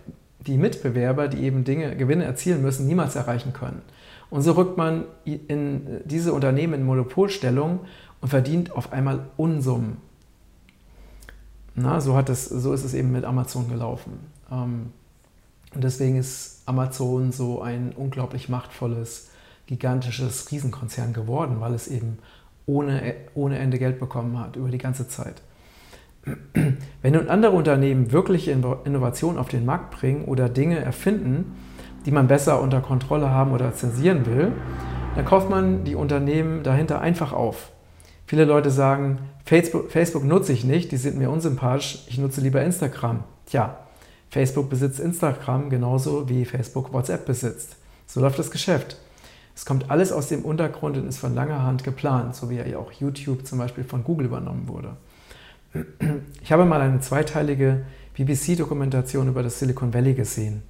die 0.47 0.57
Mitbewerber, 0.57 1.29
die 1.29 1.43
eben 1.43 1.65
Dinge, 1.65 1.97
Gewinne 1.97 2.25
erzielen 2.25 2.63
müssen, 2.63 2.87
niemals 2.87 3.17
erreichen 3.17 3.53
können. 3.53 3.83
Und 4.31 4.43
so 4.43 4.53
rückt 4.53 4.77
man 4.77 5.05
in 5.25 6.01
diese 6.05 6.33
Unternehmen 6.33 6.75
in 6.75 6.85
Monopolstellung 6.85 7.81
und 8.21 8.29
verdient 8.29 8.73
auf 8.73 8.93
einmal 8.93 9.27
Unsummen. 9.37 9.97
Na, 11.75 12.01
so, 12.01 12.17
hat 12.17 12.29
es, 12.29 12.47
so 12.47 12.73
ist 12.73 12.85
es 12.85 12.95
eben 12.95 13.13
mit 13.13 13.25
Amazon 13.25 13.69
gelaufen. 13.69 14.21
Ähm, 14.51 14.93
und 15.75 15.85
deswegen 15.85 16.17
ist 16.17 16.63
Amazon 16.67 17.33
so 17.33 17.63
ein 17.63 17.93
unglaublich 17.97 18.49
machtvolles, 18.49 19.31
gigantisches 19.67 20.51
Riesenkonzern 20.51 21.13
geworden, 21.13 21.61
weil 21.61 21.75
es 21.75 21.87
eben 21.89 22.19
ohne, 22.67 23.15
ohne 23.35 23.59
Ende 23.59 23.79
Geld 23.79 24.01
bekommen 24.01 24.39
hat 24.39 24.57
über 24.57 24.69
die 24.69 24.79
ganze 24.79 25.09
Zeit. 25.09 25.43
Wenn 27.03 27.13
nun 27.15 27.29
andere 27.29 27.53
Unternehmen 27.53 28.13
wirkliche 28.13 28.51
Innovationen 28.51 29.39
auf 29.39 29.49
den 29.49 29.65
Markt 29.65 29.91
bringen 29.99 30.27
oder 30.27 30.49
Dinge 30.49 30.79
erfinden, 30.79 31.57
die 32.05 32.11
man 32.11 32.29
besser 32.29 32.61
unter 32.61 32.81
Kontrolle 32.81 33.31
haben 33.31 33.53
oder 33.53 33.75
zensieren 33.75 34.27
will, 34.27 34.53
dann 35.17 35.25
kauft 35.25 35.51
man 35.51 35.85
die 35.85 35.95
Unternehmen 35.95 36.63
dahinter 36.63 37.01
einfach 37.01 37.33
auf. 37.33 37.73
Viele 38.27 38.45
Leute 38.45 38.71
sagen, 38.71 39.19
Facebook, 39.45 39.91
Facebook 39.91 40.25
nutze 40.25 40.53
ich 40.53 40.65
nicht, 40.65 40.93
die 40.93 40.97
sind 40.97 41.19
mir 41.19 41.31
unsympathisch, 41.31 42.05
ich 42.09 42.19
nutze 42.19 42.41
lieber 42.41 42.63
Instagram. 42.63 43.25
Tja, 43.47 43.79
Facebook 44.29 44.71
besitzt 44.71 45.01
Instagram 45.01 45.71
genauso 45.71 46.29
wie 46.29 46.45
Facebook 46.45 46.93
WhatsApp 46.93 47.27
besitzt. 47.27 47.77
So 48.07 48.21
läuft 48.21 48.39
das 48.39 48.51
Geschäft. 48.51 48.97
Es 49.57 49.67
kommt 49.67 49.91
alles 49.91 50.13
aus 50.13 50.29
dem 50.29 50.45
Untergrund 50.45 50.97
und 50.97 51.09
ist 51.09 51.19
von 51.19 51.35
langer 51.35 51.65
Hand 51.65 51.83
geplant, 51.83 52.37
so 52.37 52.49
wie 52.49 52.57
ja 52.57 52.79
auch 52.79 52.93
YouTube 52.93 53.45
zum 53.45 53.59
Beispiel 53.59 53.85
von 53.85 54.05
Google 54.05 54.27
übernommen 54.27 54.69
wurde. 54.69 54.97
Ich 56.43 56.51
habe 56.51 56.65
mal 56.65 56.81
eine 56.81 57.01
zweiteilige 57.01 57.85
BBC-Dokumentation 58.15 59.29
über 59.29 59.43
das 59.43 59.59
Silicon 59.59 59.95
Valley 59.95 60.15
gesehen. 60.15 60.63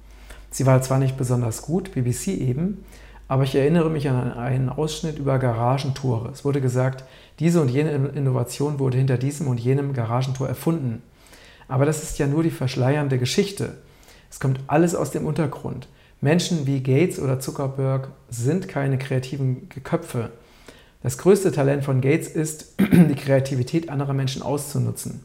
Sie 0.51 0.65
war 0.65 0.81
zwar 0.81 0.99
nicht 0.99 1.17
besonders 1.17 1.63
gut, 1.63 1.93
BBC 1.93 2.27
eben, 2.27 2.83
aber 3.27 3.43
ich 3.43 3.55
erinnere 3.55 3.89
mich 3.89 4.09
an 4.09 4.33
einen 4.33 4.69
Ausschnitt 4.69 5.17
über 5.17 5.39
Garagentore. 5.39 6.29
Es 6.31 6.45
wurde 6.45 6.61
gesagt, 6.61 7.05
diese 7.39 7.61
und 7.61 7.69
jene 7.69 8.09
Innovation 8.09 8.77
wurde 8.77 8.97
hinter 8.97 9.17
diesem 9.17 9.47
und 9.47 9.59
jenem 9.59 9.93
Garagentor 9.93 10.47
erfunden. 10.47 11.01
Aber 11.67 11.85
das 11.85 12.03
ist 12.03 12.19
ja 12.19 12.27
nur 12.27 12.43
die 12.43 12.51
verschleiernde 12.51 13.17
Geschichte. 13.17 13.77
Es 14.29 14.39
kommt 14.39 14.59
alles 14.67 14.93
aus 14.93 15.11
dem 15.11 15.25
Untergrund. 15.25 15.87
Menschen 16.19 16.67
wie 16.67 16.83
Gates 16.83 17.19
oder 17.19 17.39
Zuckerberg 17.39 18.09
sind 18.29 18.67
keine 18.67 18.97
kreativen 18.97 19.69
Köpfe. 19.83 20.31
Das 21.03 21.17
größte 21.17 21.51
Talent 21.51 21.83
von 21.83 22.01
Gates 22.01 22.27
ist, 22.27 22.75
die 22.79 23.15
Kreativität 23.15 23.89
anderer 23.89 24.13
Menschen 24.13 24.41
auszunutzen. 24.41 25.23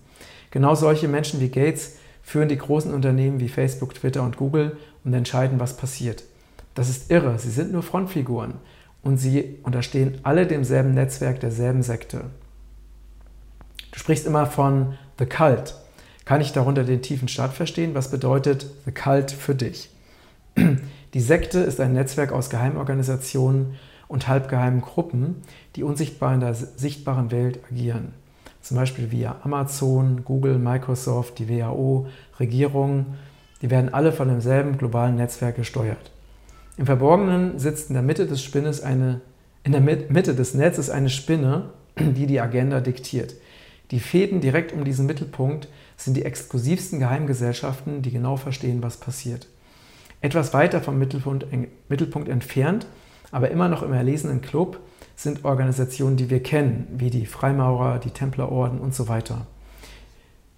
Genau 0.51 0.75
solche 0.75 1.09
Menschen 1.09 1.41
wie 1.41 1.49
Gates 1.49 1.97
führen 2.23 2.49
die 2.49 2.59
großen 2.59 2.93
Unternehmen 2.93 3.41
wie 3.41 3.49
Facebook, 3.49 3.95
Twitter 3.95 4.23
und 4.23 4.37
Google 4.37 4.77
und 5.05 5.13
entscheiden, 5.15 5.61
was 5.61 5.77
passiert. 5.77 6.25
Das 6.75 6.89
ist 6.89 7.11
irre, 7.11 7.39
sie 7.39 7.51
sind 7.51 7.73
nur 7.73 7.83
Frontfiguren 7.83 8.55
und 9.03 9.19
sie 9.19 9.59
unterstehen 9.63 10.19
alle 10.23 10.47
demselben 10.47 10.95
Netzwerk, 10.95 11.41
derselben 11.41 11.83
Sekte. 11.83 12.25
Du 13.93 13.99
sprichst 13.99 14.27
immer 14.27 14.47
von 14.47 14.95
The 15.19 15.27
Cult. 15.27 15.75
Kann 16.25 16.41
ich 16.41 16.53
darunter 16.53 16.85
den 16.85 17.03
tiefen 17.03 17.29
Staat 17.29 17.55
verstehen? 17.55 17.95
Was 17.95 18.11
bedeutet 18.11 18.67
The 18.85 18.93
Cult 18.93 19.31
für 19.31 19.55
dich? 19.55 19.91
Die 21.15 21.21
Sekte 21.21 21.61
ist 21.61 21.81
ein 21.81 21.93
Netzwerk 21.93 22.33
aus 22.33 22.51
Geheimorganisationen 22.51 23.77
und 24.09 24.29
halbgeheimen 24.29 24.81
Gruppen, 24.81 25.43
die 25.75 25.83
unsichtbar 25.83 26.35
in 26.35 26.41
der 26.41 26.55
sichtbaren 26.55 27.31
Welt 27.31 27.61
agieren. 27.71 28.13
Zum 28.63 28.77
Beispiel 28.77 29.11
via 29.11 29.37
Amazon, 29.43 30.25
Google, 30.25 30.59
Microsoft, 30.59 31.39
die 31.39 31.49
WHO, 31.49 32.09
Regierungen. 32.41 33.15
Die 33.63 33.71
werden 33.71 33.95
alle 33.95 34.13
von 34.13 34.29
demselben 34.29 34.77
globalen 34.77 35.17
Netzwerk 35.17 35.57
gesteuert. 35.57 36.11
Im 36.77 36.87
Verborgenen 36.87 37.59
sitzt 37.59 37.89
in 37.89 37.95
der 37.95 38.03
Mitte 38.03 38.27
des 38.27 38.43
Spinnes 38.43 38.83
eine, 38.83 39.21
in 39.63 39.73
der 39.73 39.81
Mitte 39.81 40.35
des 40.35 40.55
Netzes 40.55 40.91
eine 40.91 41.11
Spinne, 41.11 41.71
die 41.99 42.27
die 42.27 42.41
Agenda 42.41 42.81
diktiert. 42.81 43.35
Die 43.91 44.01
Fäden 44.01 44.41
direkt 44.41 44.73
um 44.73 44.85
diesen 44.85 45.07
Mittelpunkt 45.07 45.69
sind 45.97 46.17
die 46.17 46.25
exklusivsten 46.25 46.99
Geheimgesellschaften, 46.99 48.03
die 48.03 48.11
genau 48.11 48.37
verstehen, 48.37 48.83
was 48.83 48.99
passiert. 48.99 49.47
Etwas 50.21 50.53
weiter 50.53 50.81
vom 50.81 50.99
Mittelpunkt, 50.99 51.47
Mittelpunkt 51.89 52.29
entfernt, 52.29 52.87
aber 53.37 53.51
immer 53.51 53.69
noch 53.69 53.83
im 53.83 53.93
erlesenen 53.93 54.41
Club, 54.41 54.81
sind 55.15 55.45
Organisationen, 55.45 56.17
die 56.17 56.31
wir 56.31 56.43
kennen, 56.43 56.89
wie 56.91 57.11
die 57.11 57.27
Freimaurer, 57.27 57.99
die 57.99 58.09
Templerorden 58.09 58.81
und 58.81 58.95
so 58.95 59.09
weiter. 59.09 59.47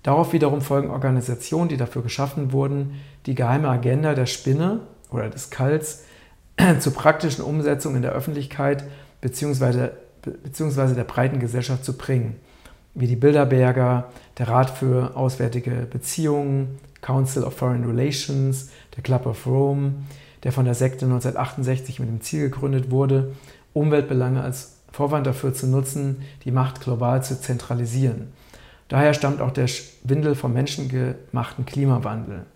Darauf 0.04 0.32
wiederum 0.32 0.60
folgen 0.60 0.88
Organisationen, 0.88 1.68
die 1.68 1.76
dafür 1.76 2.02
geschaffen 2.02 2.52
wurden, 2.52 3.00
die 3.26 3.34
geheime 3.34 3.68
Agenda 3.68 4.14
der 4.14 4.26
Spinne 4.26 4.82
oder 5.10 5.28
des 5.28 5.50
Kults 5.50 6.04
zur 6.78 6.94
praktischen 6.94 7.42
Umsetzung 7.42 7.96
in 7.96 8.02
der 8.02 8.12
Öffentlichkeit 8.12 8.84
bzw. 9.22 9.88
beziehungsweise 10.22 10.94
der 10.94 11.02
breiten 11.02 11.40
Gesellschaft 11.40 11.84
zu 11.84 11.98
bringen, 11.98 12.36
wie 12.94 13.08
die 13.08 13.16
Bilderberger, 13.16 14.12
der 14.38 14.48
Rat 14.48 14.70
für 14.70 15.16
Auswärtige 15.16 15.88
Beziehungen, 15.90 16.78
Council 17.00 17.42
of 17.42 17.56
Foreign 17.56 17.84
Relations, 17.84 18.70
der 18.94 19.02
Club 19.02 19.26
of 19.26 19.48
Rome, 19.48 19.94
der 20.44 20.52
von 20.52 20.64
der 20.64 20.74
Sekte 20.74 21.04
1968 21.04 22.00
mit 22.00 22.08
dem 22.08 22.20
Ziel 22.20 22.50
gegründet 22.50 22.90
wurde, 22.90 23.32
Umweltbelange 23.72 24.42
als 24.42 24.78
Vorwand 24.92 25.26
dafür 25.26 25.52
zu 25.52 25.66
nutzen, 25.66 26.22
die 26.44 26.50
Macht 26.50 26.80
global 26.80 27.22
zu 27.22 27.40
zentralisieren. 27.40 28.32
Daher 28.88 29.12
stammt 29.12 29.40
auch 29.40 29.50
der 29.50 29.66
Schwindel 29.66 30.34
vom 30.34 30.54
menschengemachten 30.54 31.66
Klimawandel. 31.66 32.46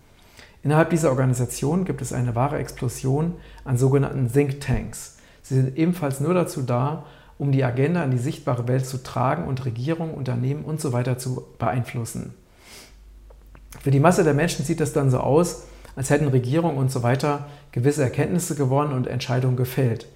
Innerhalb 0.63 0.89
dieser 0.89 1.09
Organisation 1.09 1.85
gibt 1.85 2.01
es 2.01 2.13
eine 2.13 2.35
wahre 2.35 2.57
Explosion 2.57 3.33
an 3.65 3.77
sogenannten 3.77 4.31
Think 4.31 4.61
Tanks. 4.61 5.17
Sie 5.41 5.55
sind 5.55 5.77
ebenfalls 5.77 6.21
nur 6.21 6.33
dazu 6.33 6.61
da, 6.61 7.05
um 7.37 7.51
die 7.51 7.63
Agenda 7.63 8.03
in 8.03 8.11
die 8.11 8.17
sichtbare 8.17 8.67
Welt 8.67 8.85
zu 8.85 9.03
tragen 9.03 9.45
und 9.45 9.65
Regierungen, 9.65 10.13
Unternehmen 10.13 10.65
usw. 10.65 11.03
So 11.03 11.15
zu 11.15 11.47
beeinflussen. 11.59 12.33
Für 13.81 13.91
die 13.91 13.99
Masse 13.99 14.23
der 14.23 14.33
Menschen 14.33 14.63
sieht 14.63 14.79
das 14.79 14.93
dann 14.93 15.11
so 15.11 15.19
aus, 15.19 15.65
als 15.95 16.09
hätten 16.09 16.27
Regierungen 16.27 16.77
usw. 16.77 17.15
So 17.19 17.39
gewisse 17.71 18.03
Erkenntnisse 18.03 18.55
gewonnen 18.55 18.93
und 18.93 19.07
Entscheidungen 19.07 19.57
gefällt. 19.57 20.07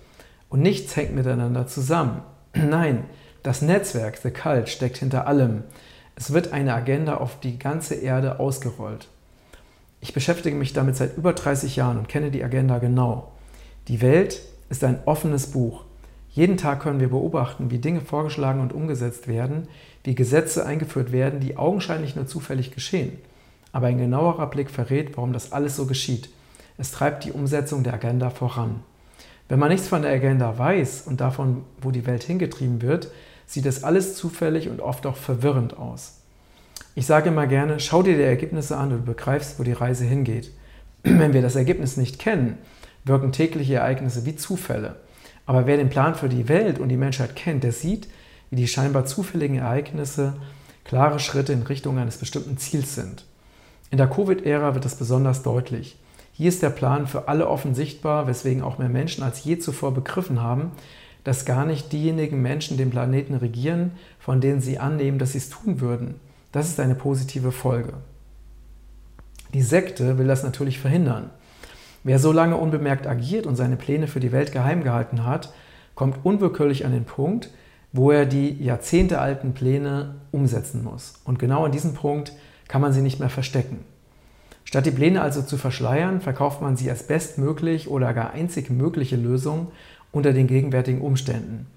Und 0.50 0.62
nichts 0.62 0.96
hängt 0.96 1.16
miteinander 1.16 1.68
zusammen. 1.68 2.22
Nein, 2.54 3.04
das 3.44 3.62
Netzwerk, 3.62 4.18
The 4.18 4.32
Cult, 4.32 4.70
steckt 4.70 4.98
hinter 4.98 5.28
allem. 5.28 5.64
Es 6.16 6.34
wird 6.34 6.54
eine 6.54 6.74
Agenda 6.74 7.18
auf 7.18 7.40
die 7.40 7.60
ganze 7.60 7.96
Erde 7.96 8.40
ausgerollt. 8.40 9.08
Ich 10.02 10.14
beschäftige 10.14 10.56
mich 10.56 10.74
damit 10.74 10.96
seit 10.96 11.18
über 11.18 11.34
30 11.34 11.76
Jahren 11.76 11.98
und 11.98 12.10
kenne 12.10 12.32
die 12.32 12.44
Agenda 12.44 12.80
genau. 12.80 13.32
Die 13.88 14.02
Welt 14.02 14.42
ist 14.70 14.84
ein 14.84 15.00
offenes 15.06 15.48
Buch. 15.48 15.84
Jeden 16.32 16.58
Tag 16.58 16.82
können 16.82 17.00
wir 17.00 17.10
beobachten, 17.10 17.72
wie 17.72 17.80
Dinge 17.80 18.02
vorgeschlagen 18.02 18.62
und 18.62 18.74
umgesetzt 18.74 19.28
werden, 19.28 19.68
wie 20.04 20.14
Gesetze 20.14 20.66
eingeführt 20.66 21.12
werden, 21.12 21.40
die 21.40 21.58
augenscheinlich 21.58 22.16
nur 22.16 22.28
zufällig 22.28 22.72
geschehen. 22.72 23.18
Aber 23.78 23.86
ein 23.86 24.00
genauerer 24.00 24.48
Blick 24.48 24.72
verrät, 24.72 25.16
warum 25.18 25.34
das 25.34 25.52
alles 25.52 25.76
so 25.76 25.86
geschieht. 25.86 26.30
Es 26.80 26.90
treibt 26.90 27.26
die 27.26 27.32
Umsetzung 27.32 27.84
der 27.84 27.94
Agenda 27.94 28.32
voran. 28.32 28.80
Wenn 29.50 29.60
man 29.60 29.70
nichts 29.70 29.88
von 29.88 30.02
der 30.02 30.12
Agenda 30.12 30.58
weiß 30.58 31.04
und 31.06 31.22
davon, 31.22 31.64
wo 31.80 31.92
die 31.92 32.08
Welt 32.08 32.24
hingetrieben 32.24 32.82
wird, 32.82 33.12
sieht 33.46 33.68
das 33.68 33.84
alles 33.84 34.16
zufällig 34.16 34.68
und 34.68 34.82
oft 34.82 35.06
auch 35.06 35.16
verwirrend 35.16 35.78
aus. 35.78 36.22
Ich 36.96 37.06
sage 37.06 37.30
immer 37.30 37.46
gerne, 37.46 37.80
schau 37.80 38.02
dir 38.02 38.18
die 38.18 38.24
Ergebnisse 38.24 38.76
an 38.78 38.92
und 38.92 39.02
du 39.02 39.14
begreifst, 39.14 39.60
wo 39.60 39.64
die 39.64 39.74
Reise 39.74 40.06
hingeht. 40.06 40.50
Wenn 41.04 41.34
wir 41.34 41.44
das 41.44 41.56
Ergebnis 41.56 41.98
nicht 41.98 42.18
kennen, 42.18 42.58
wirken 43.04 43.32
tägliche 43.32 43.76
Ereignisse 43.76 44.26
wie 44.26 44.36
Zufälle. 44.36 44.96
Aber 45.46 45.68
wer 45.68 45.78
den 45.78 45.90
Plan 45.90 46.16
für 46.16 46.30
die 46.30 46.50
Welt 46.50 46.80
und 46.80 46.90
die 46.90 46.98
Menschheit 46.98 47.36
kennt, 47.36 47.64
der 47.64 47.74
sieht, 47.74 48.08
wie 48.50 48.56
die 48.56 48.68
scheinbar 48.68 49.06
zufälligen 49.06 49.60
Ereignisse 49.60 50.34
klare 50.84 51.20
Schritte 51.20 51.54
in 51.54 51.62
Richtung 51.62 52.00
eines 52.00 52.18
bestimmten 52.18 52.58
Ziels 52.58 52.96
sind. 52.96 53.24
In 53.90 53.98
der 53.98 54.08
Covid-Ära 54.08 54.74
wird 54.74 54.86
das 54.86 54.96
besonders 54.96 55.44
deutlich. 55.44 55.98
Hier 56.34 56.50
ist 56.50 56.62
der 56.62 56.70
Plan 56.70 57.08
für 57.08 57.28
alle 57.28 57.48
offen 57.48 57.74
sichtbar, 57.74 58.28
weswegen 58.28 58.62
auch 58.62 58.78
mehr 58.78 58.90
Menschen 58.90 59.24
als 59.24 59.44
je 59.44 59.58
zuvor 59.58 59.94
begriffen 59.94 60.42
haben, 60.42 60.72
dass 61.24 61.46
gar 61.46 61.66
nicht 61.66 61.92
diejenigen 61.92 62.42
Menschen 62.42 62.78
den 62.78 62.90
Planeten 62.90 63.34
regieren, 63.34 63.92
von 64.20 64.40
denen 64.40 64.62
sie 64.62 64.80
annehmen, 64.80 65.20
dass 65.20 65.32
sie 65.32 65.40
es 65.40 65.50
tun 65.50 65.82
würden. 65.82 66.16
Das 66.52 66.68
ist 66.68 66.80
eine 66.80 66.96
positive 66.96 67.52
Folge. 67.52 67.94
Die 69.54 69.62
Sekte 69.62 70.18
will 70.18 70.28
das 70.28 70.44
natürlich 70.44 70.80
verhindern. 70.80 71.30
Wer 72.04 72.20
so 72.20 72.32
lange 72.32 72.58
unbemerkt 72.58 73.08
agiert 73.08 73.46
und 73.46 73.56
seine 73.56 73.76
Pläne 73.76 74.08
für 74.08 74.20
die 74.20 74.32
Welt 74.32 74.52
geheim 74.52 74.84
gehalten 74.84 75.26
hat, 75.26 75.54
kommt 75.96 76.24
unwillkürlich 76.24 76.86
an 76.86 76.92
den 76.92 77.06
Punkt, 77.06 77.50
wo 77.92 78.12
er 78.12 78.26
die 78.26 78.64
jahrzehntealten 78.64 79.54
Pläne 79.54 80.16
umsetzen 80.32 80.84
muss. 80.84 81.16
Und 81.26 81.40
genau 81.40 81.66
an 81.66 81.72
diesem 81.72 81.94
Punkt 81.94 82.34
kann 82.68 82.82
man 82.82 82.94
sie 82.94 83.02
nicht 83.02 83.20
mehr 83.20 83.30
verstecken. 83.30 83.86
Statt 84.64 84.86
die 84.86 84.92
Pläne 84.92 85.22
also 85.22 85.42
zu 85.42 85.58
verschleiern, 85.58 86.20
verkauft 86.20 86.62
man 86.62 86.76
sie 86.76 86.90
als 86.90 87.04
bestmöglich 87.04 87.88
oder 87.88 88.14
gar 88.14 88.32
einzig 88.32 88.70
mögliche 88.70 89.16
Lösung 89.16 89.72
unter 90.12 90.34
den 90.34 90.48
gegenwärtigen 90.48 91.02
Umständen. 91.02 91.68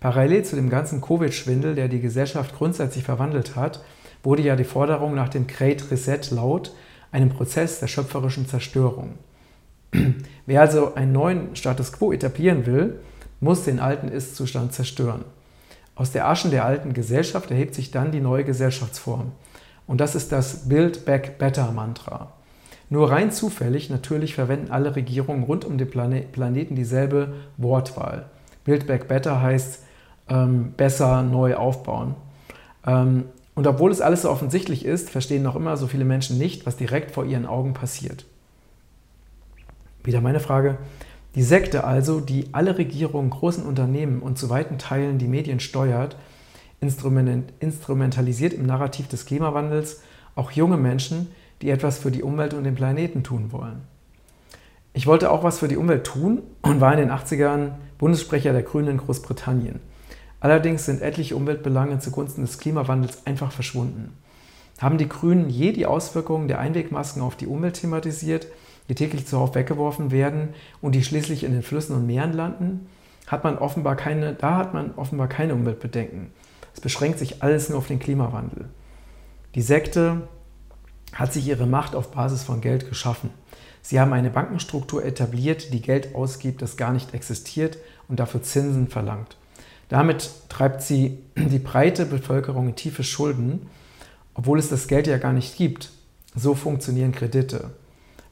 Parallel 0.00 0.44
zu 0.44 0.56
dem 0.56 0.70
ganzen 0.70 1.00
Covid-Schwindel, 1.00 1.74
der 1.74 1.88
die 1.88 2.00
Gesellschaft 2.00 2.56
grundsätzlich 2.56 3.04
verwandelt 3.04 3.56
hat, 3.56 3.84
wurde 4.22 4.42
ja 4.42 4.56
die 4.56 4.64
Forderung 4.64 5.14
nach 5.14 5.28
dem 5.28 5.46
Great 5.46 5.90
Reset 5.90 6.20
laut, 6.30 6.72
einem 7.12 7.30
Prozess 7.30 7.80
der 7.80 7.88
schöpferischen 7.88 8.46
Zerstörung. 8.46 9.14
Wer 10.46 10.60
also 10.60 10.94
einen 10.94 11.12
neuen 11.12 11.56
Status 11.56 11.92
quo 11.92 12.12
etablieren 12.12 12.66
will, 12.66 13.00
muss 13.40 13.64
den 13.64 13.80
alten 13.80 14.08
Ist-Zustand 14.08 14.72
zerstören. 14.72 15.24
Aus 15.94 16.12
der 16.12 16.28
Aschen 16.28 16.50
der 16.50 16.64
alten 16.64 16.92
Gesellschaft 16.92 17.50
erhebt 17.50 17.74
sich 17.74 17.90
dann 17.90 18.12
die 18.12 18.20
neue 18.20 18.44
Gesellschaftsform. 18.44 19.32
Und 19.88 20.00
das 20.00 20.14
ist 20.14 20.30
das 20.30 20.68
Build 20.68 21.04
Back 21.04 21.38
Better 21.38 21.72
Mantra. 21.72 22.32
Nur 22.88 23.10
rein 23.10 23.32
zufällig, 23.32 23.90
natürlich 23.90 24.34
verwenden 24.34 24.70
alle 24.70 24.94
Regierungen 24.94 25.42
rund 25.42 25.64
um 25.64 25.76
den 25.76 25.90
Plane 25.90 26.22
Planeten 26.30 26.76
dieselbe 26.76 27.34
Wortwahl. 27.56 28.26
Build 28.64 28.86
Back 28.86 29.08
Better 29.08 29.42
heißt 29.42 29.82
ähm, 30.28 30.72
besser 30.76 31.22
neu 31.22 31.56
aufbauen. 31.56 32.14
Ähm, 32.86 33.24
Und 33.54 33.66
obwohl 33.66 33.90
es 33.90 34.00
alles 34.00 34.22
so 34.22 34.30
offensichtlich 34.30 34.84
ist, 34.84 35.10
verstehen 35.10 35.42
noch 35.42 35.56
immer 35.56 35.76
so 35.76 35.88
viele 35.88 36.04
Menschen 36.04 36.38
nicht, 36.38 36.64
was 36.64 36.76
direkt 36.76 37.10
vor 37.10 37.24
ihren 37.24 37.44
Augen 37.44 37.74
passiert. 37.74 38.24
Wieder 40.04 40.20
meine 40.20 40.38
Frage. 40.38 40.78
Die 41.34 41.42
Sekte 41.42 41.84
also, 41.84 42.20
die 42.20 42.46
alle 42.52 42.78
Regierungen, 42.78 43.30
großen 43.30 43.64
Unternehmen 43.64 44.22
und 44.22 44.38
zu 44.38 44.48
weiten 44.48 44.78
Teilen 44.78 45.18
die 45.18 45.28
Medien 45.28 45.60
steuert, 45.60 46.16
instrumentalisiert 46.80 48.52
im 48.52 48.66
Narrativ 48.66 49.08
des 49.08 49.26
Klimawandels 49.26 50.02
auch 50.34 50.50
junge 50.52 50.76
Menschen, 50.76 51.28
die 51.62 51.70
etwas 51.70 51.98
für 51.98 52.10
die 52.10 52.22
Umwelt 52.22 52.54
und 52.54 52.64
den 52.64 52.76
Planeten 52.76 53.22
tun 53.22 53.50
wollen. 53.50 53.82
Ich 54.92 55.06
wollte 55.06 55.30
auch 55.30 55.44
was 55.44 55.58
für 55.58 55.68
die 55.68 55.76
Umwelt 55.76 56.04
tun 56.04 56.42
und 56.62 56.80
war 56.80 56.92
in 56.92 56.98
den 56.98 57.10
80ern 57.10 57.72
Bundessprecher 57.98 58.52
der 58.52 58.62
Grünen 58.62 58.88
in 58.88 58.96
Großbritannien. 58.98 59.80
Allerdings 60.40 60.86
sind 60.86 61.02
etliche 61.02 61.36
Umweltbelange 61.36 61.98
zugunsten 61.98 62.42
des 62.42 62.58
Klimawandels 62.58 63.26
einfach 63.26 63.50
verschwunden. 63.50 64.16
Haben 64.78 64.98
die 64.98 65.08
Grünen 65.08 65.50
je 65.50 65.72
die 65.72 65.86
Auswirkungen 65.86 66.46
der 66.46 66.60
Einwegmasken 66.60 67.22
auf 67.22 67.34
die 67.34 67.48
Umwelt 67.48 67.74
thematisiert, 67.74 68.46
die 68.88 68.94
täglich 68.94 69.26
zuhauf 69.26 69.54
weggeworfen 69.56 70.12
werden 70.12 70.50
und 70.80 70.94
die 70.94 71.02
schließlich 71.02 71.42
in 71.42 71.52
den 71.52 71.62
Flüssen 71.62 71.96
und 71.96 72.06
Meeren 72.06 72.32
landen? 72.32 72.86
Hat 73.26 73.42
man 73.44 73.58
offenbar 73.58 73.96
keine, 73.96 74.32
da 74.34 74.56
hat 74.56 74.74
man 74.74 74.92
offenbar 74.94 75.28
keine 75.28 75.54
Umweltbedenken. 75.54 76.28
Es 76.78 76.82
beschränkt 76.82 77.18
sich 77.18 77.42
alles 77.42 77.68
nur 77.68 77.78
auf 77.78 77.88
den 77.88 77.98
Klimawandel. 77.98 78.66
Die 79.56 79.62
Sekte 79.62 80.28
hat 81.12 81.32
sich 81.32 81.48
ihre 81.48 81.66
Macht 81.66 81.96
auf 81.96 82.12
Basis 82.12 82.44
von 82.44 82.60
Geld 82.60 82.88
geschaffen. 82.88 83.30
Sie 83.82 83.98
haben 83.98 84.12
eine 84.12 84.30
Bankenstruktur 84.30 85.04
etabliert, 85.04 85.72
die 85.72 85.82
Geld 85.82 86.14
ausgibt, 86.14 86.62
das 86.62 86.76
gar 86.76 86.92
nicht 86.92 87.14
existiert 87.14 87.78
und 88.06 88.20
dafür 88.20 88.44
Zinsen 88.44 88.86
verlangt. 88.86 89.36
Damit 89.88 90.30
treibt 90.48 90.80
sie 90.80 91.18
die 91.36 91.58
breite 91.58 92.06
Bevölkerung 92.06 92.68
in 92.68 92.76
tiefe 92.76 93.02
Schulden, 93.02 93.66
obwohl 94.34 94.60
es 94.60 94.68
das 94.68 94.86
Geld 94.86 95.08
ja 95.08 95.18
gar 95.18 95.32
nicht 95.32 95.56
gibt. 95.56 95.90
So 96.36 96.54
funktionieren 96.54 97.10
Kredite. 97.10 97.72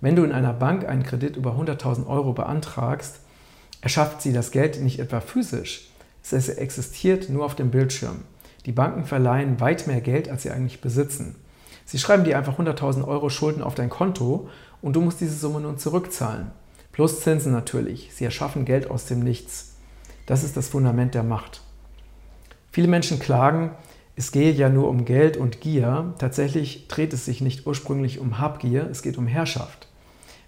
Wenn 0.01 0.15
du 0.15 0.23
in 0.23 0.31
einer 0.31 0.53
Bank 0.53 0.89
einen 0.89 1.03
Kredit 1.03 1.35
über 1.37 1.57
100.000 1.57 2.07
Euro 2.07 2.33
beantragst, 2.33 3.19
erschafft 3.81 4.23
sie 4.23 4.33
das 4.33 4.53
Geld 4.53 4.81
nicht 4.81 5.01
etwa 5.01 5.21
physisch. 5.21 5.89
Es 6.23 6.49
existiert 6.49 7.29
nur 7.29 7.45
auf 7.45 7.57
dem 7.57 7.73
Bildschirm. 7.73 8.23
Die 8.67 8.73
Banken 8.73 9.05
verleihen 9.05 9.61
weit 9.61 9.87
mehr 9.87 10.01
Geld, 10.01 10.29
als 10.29 10.43
sie 10.43 10.51
eigentlich 10.51 10.81
besitzen. 10.81 11.37
Sie 11.85 12.01
schreiben 12.01 12.25
dir 12.25 12.37
einfach 12.37 12.59
100.000 12.59 13.07
Euro 13.07 13.31
Schulden 13.31 13.63
auf 13.63 13.77
dein 13.77 13.91
Konto 13.91 14.49
und 14.83 14.97
du 14.97 15.01
musst 15.01 15.21
diese 15.21 15.37
Summe 15.37 15.61
nun 15.61 15.79
zurückzahlen. 15.79 16.51
Plus 16.91 17.21
Zinsen 17.21 17.53
natürlich. 17.53 18.11
Sie 18.13 18.25
erschaffen 18.25 18.65
Geld 18.65 18.91
aus 18.91 19.05
dem 19.05 19.21
Nichts. 19.21 19.77
Das 20.27 20.43
ist 20.43 20.57
das 20.57 20.69
Fundament 20.69 21.15
der 21.15 21.23
Macht. 21.23 21.61
Viele 22.73 22.89
Menschen 22.89 23.21
klagen, 23.21 23.71
es 24.17 24.33
gehe 24.33 24.51
ja 24.51 24.69
nur 24.69 24.89
um 24.89 25.05
Geld 25.05 25.37
und 25.37 25.61
Gier. 25.61 26.15
Tatsächlich 26.19 26.89
dreht 26.89 27.13
es 27.13 27.25
sich 27.25 27.41
nicht 27.41 27.67
ursprünglich 27.67 28.19
um 28.19 28.39
Habgier, 28.39 28.89
es 28.91 29.03
geht 29.03 29.17
um 29.17 29.29
Herrschaft. 29.29 29.87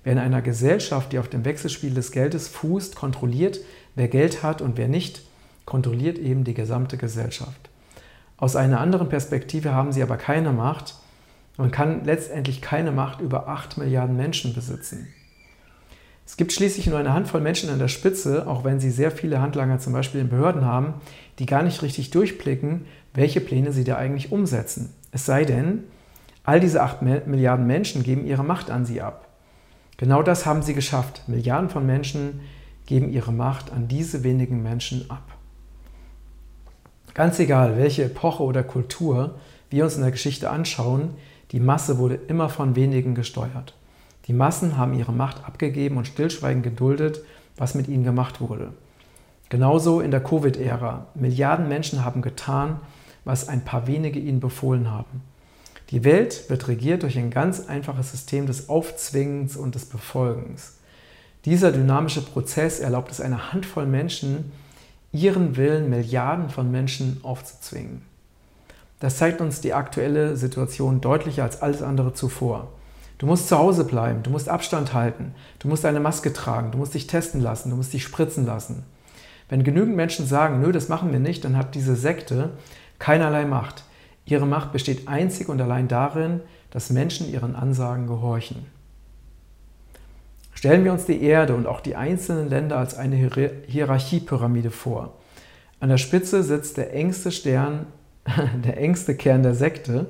Wer 0.03 0.15
in 0.15 0.19
einer 0.19 0.43
Gesellschaft, 0.43 1.13
die 1.13 1.21
auf 1.21 1.29
dem 1.29 1.45
Wechselspiel 1.45 1.95
des 1.95 2.11
Geldes 2.11 2.49
fußt, 2.49 2.97
kontrolliert, 2.97 3.61
wer 3.95 4.09
Geld 4.09 4.43
hat 4.43 4.61
und 4.61 4.77
wer 4.77 4.89
nicht, 4.89 5.23
kontrolliert 5.67 6.19
eben 6.19 6.45
die 6.45 6.55
gesamte 6.55 6.97
Gesellschaft. 6.97 7.68
Aus 8.39 8.55
einer 8.55 8.81
anderen 8.81 9.09
Perspektive 9.09 9.75
haben 9.75 9.93
sie 9.93 10.03
aber 10.03 10.17
keine 10.17 10.53
Macht. 10.53 10.95
Man 11.57 11.73
kann 11.73 12.05
letztendlich 12.05 12.63
keine 12.63 12.93
Macht 12.93 13.21
über 13.21 13.49
8 13.49 13.79
Milliarden 13.79 14.17
Menschen 14.17 14.55
besitzen. 14.55 15.09
Es 16.25 16.37
gibt 16.37 16.53
schließlich 16.53 16.87
nur 16.87 16.99
eine 16.99 17.15
Handvoll 17.15 17.41
Menschen 17.41 17.69
an 17.69 17.81
der 17.81 17.89
Spitze, 17.89 18.47
auch 18.47 18.63
wenn 18.63 18.79
sie 18.81 18.91
sehr 18.91 19.11
viele 19.11 19.41
Handlanger 19.41 19.81
zum 19.81 19.93
Beispiel 19.93 20.21
in 20.21 20.29
Behörden 20.29 20.65
haben, 20.65 20.95
die 21.39 21.47
gar 21.47 21.63
nicht 21.63 21.83
richtig 21.83 22.11
durchblicken, 22.11 22.85
welche 23.13 23.41
Pläne 23.41 23.73
sie 23.73 23.83
da 23.83 23.97
eigentlich 23.97 24.31
umsetzen. 24.31 24.95
Es 25.11 25.27
sei 25.27 25.45
denn, 25.45 25.85
all 26.45 26.61
diese 26.61 26.83
8 26.83 27.03
Milliarden 27.03 27.67
Menschen 27.67 28.05
geben 28.05 28.25
ihre 28.25 28.45
Macht 28.45 28.71
an 28.71 28.87
sie 28.87 29.03
ab. 29.03 29.27
Genau 29.97 30.23
das 30.23 30.47
haben 30.47 30.63
sie 30.63 30.75
geschafft. 30.75 31.23
Milliarden 31.27 31.71
von 31.71 31.85
Menschen 31.85 32.41
geben 32.87 33.11
ihre 33.11 33.33
Macht 33.33 33.73
an 33.73 33.89
diese 33.89 34.23
wenigen 34.23 34.63
Menschen 34.63 35.11
ab. 35.11 35.38
Ganz 37.19 37.41
egal, 37.41 37.77
welche 37.77 38.05
Epoche 38.05 38.45
oder 38.45 38.63
Kultur 38.63 39.35
wir 39.71 39.83
uns 39.83 39.97
in 39.97 40.03
der 40.03 40.13
Geschichte 40.13 40.51
anschauen, 40.51 41.15
die 41.51 41.59
Masse 41.59 41.99
wurde 41.99 42.15
immer 42.15 42.49
von 42.49 42.77
wenigen 42.77 43.17
gesteuert. 43.17 43.75
Die 44.29 44.33
Massen 44.33 44.77
haben 44.77 44.95
ihre 44.95 45.11
Macht 45.11 45.45
abgegeben 45.45 45.97
und 45.97 46.07
stillschweigend 46.07 46.63
geduldet, 46.63 47.23
was 47.57 47.75
mit 47.75 47.89
ihnen 47.89 48.05
gemacht 48.05 48.41
wurde. 48.41 48.73
Genauso 49.49 50.01
in 50.01 50.13
der 50.13 50.23
Covid-Ära. 50.23 51.07
Milliarden 51.17 51.69
Menschen 51.69 52.05
haben 52.05 52.23
getan, 52.23 52.79
was 53.25 53.49
ein 53.49 53.65
paar 53.65 53.89
wenige 53.89 54.21
ihnen 54.21 54.39
befohlen 54.39 54.89
haben. 54.89 55.23
Die 55.91 56.05
Welt 56.05 56.49
wird 56.49 56.69
regiert 56.69 57.03
durch 57.03 57.19
ein 57.19 57.31
ganz 57.31 57.67
einfaches 57.67 58.13
System 58.13 58.47
des 58.47 58.69
Aufzwingens 58.69 59.57
und 59.57 59.75
des 59.75 59.87
Befolgens. 59.87 60.77
Dieser 61.47 61.73
dynamische 61.73 62.21
Prozess 62.21 62.79
erlaubt 62.79 63.11
es 63.11 63.21
einer 63.21 63.53
Handvoll 63.53 63.87
Menschen, 63.87 64.53
ihren 65.13 65.57
Willen 65.57 65.89
Milliarden 65.89 66.51
von 66.51 66.71
Menschen 66.71 67.21
aufzuzwingen. 67.23 68.03
Das 69.01 69.17
zeigt 69.17 69.41
uns 69.41 69.61
die 69.61 69.75
aktuelle 69.75 70.37
Situation 70.37 71.01
deutlicher 71.01 71.45
als 71.45 71.63
alles 71.63 71.83
andere 71.83 72.13
zuvor. 72.13 72.69
Du 73.19 73.27
musst 73.27 73.49
zu 73.49 73.59
Hause 73.59 73.85
bleiben, 73.85 74.23
du 74.23 74.31
musst 74.31 74.49
Abstand 74.49 74.93
halten, 74.93 75.35
du 75.59 75.69
musst 75.69 75.85
eine 75.85 76.01
Maske 76.01 76.33
tragen, 76.33 76.71
du 76.71 76.79
musst 76.79 76.95
dich 76.95 77.07
testen 77.07 77.41
lassen, 77.41 77.71
du 77.71 77.77
musst 77.77 77.93
dich 77.93 78.05
spritzen 78.05 78.47
lassen. 78.47 78.85
Wenn 79.49 79.65
genügend 79.65 79.97
Menschen 79.97 80.27
sagen, 80.27 80.61
nö, 80.61 80.73
das 80.73 80.89
machen 80.89 81.11
wir 81.11 81.21
nicht, 81.21 81.45
dann 81.45 81.57
hat 81.57 81.75
diese 81.75 81.97
Sekte 81.97 82.51
keinerlei 82.99 83.45
Macht. 83.45 83.85
Ihre 84.25 84.47
Macht 84.47 84.73
besteht 84.73 85.09
einzig 85.09 85.49
und 85.49 85.61
allein 85.61 85.89
darin, 85.89 86.41
dass 86.71 86.91
Menschen 86.91 87.33
ihren 87.33 87.57
Ansagen 87.57 88.07
gehorchen. 88.07 88.67
Stellen 90.59 90.85
wir 90.85 90.91
uns 90.93 91.05
die 91.05 91.23
Erde 91.23 91.55
und 91.55 91.69
auch 91.69 91.81
die 91.81 91.95
einzelnen 91.95 92.49
Länder 92.49 92.79
als 92.79 92.97
eine 92.97 93.15
Hierarchiepyramide 93.69 94.73
vor. 94.73 95.15
An 95.79 95.89
der 95.89 95.99
Spitze 95.99 96.43
sitzt 96.43 96.79
der 96.79 96.93
engste 96.93 97.31
Stern, 97.31 97.87
der 98.65 98.77
engste 98.77 99.15
Kern 99.15 99.45
der 99.45 99.55
Sekte. 99.55 100.07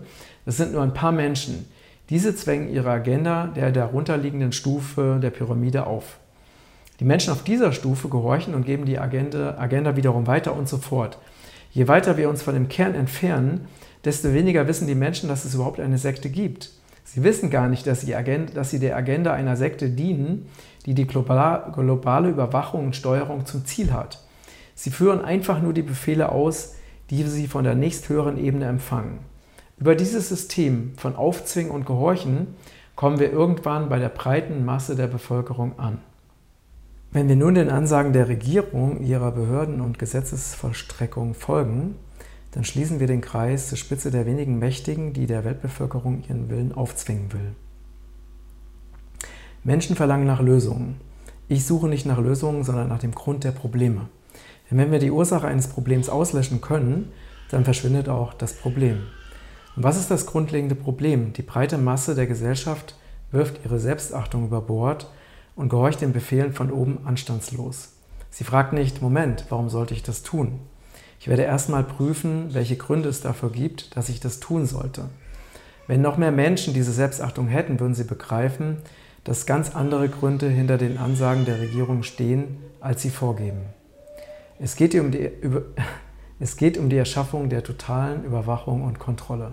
Das 0.47 0.57
sind 0.57 0.73
nur 0.73 0.83
ein 0.83 0.95
paar 0.95 1.13
Menschen. 1.13 1.69
Diese 2.09 2.35
zwängen 2.35 2.71
ihre 2.71 2.89
Agenda 2.89 3.49
der 3.49 3.73
darunterliegenden 3.73 4.53
Stufe 4.53 5.19
der 5.23 5.29
Pyramide 5.29 5.87
auf. 5.87 6.17
Die 6.99 7.05
Menschen 7.05 7.31
auf 7.31 7.45
dieser 7.45 7.73
Stufe 7.73 8.09
gehorchen 8.09 8.55
und 8.55 8.65
geben 8.65 8.87
die 8.87 8.99
Agenda, 8.99 9.59
Agenda 9.59 9.97
wiederum 9.97 10.27
weiter 10.27 10.57
und 10.57 10.67
so 10.67 10.79
fort. 10.79 11.19
Je 11.73 11.89
weiter 11.89 12.17
wir 12.17 12.31
uns 12.31 12.41
von 12.41 12.55
dem 12.55 12.71
Kern 12.71 12.95
entfernen, 12.95 13.69
desto 14.07 14.33
weniger 14.33 14.67
wissen 14.67 14.87
die 14.87 14.95
Menschen, 14.95 15.29
dass 15.29 15.45
es 15.45 15.55
überhaupt 15.55 15.79
eine 15.79 15.99
Sekte 15.99 16.31
gibt. 16.31 16.71
Sie 17.11 17.25
wissen 17.25 17.49
gar 17.49 17.69
nicht, 17.69 17.87
dass 17.87 18.03
sie, 18.03 18.15
Agenda, 18.15 18.53
dass 18.53 18.71
sie 18.71 18.79
der 18.79 18.95
Agenda 18.95 19.33
einer 19.33 19.57
Sekte 19.57 19.89
dienen, 19.89 20.47
die 20.85 20.93
die 20.93 21.07
globale 21.07 22.29
Überwachung 22.29 22.85
und 22.85 22.97
Steuerung 22.97 23.47
zum 23.47 23.65
Ziel 23.65 23.95
hat. 23.95 24.23
Sie 24.75 24.91
führen 24.91 25.25
einfach 25.25 25.63
nur 25.63 25.73
die 25.73 25.83
Befehle 25.83 26.31
aus, 26.31 26.75
die 27.09 27.23
sie 27.23 27.47
von 27.47 27.65
der 27.65 27.75
nächsthöheren 27.75 28.37
Ebene 28.37 28.67
empfangen. 28.67 29.21
Über 29.79 29.95
dieses 29.95 30.29
System 30.29 30.93
von 30.99 31.17
Aufzwingen 31.17 31.73
und 31.73 31.87
Gehorchen 31.87 32.49
kommen 32.95 33.19
wir 33.19 33.33
irgendwann 33.33 33.89
bei 33.89 33.99
der 33.99 34.11
breiten 34.11 34.67
Masse 34.67 34.95
der 34.95 35.07
Bevölkerung 35.07 35.79
an. 35.79 35.99
Wenn 37.11 37.27
wir 37.27 37.37
nun 37.37 37.55
den 37.55 37.71
Ansagen 37.71 38.13
der 38.13 38.29
Regierung, 38.29 39.03
ihrer 39.03 39.33
Behörden 39.33 39.81
und 39.81 39.99
Gesetzesvollstreckung 39.99 41.33
folgen, 41.33 41.95
dann 42.53 42.65
schließen 42.65 43.01
wir 43.01 43.07
den 43.07 43.21
Kreis 43.21 43.69
zur 43.69 43.79
Spitze 43.79 44.11
der 44.11 44.27
wenigen 44.27 44.59
Mächtigen, 44.59 45.13
die 45.13 45.27
der 45.27 45.45
Weltbevölkerung 45.45 46.23
ihren 46.29 46.49
Willen 46.49 46.73
aufzwingen 46.73 47.33
will. 47.33 47.55
Menschen 49.65 49.97
verlangen 49.97 50.27
nach 50.27 50.41
Lösungen. 50.41 51.01
Ich 51.49 51.67
suche 51.67 51.89
nicht 51.89 52.07
nach 52.07 52.19
Lösungen, 52.19 52.65
sondern 52.65 52.89
nach 52.89 52.99
dem 52.99 53.13
Grund 53.13 53.45
der 53.45 53.53
Probleme. 53.53 54.09
Denn 54.71 54.79
wenn 54.79 54.91
wir 54.91 54.99
die 54.99 55.11
Ursache 55.11 55.47
eines 55.47 55.69
Problems 55.69 56.09
auslöschen 56.09 56.61
können, 56.61 57.13
dann 57.51 57.65
verschwindet 57.65 58.09
auch 58.09 58.35
das 58.35 58.55
Problem. 58.55 59.03
Und 59.77 59.83
was 59.83 59.99
ist 59.99 60.11
das 60.11 60.27
grundlegende 60.27 60.75
Problem? 60.75 61.33
Die 61.33 61.43
breite 61.43 61.79
Masse 61.79 62.15
der 62.15 62.27
Gesellschaft 62.27 62.97
wirft 63.31 63.65
ihre 63.65 63.79
Selbstachtung 63.79 64.45
über 64.45 64.61
Bord 64.61 65.11
und 65.55 65.69
gehorcht 65.69 66.01
den 66.01 66.13
Befehlen 66.13 66.53
von 66.53 66.71
oben 66.71 66.99
anstandslos. 67.05 67.93
Sie 68.31 68.45
fragt 68.45 68.73
nicht, 68.73 69.03
Moment, 69.03 69.47
warum 69.49 69.69
sollte 69.69 69.95
ich 69.95 70.03
das 70.03 70.23
tun? 70.23 70.61
Ich 71.21 71.29
werde 71.29 71.43
erstmal 71.43 71.85
prüfen, 71.85 72.55
welche 72.55 72.77
Gründe 72.77 73.09
es 73.09 73.21
dafür 73.21 73.51
gibt, 73.51 73.97
dass 73.97 74.09
ich 74.09 74.21
das 74.21 74.41
tun 74.41 74.67
sollte. 74.67 75.07
Wenn 75.87 76.03
noch 76.03 76.17
mehr 76.17 76.31
Menschen 76.31 76.75
diese 76.75 76.93
Selbstachtung 76.93 77.49
hätten, 77.49 77.81
würden 77.81 77.95
sie 77.95 78.05
begreifen, 78.05 78.77
dass 79.25 79.47
ganz 79.47 79.75
andere 79.75 80.09
Gründe 80.09 80.49
hinter 80.49 80.79
den 80.79 80.99
Ansagen 80.99 81.45
der 81.45 81.61
Regierung 81.61 82.03
stehen, 82.03 82.59
als 82.81 83.03
sie 83.03 83.11
vorgeben. 83.11 83.61
Es 84.61 84.77
geht 84.77 84.95
um 84.95 85.11
die, 85.11 85.31
über, 85.41 85.63
es 86.41 86.57
geht 86.57 86.79
um 86.79 86.89
die 86.89 86.97
Erschaffung 86.97 87.49
der 87.49 87.63
totalen 87.63 88.25
Überwachung 88.25 88.83
und 88.83 88.99
Kontrolle. 88.99 89.53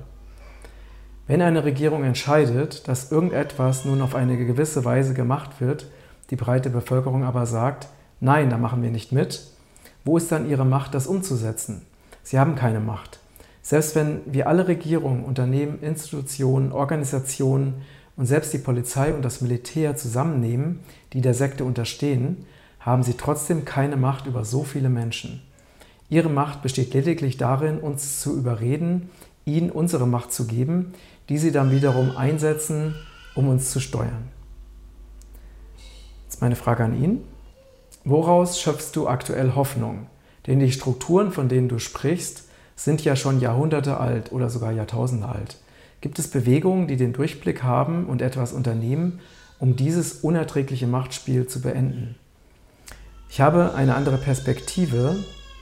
Wenn 1.27 1.41
eine 1.41 1.63
Regierung 1.63 2.03
entscheidet, 2.03 2.87
dass 2.87 3.11
irgendetwas 3.11 3.85
nun 3.85 4.01
auf 4.01 4.13
eine 4.13 4.37
gewisse 4.37 4.85
Weise 4.85 5.15
gemacht 5.15 5.59
wird, 5.59 5.87
die 6.29 6.35
breite 6.35 6.69
Bevölkerung 6.69 7.23
aber 7.23 7.45
sagt, 7.45 7.87
nein, 8.19 8.49
da 8.49 8.57
machen 8.57 8.83
wir 8.83 8.91
nicht 8.91 9.11
mit, 9.11 9.54
wo 10.05 10.17
ist 10.17 10.31
dann 10.31 10.49
ihre 10.49 10.65
Macht, 10.65 10.93
das 10.93 11.07
umzusetzen? 11.07 11.81
Sie 12.23 12.39
haben 12.39 12.55
keine 12.55 12.79
Macht. 12.79 13.19
Selbst 13.61 13.95
wenn 13.95 14.21
wir 14.25 14.47
alle 14.47 14.67
Regierungen, 14.67 15.25
Unternehmen, 15.25 15.81
Institutionen, 15.81 16.71
Organisationen 16.71 17.81
und 18.15 18.27
selbst 18.27 18.53
die 18.53 18.59
Polizei 18.59 19.13
und 19.13 19.23
das 19.23 19.41
Militär 19.41 19.95
zusammennehmen, 19.95 20.81
die 21.13 21.21
der 21.21 21.33
Sekte 21.33 21.65
unterstehen, 21.65 22.45
haben 22.79 23.01
sie 23.01 23.15
trotzdem 23.15 23.65
keine 23.65 23.97
Macht 23.97 24.27
über 24.27 24.45
so 24.45 24.63
viele 24.63 24.89
Menschen. 24.89 25.41
Ihre 26.07 26.29
Macht 26.29 26.61
besteht 26.61 26.93
lediglich 26.93 27.37
darin, 27.37 27.79
uns 27.79 28.19
zu 28.19 28.37
überreden, 28.37 29.09
ihnen 29.45 29.71
unsere 29.71 30.05
Macht 30.05 30.31
zu 30.31 30.45
geben, 30.45 30.93
die 31.29 31.39
sie 31.39 31.51
dann 31.51 31.71
wiederum 31.71 32.15
einsetzen, 32.15 32.93
um 33.33 33.47
uns 33.47 33.71
zu 33.71 33.79
steuern. 33.79 34.29
Jetzt 36.25 36.41
meine 36.41 36.55
Frage 36.55 36.83
an 36.83 37.01
ihn. 37.01 37.23
Woraus 38.07 38.61
schöpfst 38.61 38.91
du 38.93 39.07
aktuell 39.07 39.55
Hoffnung? 39.55 40.05
Denn 40.45 40.59
die 40.59 40.71
Strukturen, 40.71 41.31
von 41.31 41.49
denen 41.49 41.67
du 41.67 41.79
sprichst, 41.79 42.43
sind 42.75 43.03
ja 43.03 43.15
schon 43.15 43.39
Jahrhunderte 43.39 43.99
alt 43.99 44.31
oder 44.31 44.51
sogar 44.51 44.71
Jahrtausende 44.71 45.27
alt. 45.27 45.57
Gibt 46.01 46.19
es 46.19 46.27
Bewegungen, 46.27 46.87
die 46.87 46.97
den 46.97 47.13
Durchblick 47.13 47.63
haben 47.63 48.05
und 48.05 48.21
etwas 48.21 48.53
unternehmen, 48.53 49.21
um 49.57 49.75
dieses 49.75 50.13
unerträgliche 50.13 50.85
Machtspiel 50.85 51.47
zu 51.47 51.61
beenden? 51.61 52.13
Ich 53.27 53.41
habe 53.41 53.73
eine 53.73 53.95
andere 53.95 54.19
Perspektive, 54.19 55.15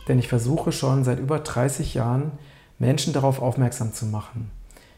denn 0.09 0.19
ich 0.19 0.27
versuche 0.27 0.73
schon 0.73 1.05
seit 1.05 1.19
über 1.19 1.39
30 1.39 1.93
Jahren, 1.93 2.33
Menschen 2.77 3.13
darauf 3.13 3.41
aufmerksam 3.41 3.93
zu 3.93 4.05
machen. 4.05 4.51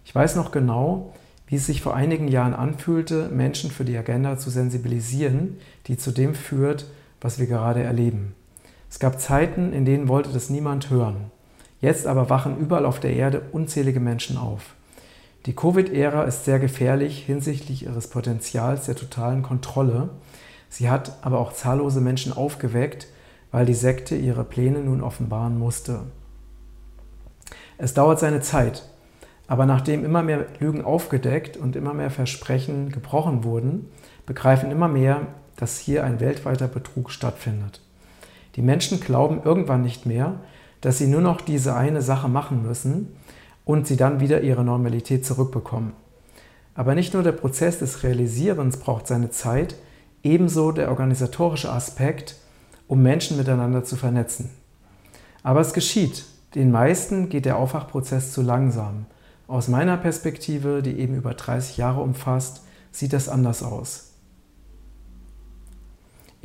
Ich 0.03 0.15
weiß 0.15 0.35
noch 0.35 0.51
genau, 0.51 1.13
wie 1.45 1.57
es 1.57 1.67
sich 1.67 1.83
vor 1.83 1.95
einigen 1.95 2.27
Jahren 2.27 2.55
anfühlte, 2.55 3.29
Menschen 3.29 3.69
für 3.69 3.85
die 3.85 3.97
Agenda 3.97 4.39
zu 4.39 4.49
sensibilisieren, 4.49 5.57
die 5.85 5.95
zu 5.95 6.09
dem 6.09 6.33
führt, 6.33 6.87
was 7.21 7.39
wir 7.39 7.47
gerade 7.47 7.83
erleben. 7.83 8.35
Es 8.89 8.99
gab 8.99 9.19
Zeiten, 9.19 9.73
in 9.73 9.85
denen 9.85 10.07
wollte 10.07 10.29
das 10.31 10.49
niemand 10.49 10.89
hören. 10.89 11.31
Jetzt 11.81 12.07
aber 12.07 12.29
wachen 12.29 12.57
überall 12.57 12.85
auf 12.85 12.99
der 12.99 13.13
Erde 13.13 13.41
unzählige 13.51 13.99
Menschen 13.99 14.37
auf. 14.37 14.75
Die 15.45 15.53
Covid-Ära 15.53 16.23
ist 16.23 16.45
sehr 16.45 16.59
gefährlich 16.59 17.23
hinsichtlich 17.23 17.83
ihres 17.83 18.07
Potenzials 18.07 18.85
der 18.85 18.95
totalen 18.95 19.43
Kontrolle. 19.43 20.09
Sie 20.69 20.89
hat 20.89 21.17
aber 21.21 21.39
auch 21.39 21.53
zahllose 21.53 22.01
Menschen 22.01 22.33
aufgeweckt, 22.33 23.07
weil 23.51 23.65
die 23.65 23.75
Sekte 23.75 24.15
ihre 24.15 24.43
Pläne 24.43 24.79
nun 24.79 25.01
offenbaren 25.01 25.59
musste. 25.59 26.01
Es 27.77 27.93
dauert 27.93 28.19
seine 28.19 28.41
Zeit, 28.41 28.89
aber 29.47 29.65
nachdem 29.65 30.03
immer 30.03 30.23
mehr 30.23 30.47
Lügen 30.59 30.83
aufgedeckt 30.83 31.57
und 31.57 31.75
immer 31.75 31.93
mehr 31.93 32.09
Versprechen 32.09 32.91
gebrochen 32.91 33.43
wurden, 33.43 33.89
begreifen 34.25 34.71
immer 34.71 34.87
mehr, 34.87 35.27
dass 35.57 35.79
hier 35.79 36.03
ein 36.03 36.19
weltweiter 36.19 36.67
Betrug 36.67 37.11
stattfindet. 37.11 37.81
Die 38.55 38.61
Menschen 38.61 38.99
glauben 38.99 39.41
irgendwann 39.43 39.81
nicht 39.81 40.05
mehr, 40.05 40.35
dass 40.81 40.97
sie 40.97 41.07
nur 41.07 41.21
noch 41.21 41.41
diese 41.41 41.75
eine 41.75 42.01
Sache 42.01 42.27
machen 42.27 42.61
müssen 42.61 43.15
und 43.65 43.87
sie 43.87 43.97
dann 43.97 44.19
wieder 44.19 44.41
ihre 44.41 44.63
Normalität 44.63 45.25
zurückbekommen. 45.25 45.93
Aber 46.75 46.93
nicht 46.93 47.13
nur 47.13 47.23
der 47.23 47.31
Prozess 47.31 47.79
des 47.79 48.03
Realisierens 48.03 48.77
braucht 48.77 49.07
seine 49.07 49.29
Zeit, 49.29 49.75
ebenso 50.23 50.71
der 50.71 50.89
organisatorische 50.89 51.71
Aspekt, 51.71 52.35
um 52.87 53.01
Menschen 53.01 53.37
miteinander 53.37 53.83
zu 53.83 53.95
vernetzen. 53.95 54.49
Aber 55.41 55.61
es 55.61 55.73
geschieht. 55.73 56.25
Den 56.55 56.71
meisten 56.71 57.29
geht 57.29 57.45
der 57.45 57.57
Aufwachprozess 57.57 58.31
zu 58.31 58.41
langsam. 58.41 59.05
Aus 59.47 59.67
meiner 59.67 59.97
Perspektive, 59.97 60.81
die 60.81 60.99
eben 60.99 61.15
über 61.15 61.33
30 61.33 61.77
Jahre 61.77 62.01
umfasst, 62.01 62.61
sieht 62.91 63.13
das 63.13 63.29
anders 63.29 63.61
aus. 63.61 64.04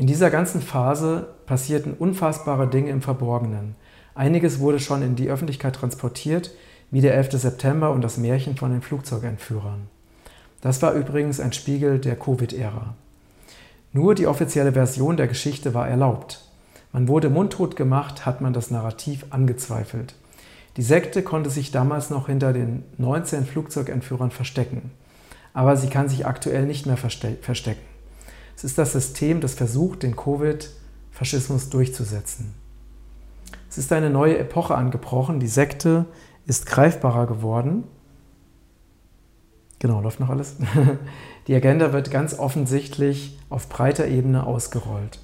In 0.01 0.07
dieser 0.07 0.31
ganzen 0.31 0.63
Phase 0.63 1.29
passierten 1.45 1.93
unfassbare 1.93 2.67
Dinge 2.67 2.89
im 2.89 3.03
Verborgenen. 3.03 3.75
Einiges 4.15 4.59
wurde 4.59 4.81
schon 4.81 5.03
in 5.03 5.15
die 5.15 5.29
Öffentlichkeit 5.29 5.77
transportiert, 5.77 6.53
wie 6.91 7.03
der 7.03 7.13
11. 7.17 7.33
September 7.33 7.91
und 7.91 8.01
das 8.01 8.17
Märchen 8.17 8.57
von 8.57 8.71
den 8.71 8.81
Flugzeugentführern. 8.81 9.89
Das 10.63 10.81
war 10.81 10.95
übrigens 10.95 11.39
ein 11.39 11.53
Spiegel 11.53 11.99
der 11.99 12.17
Covid-Ära. 12.17 12.95
Nur 13.93 14.15
die 14.15 14.27
offizielle 14.27 14.73
Version 14.73 15.19
der 15.19 15.29
Geschichte 15.29 15.75
war 15.75 15.87
erlaubt. 15.87 16.47
Man 16.95 17.07
wurde 17.07 17.29
mundtot 17.29 17.77
gemacht, 17.77 18.25
hat 18.25 18.41
man 18.41 18.55
das 18.55 18.71
Narrativ 18.71 19.27
angezweifelt. 19.29 20.15
Die 20.79 20.83
Sekte 20.83 21.23
konnte 21.23 21.51
sich 21.51 21.73
damals 21.73 22.09
noch 22.09 22.29
hinter 22.29 22.55
den 22.55 22.85
19 22.97 23.45
Flugzeugentführern 23.45 24.31
verstecken. 24.31 24.93
Aber 25.53 25.77
sie 25.77 25.89
kann 25.89 26.09
sich 26.09 26.25
aktuell 26.25 26.65
nicht 26.65 26.87
mehr 26.87 26.97
verstecken. 26.97 27.90
Es 28.61 28.65
ist 28.65 28.77
das 28.77 28.93
System, 28.93 29.41
das 29.41 29.55
versucht, 29.55 30.03
den 30.03 30.17
Covid-Faschismus 30.17 31.71
durchzusetzen. 31.71 32.53
Es 33.71 33.79
ist 33.79 33.91
eine 33.91 34.11
neue 34.11 34.37
Epoche 34.37 34.75
angebrochen. 34.75 35.41
Die 35.41 35.47
Sekte 35.47 36.05
ist 36.45 36.67
greifbarer 36.67 37.27
geworden. 37.27 37.85
Genau, 39.79 40.03
läuft 40.03 40.21
noch 40.21 40.29
alles. 40.29 40.57
Die 41.47 41.55
Agenda 41.55 41.95
wird 41.95 42.11
ganz 42.11 42.39
offensichtlich 42.39 43.39
auf 43.49 43.71
breiter 43.71 44.07
Ebene 44.09 44.45
ausgerollt. 44.45 45.21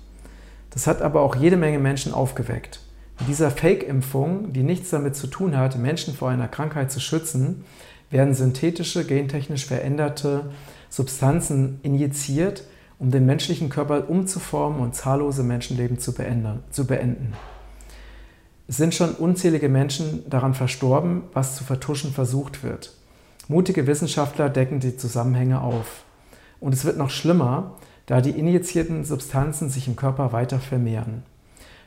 Das 0.70 0.86
hat 0.86 1.02
aber 1.02 1.20
auch 1.20 1.36
jede 1.36 1.58
Menge 1.58 1.78
Menschen 1.78 2.14
aufgeweckt. 2.14 2.80
Mit 3.18 3.28
dieser 3.28 3.50
Fake-Impfung, 3.50 4.54
die 4.54 4.62
nichts 4.62 4.88
damit 4.88 5.14
zu 5.14 5.26
tun 5.26 5.58
hat, 5.58 5.76
Menschen 5.76 6.14
vor 6.14 6.30
einer 6.30 6.48
Krankheit 6.48 6.90
zu 6.90 7.00
schützen, 7.00 7.66
werden 8.08 8.32
synthetische, 8.32 9.04
gentechnisch 9.04 9.66
veränderte 9.66 10.48
Substanzen 10.88 11.80
injiziert, 11.82 12.64
um 12.98 13.10
den 13.10 13.26
menschlichen 13.26 13.68
Körper 13.68 14.08
umzuformen 14.08 14.80
und 14.80 14.94
zahllose 14.94 15.42
Menschenleben 15.42 15.98
zu, 15.98 16.14
beenden. 16.14 17.32
Es 18.68 18.76
sind 18.78 18.94
schon 18.94 19.12
unzählige 19.12 19.68
Menschen 19.68 20.28
daran 20.28 20.54
verstorben, 20.54 21.22
was 21.32 21.56
zu 21.56 21.64
vertuschen 21.64 22.12
versucht 22.12 22.62
wird. 22.62 22.94
Mutige 23.48 23.86
Wissenschaftler 23.86 24.48
decken 24.48 24.80
die 24.80 24.96
Zusammenhänge 24.96 25.60
auf. 25.60 26.04
Und 26.58 26.74
es 26.74 26.84
wird 26.84 26.96
noch 26.96 27.10
schlimmer, 27.10 27.76
da 28.06 28.20
die 28.20 28.30
injizierten 28.30 29.04
Substanzen 29.04 29.68
sich 29.68 29.86
im 29.86 29.94
Körper 29.96 30.32
weiter 30.32 30.58
vermehren. 30.58 31.22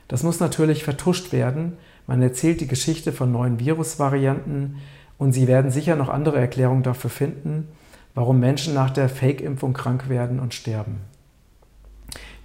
Das 0.08 0.22
muss 0.22 0.40
natürlich 0.40 0.84
vertuscht 0.84 1.32
werden. 1.32 1.76
Man 2.06 2.22
erzählt 2.22 2.60
die 2.60 2.66
Geschichte 2.66 3.12
von 3.12 3.30
neuen 3.30 3.60
Virusvarianten 3.60 4.76
und 5.18 5.32
Sie 5.32 5.46
werden 5.46 5.70
sicher 5.70 5.96
noch 5.96 6.08
andere 6.08 6.38
Erklärungen 6.38 6.82
dafür 6.82 7.10
finden, 7.10 7.68
warum 8.14 8.40
Menschen 8.40 8.74
nach 8.74 8.90
der 8.90 9.08
Fake-Impfung 9.08 9.72
krank 9.72 10.08
werden 10.08 10.40
und 10.40 10.54
sterben. 10.54 11.00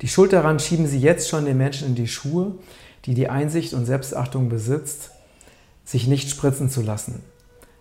Die 0.01 0.07
Schuld 0.07 0.33
daran 0.33 0.59
schieben 0.59 0.87
Sie 0.87 0.99
jetzt 0.99 1.29
schon 1.29 1.45
den 1.45 1.57
Menschen 1.57 1.89
in 1.89 1.95
die 1.95 2.07
Schuhe, 2.07 2.53
die 3.05 3.13
die 3.13 3.29
Einsicht 3.29 3.73
und 3.73 3.85
Selbstachtung 3.85 4.49
besitzt, 4.49 5.11
sich 5.83 6.07
nicht 6.07 6.29
spritzen 6.29 6.69
zu 6.69 6.81
lassen. 6.81 7.23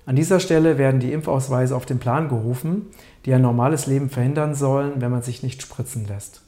An 0.07 0.17
dieser 0.17 0.39
Stelle 0.39 0.77
werden 0.77 1.01
die 1.01 1.13
Impfausweise 1.13 1.75
auf 1.75 1.87
den 1.87 1.99
Plan 1.99 2.29
gerufen, 2.29 2.87
die 3.25 3.33
ein 3.33 3.41
normales 3.41 3.87
Leben 3.87 4.11
verhindern 4.11 4.55
sollen, 4.55 5.01
wenn 5.01 5.11
man 5.11 5.23
sich 5.23 5.43
nicht 5.43 5.63
spritzen 5.63 6.07
lässt. 6.07 6.43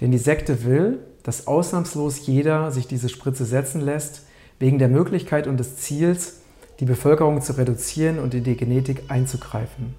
Denn 0.00 0.10
die 0.10 0.18
Sekte 0.18 0.64
will, 0.64 1.00
dass 1.22 1.46
ausnahmslos 1.46 2.26
jeder 2.26 2.70
sich 2.70 2.86
diese 2.86 3.10
Spritze 3.10 3.44
setzen 3.44 3.82
lässt, 3.82 4.22
wegen 4.58 4.78
der 4.78 4.88
Möglichkeit 4.88 5.46
und 5.46 5.58
des 5.58 5.76
Ziels, 5.76 6.40
die 6.80 6.86
Bevölkerung 6.86 7.42
zu 7.42 7.56
reduzieren 7.56 8.18
und 8.18 8.34
in 8.34 8.44
die 8.44 8.56
Genetik 8.56 9.04
einzugreifen. 9.08 9.94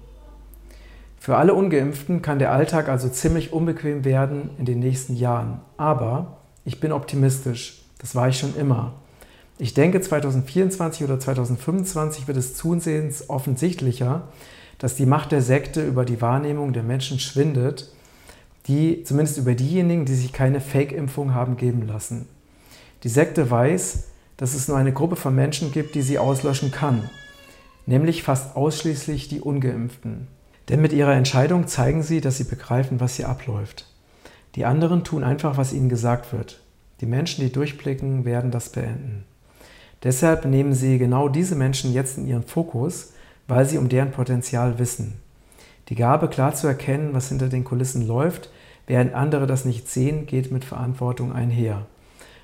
Für 1.24 1.38
alle 1.38 1.54
ungeimpften 1.54 2.20
kann 2.20 2.38
der 2.38 2.52
Alltag 2.52 2.90
also 2.90 3.08
ziemlich 3.08 3.50
unbequem 3.50 4.04
werden 4.04 4.50
in 4.58 4.66
den 4.66 4.80
nächsten 4.80 5.16
Jahren. 5.16 5.62
Aber 5.78 6.36
ich 6.66 6.80
bin 6.80 6.92
optimistisch, 6.92 7.82
das 7.96 8.14
war 8.14 8.28
ich 8.28 8.38
schon 8.38 8.54
immer. 8.56 8.92
Ich 9.56 9.72
denke, 9.72 10.02
2024 10.02 11.02
oder 11.02 11.18
2025 11.18 12.28
wird 12.28 12.36
es 12.36 12.54
zusehends 12.54 13.30
offensichtlicher, 13.30 14.28
dass 14.76 14.96
die 14.96 15.06
Macht 15.06 15.32
der 15.32 15.40
Sekte 15.40 15.82
über 15.82 16.04
die 16.04 16.20
Wahrnehmung 16.20 16.74
der 16.74 16.82
Menschen 16.82 17.18
schwindet 17.18 17.90
die 18.66 19.02
zumindest 19.04 19.38
über 19.38 19.54
diejenigen, 19.54 20.04
die 20.04 20.14
sich 20.14 20.34
keine 20.34 20.60
Fake-Impfung 20.60 21.32
haben 21.32 21.56
geben 21.56 21.86
lassen. 21.86 22.28
Die 23.02 23.08
Sekte 23.08 23.50
weiß, 23.50 24.04
dass 24.36 24.54
es 24.54 24.68
nur 24.68 24.76
eine 24.76 24.92
Gruppe 24.92 25.16
von 25.16 25.34
Menschen 25.34 25.72
gibt, 25.72 25.94
die 25.94 26.02
sie 26.02 26.18
auslöschen 26.18 26.70
kann, 26.70 27.08
nämlich 27.86 28.22
fast 28.22 28.56
ausschließlich 28.56 29.28
die 29.28 29.40
ungeimpften. 29.40 30.28
Denn 30.68 30.80
mit 30.80 30.92
ihrer 30.92 31.14
Entscheidung 31.14 31.66
zeigen 31.66 32.02
sie, 32.02 32.20
dass 32.20 32.38
sie 32.38 32.44
begreifen, 32.44 33.00
was 33.00 33.16
hier 33.16 33.28
abläuft. 33.28 33.86
Die 34.54 34.64
anderen 34.64 35.04
tun 35.04 35.24
einfach, 35.24 35.56
was 35.56 35.72
ihnen 35.72 35.88
gesagt 35.88 36.32
wird. 36.32 36.60
Die 37.00 37.06
Menschen, 37.06 37.44
die 37.44 37.52
durchblicken, 37.52 38.24
werden 38.24 38.50
das 38.50 38.70
beenden. 38.70 39.24
Deshalb 40.02 40.44
nehmen 40.44 40.74
sie 40.74 40.98
genau 40.98 41.28
diese 41.28 41.56
Menschen 41.56 41.92
jetzt 41.92 42.18
in 42.18 42.26
ihren 42.26 42.44
Fokus, 42.44 43.12
weil 43.48 43.66
sie 43.66 43.78
um 43.78 43.88
deren 43.88 44.10
Potenzial 44.10 44.78
wissen. 44.78 45.14
Die 45.88 45.96
Gabe, 45.96 46.28
klar 46.28 46.54
zu 46.54 46.66
erkennen, 46.66 47.10
was 47.12 47.28
hinter 47.28 47.48
den 47.48 47.64
Kulissen 47.64 48.06
läuft, 48.06 48.50
während 48.86 49.14
andere 49.14 49.46
das 49.46 49.64
nicht 49.64 49.88
sehen, 49.88 50.26
geht 50.26 50.50
mit 50.50 50.64
Verantwortung 50.64 51.32
einher. 51.32 51.86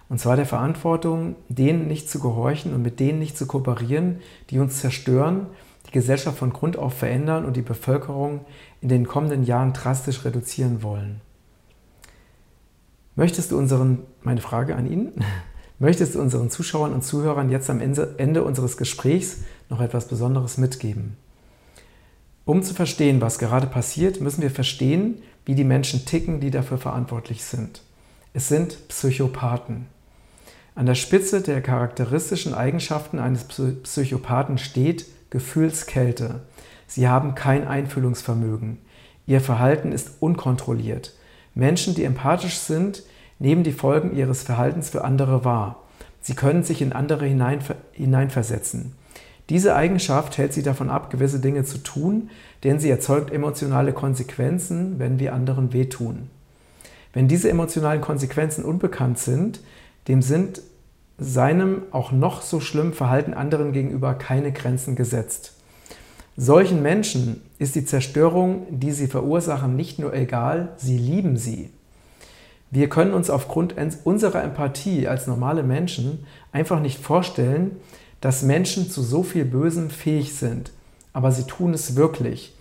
Und 0.09 0.19
zwar 0.19 0.37
der 0.37 0.47
Verantwortung, 0.47 1.37
denen 1.49 1.87
nicht 1.87 2.11
zu 2.11 2.19
gehorchen 2.19 2.75
und 2.75 2.83
mit 2.83 2.99
denen 2.99 3.19
nicht 3.19 3.39
zu 3.39 3.47
kooperieren, 3.47 4.21
die 4.51 4.59
uns 4.59 4.81
zerstören, 4.81 5.47
die 5.87 5.93
Gesellschaft 5.93 6.39
von 6.39 6.53
Grund 6.53 6.77
auf 6.77 6.95
verändern 6.95 7.45
und 7.45 7.57
die 7.57 7.63
Bevölkerung 7.63 8.45
in 8.81 8.89
den 8.89 9.07
kommenden 9.07 9.45
Jahren 9.45 9.73
drastisch 9.73 10.25
reduzieren 10.25 10.83
wollen. 10.83 11.21
Möchtest 13.17 13.51
du 13.51 13.59
unseren, 13.59 13.99
meine 14.23 14.41
Frage 14.41 14.77
an 14.77 14.91
ihn, 14.91 15.13
möchtest 15.79 16.15
du 16.15 16.21
unseren 16.21 16.51
Zuschauern 16.51 16.93
und 16.93 17.03
Zuhörern 17.03 17.51
jetzt 17.51 17.71
am 17.71 17.81
Ende 17.81 18.45
unseres 18.45 18.77
Gesprächs 18.77 19.39
noch 19.69 19.81
etwas 19.81 20.09
Besonderes 20.09 20.59
mitgeben. 20.59 21.17
Um 22.45 22.63
zu 22.63 22.75
verstehen, 22.75 23.21
was 23.21 23.39
gerade 23.39 23.67
passiert, 23.67 24.21
müssen 24.21 24.43
wir 24.43 24.51
verstehen, 24.51 25.23
wie 25.45 25.55
die 25.55 25.65
Menschen 25.65 26.05
ticken, 26.05 26.41
die 26.41 26.51
dafür 26.51 26.79
verantwortlich 26.79 27.45
sind. 27.45 27.83
Es 28.33 28.49
sind 28.49 28.89
Psychopathen. 28.89 29.87
An 30.75 30.87
der 30.87 30.95
Spitze 30.95 31.41
der 31.41 31.61
charakteristischen 31.61 32.55
Eigenschaften 32.55 33.19
eines 33.19 33.45
Psychopathen 33.45 34.59
steht 34.59 35.07
Gefühlskälte. 35.31 36.41
Sie 36.87 37.09
haben 37.09 37.35
kein 37.35 37.67
Einfühlungsvermögen. 37.67 38.79
Ihr 39.27 39.41
Verhalten 39.41 39.93
ist 39.93 40.11
unkontrolliert. 40.21 41.15
Menschen, 41.55 41.95
die 41.95 42.05
empathisch 42.05 42.59
sind, 42.59 43.03
nehmen 43.39 43.65
die 43.65 43.73
Folgen 43.73 44.17
ihres 44.17 44.43
Verhaltens 44.43 44.91
für 44.91 45.05
andere 45.05 45.45
wahr. 45.45 45.83
Sie 46.21 46.35
können 46.35 46.63
sich 46.63 46.83
in 46.83 46.93
andere 46.93 47.27
hineinversetzen. 47.27 48.93
Diese 49.49 49.75
Eigenschaft 49.75 50.39
hält 50.39 50.53
sie 50.53 50.63
davon 50.63 50.91
ab, 50.91 51.11
gewisse 51.11 51.41
Dinge 51.41 51.65
zu 51.65 51.79
tun, 51.79 52.31
denn 52.63 52.79
sie 52.79 52.91
erzeugt 52.91 53.33
emotionale 53.33 53.93
Konsequenzen, 53.93 54.99
wenn 54.99 55.19
wir 55.19 55.35
anderen 55.35 55.73
wehtun. 55.73 56.29
Wenn 57.13 57.27
diese 57.27 57.51
emotionalen 57.51 58.01
Konsequenzen 58.01 58.65
unbekannt 58.65 59.19
sind, 59.19 59.61
dem 60.07 60.23
sind 60.23 60.63
seinem 61.21 61.83
auch 61.91 62.13
noch 62.13 62.43
so 62.43 62.61
schlimmen 62.61 62.95
Verhalten 62.95 63.35
anderen 63.35 63.73
gegenüber 63.73 64.15
keine 64.15 64.53
Grenzen 64.53 64.97
gesetzt. 64.97 65.55
Solchen 66.37 66.83
Menschen 66.83 67.43
ist 67.59 67.75
die 67.75 67.85
Zerstörung, 67.85 68.67
die 68.71 68.93
sie 68.93 69.07
verursachen, 69.07 69.77
nicht 69.77 69.99
nur 69.99 70.15
egal, 70.15 70.71
sie 70.79 70.97
lieben 70.97 71.37
sie. 71.37 71.71
Wir 72.71 72.89
können 72.89 73.13
uns 73.13 73.29
aufgrund 73.29 73.75
unserer 74.05 74.43
Empathie 74.43 75.07
als 75.07 75.27
normale 75.27 75.63
Menschen 75.63 76.25
einfach 76.53 76.81
nicht 76.81 76.99
vorstellen, 76.99 77.73
dass 78.21 78.43
Menschen 78.43 78.89
zu 78.89 79.03
so 79.03 79.23
viel 79.23 79.45
Bösem 79.45 79.91
fähig 79.91 80.35
sind, 80.35 80.71
aber 81.13 81.33
sie 81.33 81.45
tun 81.45 81.75
es 81.75 81.97
wirklich. 81.97 82.55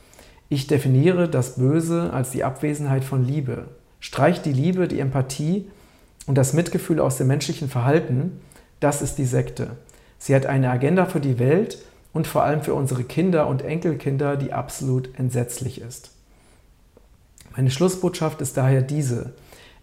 Ich 0.49 0.67
definiere 0.67 1.29
das 1.29 1.55
Böse 1.55 2.11
als 2.11 2.31
die 2.31 2.43
Abwesenheit 2.43 3.03
von 3.03 3.23
Liebe. 3.23 3.65
Streicht 3.99 4.45
die 4.45 4.53
Liebe, 4.53 4.87
die 4.87 4.99
Empathie 4.99 5.67
und 6.25 6.37
das 6.37 6.53
Mitgefühl 6.53 6.99
aus 6.99 7.17
dem 7.17 7.27
menschlichen 7.27 7.69
Verhalten, 7.69 8.41
das 8.79 9.01
ist 9.01 9.17
die 9.17 9.25
Sekte. 9.25 9.77
Sie 10.17 10.35
hat 10.35 10.45
eine 10.45 10.69
Agenda 10.69 11.05
für 11.05 11.19
die 11.19 11.39
Welt 11.39 11.79
und 12.13 12.27
vor 12.27 12.43
allem 12.43 12.61
für 12.61 12.73
unsere 12.73 13.03
Kinder 13.03 13.47
und 13.47 13.61
Enkelkinder, 13.61 14.35
die 14.35 14.53
absolut 14.53 15.17
entsetzlich 15.17 15.81
ist. 15.81 16.11
Meine 17.55 17.71
Schlussbotschaft 17.71 18.41
ist 18.41 18.57
daher 18.57 18.81
diese. 18.81 19.33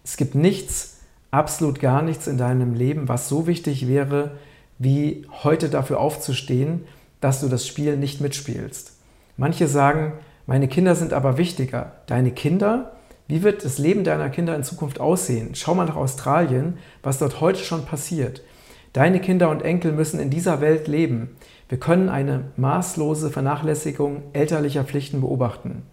Es 0.03 0.17
gibt 0.17 0.35
nichts, 0.35 0.97
absolut 1.31 1.79
gar 1.79 2.01
nichts 2.01 2.27
in 2.27 2.37
deinem 2.37 2.73
Leben, 2.73 3.07
was 3.07 3.29
so 3.29 3.47
wichtig 3.47 3.87
wäre, 3.87 4.31
wie 4.79 5.25
heute 5.43 5.69
dafür 5.69 5.99
aufzustehen, 5.99 6.85
dass 7.19 7.41
du 7.41 7.49
das 7.49 7.67
Spiel 7.67 7.97
nicht 7.97 8.21
mitspielst. 8.21 8.93
Manche 9.37 9.67
sagen, 9.67 10.13
meine 10.45 10.67
Kinder 10.67 10.95
sind 10.95 11.13
aber 11.13 11.37
wichtiger. 11.37 11.93
Deine 12.07 12.31
Kinder? 12.31 12.93
Wie 13.27 13.43
wird 13.43 13.65
das 13.65 13.77
Leben 13.77 14.03
deiner 14.03 14.29
Kinder 14.29 14.55
in 14.55 14.63
Zukunft 14.63 14.99
aussehen? 14.99 15.53
Schau 15.53 15.75
mal 15.75 15.85
nach 15.85 15.97
Australien, 15.97 16.77
was 17.03 17.17
dort 17.17 17.41
heute 17.41 17.59
schon 17.59 17.85
passiert. 17.85 18.41
Deine 18.97 19.19
Kinder 19.19 19.51
und 19.51 19.61
Enkel 19.61 19.91
müssen 19.91 20.19
in 20.19 20.31
dieser 20.31 20.59
Welt 20.59 20.87
leben. 20.87 21.29
Wir 21.69 21.79
können 21.79 22.09
eine 22.09 22.45
maßlose 22.57 23.29
Vernachlässigung 23.29 24.23
elterlicher 24.33 24.85
Pflichten 24.85 25.21
beobachten. 25.21 25.83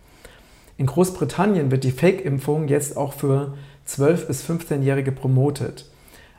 In 0.78 0.86
Großbritannien 0.86 1.70
wird 1.70 1.84
die 1.84 1.90
Fake-Impfung 1.90 2.66
jetzt 2.66 2.96
auch 2.96 3.12
für 3.12 3.58
12- 3.86 4.26
bis 4.26 4.42
15-Jährige 4.48 5.12
promotet. 5.12 5.84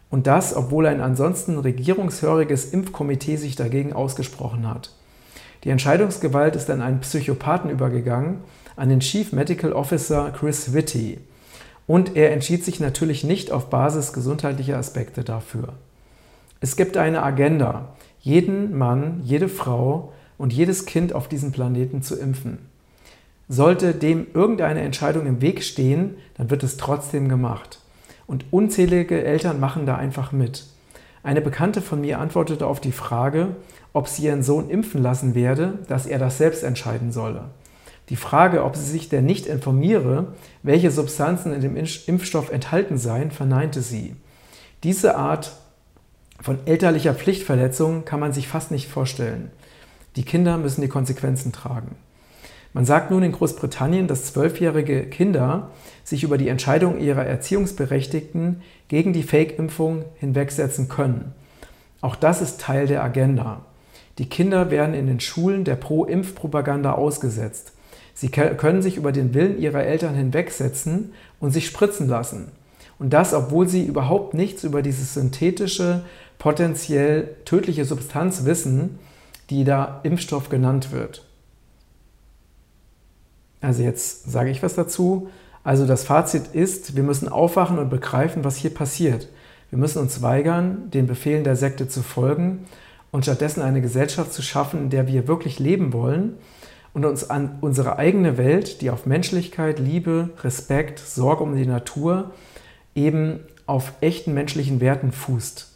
Und 0.10 0.26
das, 0.26 0.56
obwohl 0.56 0.88
ein 0.88 1.02
ansonsten 1.02 1.60
regierungshöriges 1.60 2.74
Impfkomitee 2.74 3.36
sich 3.36 3.56
dagegen 3.56 3.94
ausgesprochen 3.94 4.68
hat. 4.68 4.90
Die 5.66 5.70
Entscheidungsgewalt 5.70 6.56
ist 6.56 6.72
an 6.72 6.82
einen 6.82 7.02
Psychopathen 7.02 7.70
übergegangen, 7.70 8.40
an 8.76 8.90
den 8.90 9.02
Chief 9.02 9.34
Medical 9.34 9.72
Officer 9.72 10.32
Chris 10.32 10.74
Whitty. 10.74 11.20
Und 11.86 12.16
er 12.16 12.32
entschied 12.32 12.66
sich 12.66 12.80
natürlich 12.80 13.24
nicht 13.24 13.52
auf 13.52 13.70
Basis 13.70 14.14
gesundheitlicher 14.14 14.78
Aspekte 14.78 15.24
dafür. 15.24 15.76
Es 16.62 16.76
gibt 16.76 16.98
eine 16.98 17.24
Agenda, 17.24 17.96
jeden 18.20 18.78
Mann, 18.78 19.22
jede 19.24 19.50
Frau 19.50 20.14
und 20.38 20.54
jedes 20.54 20.86
Kind 20.86 21.14
auf 21.14 21.28
diesem 21.28 21.52
Planeten 21.52 22.02
zu 22.02 22.18
impfen. 22.20 22.60
Sollte 23.48 23.94
dem 23.94 24.28
irgendeine 24.34 24.82
Entscheidung 24.82 25.28
im 25.28 25.42
Weg 25.42 25.64
stehen, 25.64 26.16
dann 26.36 26.50
wird 26.50 26.64
es 26.64 26.78
trotzdem 26.78 27.30
gemacht. 27.30 27.80
Und 28.26 28.46
unzählige 28.52 29.24
Eltern 29.24 29.60
machen 29.60 29.86
da 29.86 29.96
einfach 29.96 30.32
mit. 30.32 30.66
Eine 31.22 31.42
Bekannte 31.42 31.82
von 31.82 32.02
mir 32.02 32.20
antwortete 32.20 32.66
auf 32.66 32.80
die 32.80 32.92
Frage, 32.92 33.56
ob 33.94 34.08
sie 34.08 34.26
ihren 34.26 34.44
Sohn 34.44 34.70
impfen 34.70 35.02
lassen 35.02 35.36
werde, 35.36 35.80
dass 35.88 36.06
er 36.06 36.20
das 36.20 36.38
selbst 36.38 36.64
entscheiden 36.64 37.12
solle. 37.12 37.46
Die 38.10 38.16
Frage, 38.16 38.64
ob 38.64 38.76
sie 38.76 38.86
sich 38.86 39.10
denn 39.10 39.26
nicht 39.26 39.48
informiere, 39.48 40.34
welche 40.64 40.92
Substanzen 40.92 41.54
in 41.54 41.62
dem 41.62 41.76
Impfstoff 41.76 42.52
enthalten 42.52 42.98
seien, 42.98 43.32
verneinte 43.32 43.82
sie. 43.82 44.16
Diese 44.84 45.18
Art 45.18 45.54
von 46.42 46.60
elterlicher 46.66 47.14
Pflichtverletzung 47.14 48.06
kann 48.06 48.20
man 48.20 48.34
sich 48.34 48.48
fast 48.48 48.72
nicht 48.72 48.90
vorstellen. 48.90 49.52
Die 50.16 50.24
Kinder 50.24 50.58
müssen 50.58 50.82
die 50.82 50.88
Konsequenzen 50.88 51.52
tragen. 51.52 51.96
Man 52.74 52.86
sagt 52.86 53.10
nun 53.10 53.24
in 53.24 53.32
Großbritannien, 53.32 54.08
dass 54.08 54.26
zwölfjährige 54.26 55.06
Kinder 55.06 55.70
sich 56.04 56.24
über 56.24 56.38
die 56.38 56.50
Entscheidung 56.50 57.00
ihrer 57.00 57.26
Erziehungsberechtigten 57.26 58.62
gegen 58.90 59.14
die 59.14 59.24
Fake-Impfung 59.24 60.04
hinwegsetzen 60.20 60.90
können. 60.90 61.34
Auch 62.02 62.18
das 62.18 62.42
ist 62.42 62.60
Teil 62.60 62.86
der 62.88 63.04
Agenda. 63.04 63.62
Die 64.18 64.28
Kinder 64.28 64.72
werden 64.72 64.94
in 64.94 65.08
den 65.08 65.22
Schulen 65.22 65.64
der 65.64 65.76
Pro-Impf-Propaganda 65.76 66.92
ausgesetzt. 66.92 67.72
Sie 68.14 68.30
können 68.30 68.82
sich 68.82 68.98
über 68.98 69.12
den 69.12 69.34
Willen 69.34 69.60
ihrer 69.60 69.84
Eltern 69.84 70.16
hinwegsetzen 70.16 71.14
und 71.40 71.52
sich 71.52 71.66
spritzen 71.66 72.08
lassen. 72.08 72.52
Und 72.98 73.12
das, 73.12 73.34
obwohl 73.34 73.68
sie 73.68 73.86
überhaupt 73.86 74.34
nichts 74.34 74.64
über 74.64 74.82
diese 74.82 75.04
synthetische, 75.04 76.06
potenziell 76.38 77.36
tödliche 77.46 77.86
Substanz 77.86 78.46
wissen, 78.46 79.00
die 79.50 79.64
da 79.64 80.02
Impfstoff 80.04 80.50
genannt 80.50 80.92
wird. 80.92 81.26
Also 83.62 83.84
jetzt 83.84 84.32
sage 84.32 84.50
ich 84.50 84.62
was 84.62 84.76
dazu. 84.76 85.30
Also 85.64 85.88
das 85.88 86.04
Fazit 86.04 86.48
ist, 86.54 86.96
wir 86.96 87.04
müssen 87.04 87.28
aufwachen 87.28 87.80
und 87.80 87.90
begreifen, 87.90 88.44
was 88.44 88.58
hier 88.58 88.74
passiert. 88.74 89.28
Wir 89.72 89.80
müssen 89.80 90.00
uns 90.00 90.22
weigern, 90.22 90.92
den 90.92 91.08
Befehlen 91.08 91.44
der 91.44 91.56
Sekte 91.56 91.88
zu 91.88 92.04
folgen 92.04 92.66
und 93.12 93.24
stattdessen 93.24 93.62
eine 93.62 93.82
Gesellschaft 93.82 94.32
zu 94.32 94.42
schaffen, 94.42 94.80
in 94.82 94.90
der 94.90 95.08
wir 95.08 95.28
wirklich 95.28 95.58
leben 95.60 95.94
wollen 95.94 96.38
und 96.94 97.06
uns 97.06 97.30
an 97.30 97.58
unsere 97.62 97.98
eigene 97.98 98.38
Welt, 98.38 98.82
die 98.82 98.90
auf 98.90 99.06
Menschlichkeit, 99.06 99.80
Liebe, 99.80 100.30
Respekt, 100.44 101.00
Sorge 101.00 101.44
um 101.44 101.56
die 101.56 101.66
Natur, 101.66 102.32
eben 102.94 103.40
auf 103.66 103.94
echten 104.02 104.34
menschlichen 104.34 104.80
Werten 104.80 105.12
fußt. 105.12 105.75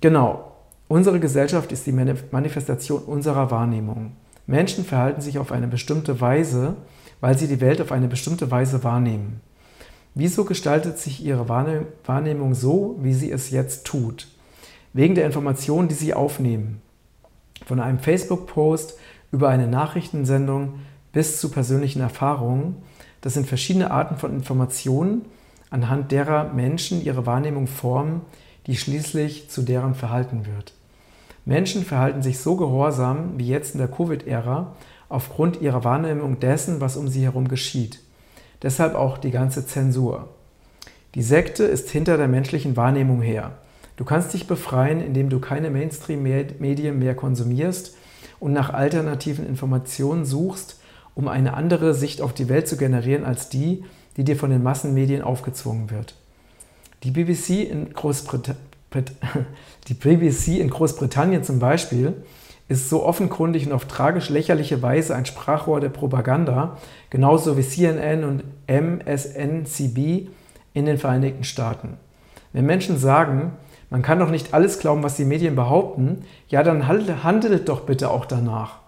Genau, 0.00 0.52
unsere 0.88 1.20
Gesellschaft 1.20 1.72
ist 1.72 1.86
die 1.86 1.92
Manifestation 1.92 3.02
unserer 3.02 3.50
Wahrnehmung. 3.50 4.12
Menschen 4.46 4.84
verhalten 4.84 5.20
sich 5.20 5.38
auf 5.38 5.52
eine 5.52 5.68
bestimmte 5.68 6.20
Weise, 6.20 6.76
weil 7.20 7.36
sie 7.36 7.48
die 7.48 7.60
Welt 7.60 7.80
auf 7.82 7.92
eine 7.92 8.08
bestimmte 8.08 8.50
Weise 8.50 8.82
wahrnehmen. 8.82 9.40
Wieso 10.14 10.44
gestaltet 10.44 10.98
sich 10.98 11.24
ihre 11.24 11.48
Wahrnehmung 11.48 12.54
so, 12.54 12.98
wie 13.00 13.12
sie 13.12 13.30
es 13.30 13.50
jetzt 13.50 13.86
tut? 13.86 14.26
Wegen 14.92 15.14
der 15.14 15.26
Informationen, 15.26 15.88
die 15.88 15.94
sie 15.94 16.14
aufnehmen. 16.14 16.80
Von 17.66 17.78
einem 17.78 17.98
Facebook-Post 17.98 18.98
über 19.30 19.50
eine 19.50 19.68
Nachrichtensendung 19.68 20.80
bis 21.12 21.40
zu 21.40 21.50
persönlichen 21.50 22.00
Erfahrungen. 22.00 22.76
Das 23.20 23.34
sind 23.34 23.46
verschiedene 23.46 23.90
Arten 23.90 24.16
von 24.16 24.32
Informationen, 24.32 25.26
anhand 25.68 26.10
derer 26.10 26.52
Menschen 26.52 27.04
ihre 27.04 27.26
Wahrnehmung 27.26 27.66
formen, 27.66 28.22
die 28.70 28.76
schließlich 28.76 29.50
zu 29.50 29.62
deren 29.62 29.96
Verhalten 29.96 30.46
wird. 30.46 30.74
Menschen 31.44 31.84
verhalten 31.84 32.22
sich 32.22 32.38
so 32.38 32.54
gehorsam 32.54 33.32
wie 33.36 33.48
jetzt 33.48 33.74
in 33.74 33.78
der 33.78 33.88
Covid-Ära 33.88 34.76
aufgrund 35.08 35.60
ihrer 35.60 35.82
Wahrnehmung 35.82 36.38
dessen, 36.38 36.80
was 36.80 36.96
um 36.96 37.08
sie 37.08 37.24
herum 37.24 37.48
geschieht. 37.48 37.98
Deshalb 38.62 38.94
auch 38.94 39.18
die 39.18 39.32
ganze 39.32 39.66
Zensur. 39.66 40.28
Die 41.16 41.22
Sekte 41.22 41.64
ist 41.64 41.90
hinter 41.90 42.16
der 42.16 42.28
menschlichen 42.28 42.76
Wahrnehmung 42.76 43.22
her. 43.22 43.58
Du 43.96 44.04
kannst 44.04 44.34
dich 44.34 44.46
befreien, 44.46 45.00
indem 45.00 45.30
du 45.30 45.40
keine 45.40 45.70
Mainstream-Medien 45.70 46.96
mehr 46.96 47.16
konsumierst 47.16 47.96
und 48.38 48.52
nach 48.52 48.72
alternativen 48.72 49.44
Informationen 49.48 50.24
suchst, 50.24 50.78
um 51.16 51.26
eine 51.26 51.54
andere 51.54 51.92
Sicht 51.92 52.22
auf 52.22 52.34
die 52.34 52.48
Welt 52.48 52.68
zu 52.68 52.76
generieren 52.76 53.24
als 53.24 53.48
die, 53.48 53.82
die 54.16 54.22
dir 54.22 54.36
von 54.36 54.50
den 54.50 54.62
Massenmedien 54.62 55.22
aufgezwungen 55.22 55.90
wird. 55.90 56.14
Die 57.02 57.10
BBC 57.10 57.70
in 57.70 57.92
Großbritannien 57.92 58.70
die 59.88 59.94
BBC 59.94 60.58
in 60.58 60.70
Großbritannien 60.70 61.44
zum 61.44 61.58
Beispiel 61.58 62.14
ist 62.68 62.88
so 62.88 63.04
offenkundig 63.04 63.66
und 63.66 63.72
auf 63.72 63.86
tragisch 63.86 64.28
lächerliche 64.28 64.80
Weise 64.82 65.16
ein 65.16 65.26
Sprachrohr 65.26 65.80
der 65.80 65.88
Propaganda, 65.88 66.76
genauso 67.08 67.56
wie 67.56 67.62
CNN 67.62 68.24
und 68.24 68.44
MSNCB 68.68 70.28
in 70.72 70.86
den 70.86 70.98
Vereinigten 70.98 71.42
Staaten. 71.42 71.96
Wenn 72.52 72.66
Menschen 72.66 72.96
sagen, 72.96 73.52
man 73.90 74.02
kann 74.02 74.20
doch 74.20 74.30
nicht 74.30 74.54
alles 74.54 74.78
glauben, 74.78 75.02
was 75.02 75.16
die 75.16 75.24
Medien 75.24 75.56
behaupten, 75.56 76.24
ja, 76.48 76.62
dann 76.62 76.86
handelt 76.86 77.68
doch 77.68 77.80
bitte 77.80 78.10
auch 78.10 78.24
danach. 78.24 78.78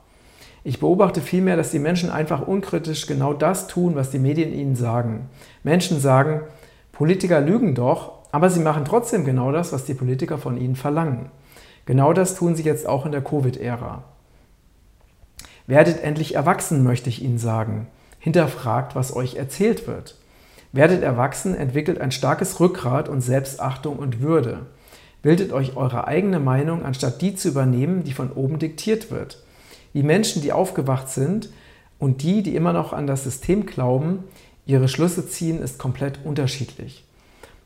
Ich 0.62 0.78
beobachte 0.78 1.20
vielmehr, 1.20 1.56
dass 1.56 1.72
die 1.72 1.80
Menschen 1.80 2.08
einfach 2.08 2.46
unkritisch 2.46 3.08
genau 3.08 3.32
das 3.32 3.66
tun, 3.66 3.96
was 3.96 4.10
die 4.10 4.20
Medien 4.20 4.52
ihnen 4.52 4.76
sagen. 4.76 5.28
Menschen 5.64 5.98
sagen, 5.98 6.42
Politiker 6.92 7.40
lügen 7.40 7.74
doch, 7.74 8.12
aber 8.32 8.50
sie 8.50 8.60
machen 8.60 8.84
trotzdem 8.84 9.24
genau 9.24 9.50
das, 9.50 9.72
was 9.72 9.84
die 9.84 9.94
Politiker 9.94 10.38
von 10.38 10.56
ihnen 10.56 10.76
verlangen. 10.76 11.30
Genau 11.84 12.12
das 12.12 12.34
tun 12.34 12.54
sie 12.54 12.62
jetzt 12.62 12.86
auch 12.86 13.06
in 13.06 13.12
der 13.12 13.24
Covid-Ära. 13.24 14.04
Werdet 15.66 16.02
endlich 16.02 16.34
erwachsen, 16.34 16.84
möchte 16.84 17.08
ich 17.08 17.22
Ihnen 17.22 17.38
sagen. 17.38 17.86
Hinterfragt, 18.18 18.94
was 18.94 19.14
euch 19.14 19.36
erzählt 19.36 19.86
wird. 19.86 20.16
Werdet 20.72 21.02
erwachsen, 21.02 21.54
entwickelt 21.54 22.00
ein 22.00 22.12
starkes 22.12 22.60
Rückgrat 22.60 23.08
und 23.08 23.20
Selbstachtung 23.20 23.96
und 23.96 24.20
Würde. 24.20 24.66
Bildet 25.22 25.52
euch 25.52 25.76
eure 25.76 26.06
eigene 26.06 26.40
Meinung, 26.40 26.84
anstatt 26.84 27.20
die 27.20 27.34
zu 27.34 27.48
übernehmen, 27.48 28.04
die 28.04 28.12
von 28.12 28.32
oben 28.32 28.58
diktiert 28.58 29.10
wird. 29.10 29.42
Die 29.94 30.02
Menschen, 30.02 30.42
die 30.42 30.52
aufgewacht 30.52 31.08
sind 31.08 31.50
und 31.98 32.22
die, 32.22 32.42
die 32.42 32.56
immer 32.56 32.72
noch 32.72 32.92
an 32.92 33.06
das 33.06 33.24
System 33.24 33.66
glauben, 33.66 34.24
ihre 34.66 34.88
Schlüsse 34.88 35.28
ziehen, 35.28 35.60
ist 35.60 35.78
komplett 35.78 36.20
unterschiedlich. 36.24 37.04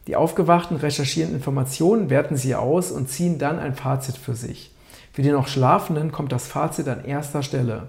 Die 0.07 0.17
Aufgewachten 0.17 0.77
recherchieren 0.77 1.35
Informationen, 1.35 2.11
werten 2.11 2.37
sie 2.37 2.55
aus 2.55 2.93
und 2.93 3.11
ziehen 3.11 3.39
dann 3.39 3.59
ein 3.59 3.75
Fazit 3.75 4.17
für 4.17 4.35
sich. 4.35 4.73
Für 5.13 5.23
die 5.23 5.31
noch 5.31 5.49
Schlafenden 5.49 6.13
kommt 6.13 6.31
das 6.33 6.47
Fazit 6.47 6.89
an 6.89 7.05
erster 7.05 7.43
Stelle. 7.43 7.89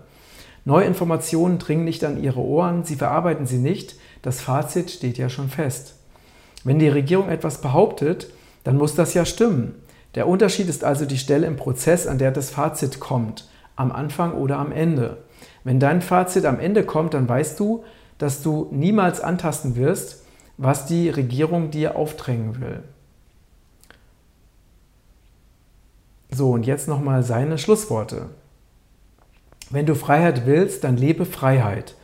Neue 0.66 0.86
Informationen 0.86 1.60
dringen 1.60 1.86
nicht 1.86 2.03
an 2.03 2.22
ihre 2.22 2.39
Ohren, 2.39 2.84
sie 2.84 2.95
verarbeiten 2.95 3.45
sie 3.45 3.60
nicht, 3.60 3.95
das 4.22 4.41
Fazit 4.41 4.91
steht 4.91 5.18
ja 5.18 5.30
schon 5.30 5.49
fest. 5.49 5.95
Wenn 6.64 6.80
die 6.80 6.89
Regierung 6.89 7.30
etwas 7.30 7.62
behauptet, 7.62 8.30
dann 8.64 8.78
muss 8.78 8.95
das 8.95 9.14
ja 9.14 9.24
stimmen. 9.24 9.76
Der 10.16 10.28
Unterschied 10.28 10.68
ist 10.68 10.84
also 10.84 11.05
die 11.05 11.18
Stelle 11.18 11.47
im 11.47 11.55
Prozess, 11.55 12.08
an 12.08 12.18
der 12.18 12.32
das 12.32 12.49
Fazit 12.49 12.99
kommt, 12.99 13.47
am 13.76 13.91
Anfang 13.91 14.34
oder 14.34 14.58
am 14.58 14.72
Ende. 14.72 15.18
Wenn 15.64 15.80
dein 15.80 16.01
Fazit 16.01 16.45
am 16.45 16.60
Ende 16.60 16.84
kommt, 16.84 17.14
dann 17.14 17.30
weißt 17.30 17.60
du, 17.60 17.84
dass 18.18 18.41
du 18.41 18.68
niemals 18.72 19.22
antasten 19.22 19.76
wirst, 19.76 20.24
was 20.57 20.86
die 20.86 21.09
Regierung 21.09 21.72
dir 21.72 21.95
aufdrängen 21.95 22.59
will. 22.59 22.84
So, 26.32 26.51
und 26.51 26.65
jetzt 26.65 26.88
nochmal 26.88 27.24
seine 27.24 27.57
Schlussworte. 27.57 28.30
Wenn 29.70 29.86
du 29.86 29.95
Freiheit 29.95 30.45
willst, 30.45 30.84
dann 30.84 30.97
lebe 30.97 31.26
Freiheit. 31.26 31.95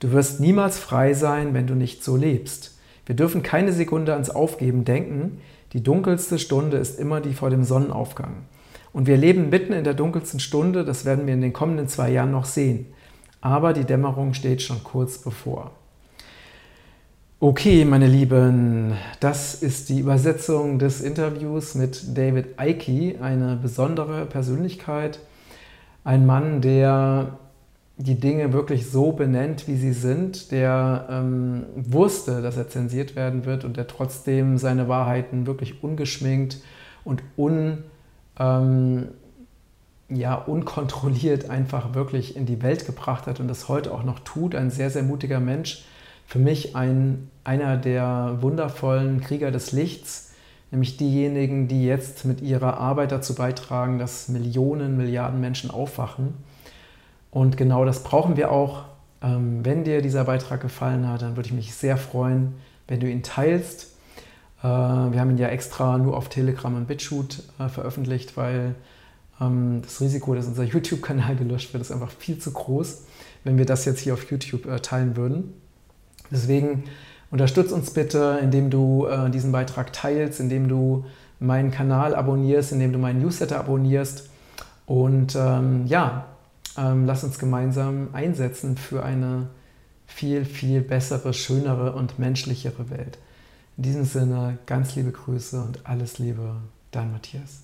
Du 0.00 0.12
wirst 0.12 0.40
niemals 0.40 0.78
frei 0.78 1.14
sein, 1.14 1.54
wenn 1.54 1.66
du 1.66 1.74
nicht 1.74 2.02
so 2.02 2.16
lebst. 2.16 2.78
Wir 3.06 3.14
dürfen 3.14 3.42
keine 3.42 3.72
Sekunde 3.72 4.12
ans 4.12 4.30
Aufgeben 4.30 4.84
denken. 4.84 5.40
Die 5.72 5.82
dunkelste 5.82 6.38
Stunde 6.38 6.76
ist 6.76 6.98
immer 6.98 7.20
die 7.20 7.34
vor 7.34 7.50
dem 7.50 7.64
Sonnenaufgang. 7.64 8.44
Und 8.92 9.06
wir 9.06 9.16
leben 9.16 9.48
mitten 9.48 9.72
in 9.72 9.84
der 9.84 9.94
dunkelsten 9.94 10.40
Stunde, 10.40 10.84
das 10.84 11.04
werden 11.04 11.26
wir 11.26 11.34
in 11.34 11.40
den 11.40 11.52
kommenden 11.52 11.88
zwei 11.88 12.10
Jahren 12.10 12.30
noch 12.30 12.44
sehen. 12.44 12.86
Aber 13.42 13.74
die 13.74 13.84
Dämmerung 13.84 14.32
steht 14.32 14.62
schon 14.62 14.82
kurz 14.82 15.18
bevor. 15.18 15.72
Okay, 17.40 17.84
meine 17.84 18.06
Lieben, 18.06 18.92
das 19.18 19.62
ist 19.62 19.88
die 19.88 19.98
Übersetzung 19.98 20.78
des 20.78 21.00
Interviews 21.00 21.74
mit 21.74 22.16
David 22.16 22.54
Icke, 22.60 23.20
eine 23.20 23.56
besondere 23.56 24.26
Persönlichkeit, 24.26 25.18
ein 26.04 26.24
Mann, 26.24 26.60
der 26.60 27.36
die 27.96 28.18
Dinge 28.18 28.52
wirklich 28.52 28.88
so 28.88 29.10
benennt, 29.10 29.66
wie 29.66 29.76
sie 29.76 29.92
sind, 29.92 30.52
der 30.52 31.08
ähm, 31.10 31.64
wusste, 31.74 32.42
dass 32.42 32.56
er 32.56 32.68
zensiert 32.68 33.16
werden 33.16 33.44
wird 33.44 33.64
und 33.64 33.76
der 33.76 33.88
trotzdem 33.88 34.56
seine 34.56 34.88
Wahrheiten 34.88 35.46
wirklich 35.46 35.82
ungeschminkt 35.82 36.58
und 37.02 37.24
un, 37.36 37.78
ähm, 38.38 39.08
ja, 40.14 40.34
unkontrolliert 40.34 41.50
einfach 41.50 41.94
wirklich 41.94 42.36
in 42.36 42.46
die 42.46 42.62
Welt 42.62 42.86
gebracht 42.86 43.26
hat 43.26 43.40
und 43.40 43.48
das 43.48 43.68
heute 43.68 43.92
auch 43.92 44.04
noch 44.04 44.20
tut. 44.20 44.54
Ein 44.54 44.70
sehr, 44.70 44.90
sehr 44.90 45.02
mutiger 45.02 45.40
Mensch. 45.40 45.84
Für 46.26 46.38
mich 46.38 46.76
ein 46.76 47.28
einer 47.44 47.76
der 47.76 48.38
wundervollen 48.40 49.20
Krieger 49.20 49.50
des 49.50 49.72
Lichts, 49.72 50.32
nämlich 50.70 50.96
diejenigen, 50.96 51.68
die 51.68 51.84
jetzt 51.84 52.24
mit 52.24 52.40
ihrer 52.40 52.78
Arbeit 52.78 53.12
dazu 53.12 53.34
beitragen, 53.34 53.98
dass 53.98 54.28
Millionen, 54.28 54.96
Milliarden 54.96 55.40
Menschen 55.40 55.70
aufwachen. 55.70 56.34
Und 57.30 57.56
genau 57.56 57.84
das 57.84 58.02
brauchen 58.02 58.36
wir 58.36 58.52
auch. 58.52 58.84
Ähm, 59.22 59.64
wenn 59.64 59.84
dir 59.84 60.02
dieser 60.02 60.24
Beitrag 60.24 60.60
gefallen 60.60 61.08
hat, 61.08 61.22
dann 61.22 61.36
würde 61.36 61.48
ich 61.48 61.54
mich 61.54 61.74
sehr 61.74 61.96
freuen, 61.96 62.54
wenn 62.88 63.00
du 63.00 63.10
ihn 63.10 63.22
teilst. 63.22 63.94
Äh, 64.62 64.66
wir 64.66 65.20
haben 65.20 65.30
ihn 65.30 65.38
ja 65.38 65.48
extra 65.48 65.98
nur 65.98 66.16
auf 66.16 66.28
Telegram 66.28 66.74
und 66.74 66.86
BitChute 66.86 67.42
äh, 67.58 67.68
veröffentlicht, 67.68 68.36
weil 68.36 68.74
das 69.82 70.00
Risiko, 70.00 70.34
dass 70.34 70.46
unser 70.46 70.64
YouTube-Kanal 70.64 71.36
gelöscht 71.36 71.72
wird, 71.72 71.82
ist 71.82 71.90
einfach 71.90 72.10
viel 72.10 72.38
zu 72.38 72.52
groß, 72.52 73.02
wenn 73.44 73.58
wir 73.58 73.66
das 73.66 73.84
jetzt 73.84 74.00
hier 74.00 74.14
auf 74.14 74.30
YouTube 74.30 74.66
äh, 74.66 74.80
teilen 74.80 75.16
würden. 75.16 75.54
Deswegen 76.30 76.84
Unterstütz 77.32 77.72
uns 77.72 77.90
bitte, 77.90 78.38
indem 78.42 78.68
du 78.68 79.06
äh, 79.06 79.30
diesen 79.30 79.52
Beitrag 79.52 79.94
teilst, 79.94 80.38
indem 80.38 80.68
du 80.68 81.06
meinen 81.40 81.70
Kanal 81.70 82.14
abonnierst, 82.14 82.72
indem 82.72 82.92
du 82.92 82.98
meinen 82.98 83.22
Newsletter 83.22 83.58
abonnierst. 83.58 84.28
Und 84.84 85.34
ähm, 85.34 85.86
ja, 85.86 86.26
ähm, 86.76 87.06
lass 87.06 87.24
uns 87.24 87.38
gemeinsam 87.38 88.08
einsetzen 88.12 88.76
für 88.76 89.02
eine 89.02 89.46
viel, 90.06 90.44
viel 90.44 90.82
bessere, 90.82 91.32
schönere 91.32 91.94
und 91.94 92.18
menschlichere 92.18 92.90
Welt. 92.90 93.18
In 93.78 93.84
diesem 93.84 94.04
Sinne, 94.04 94.58
ganz 94.66 94.94
liebe 94.94 95.10
Grüße 95.10 95.58
und 95.58 95.86
alles 95.86 96.18
Liebe, 96.18 96.56
dein 96.90 97.12
Matthias. 97.12 97.62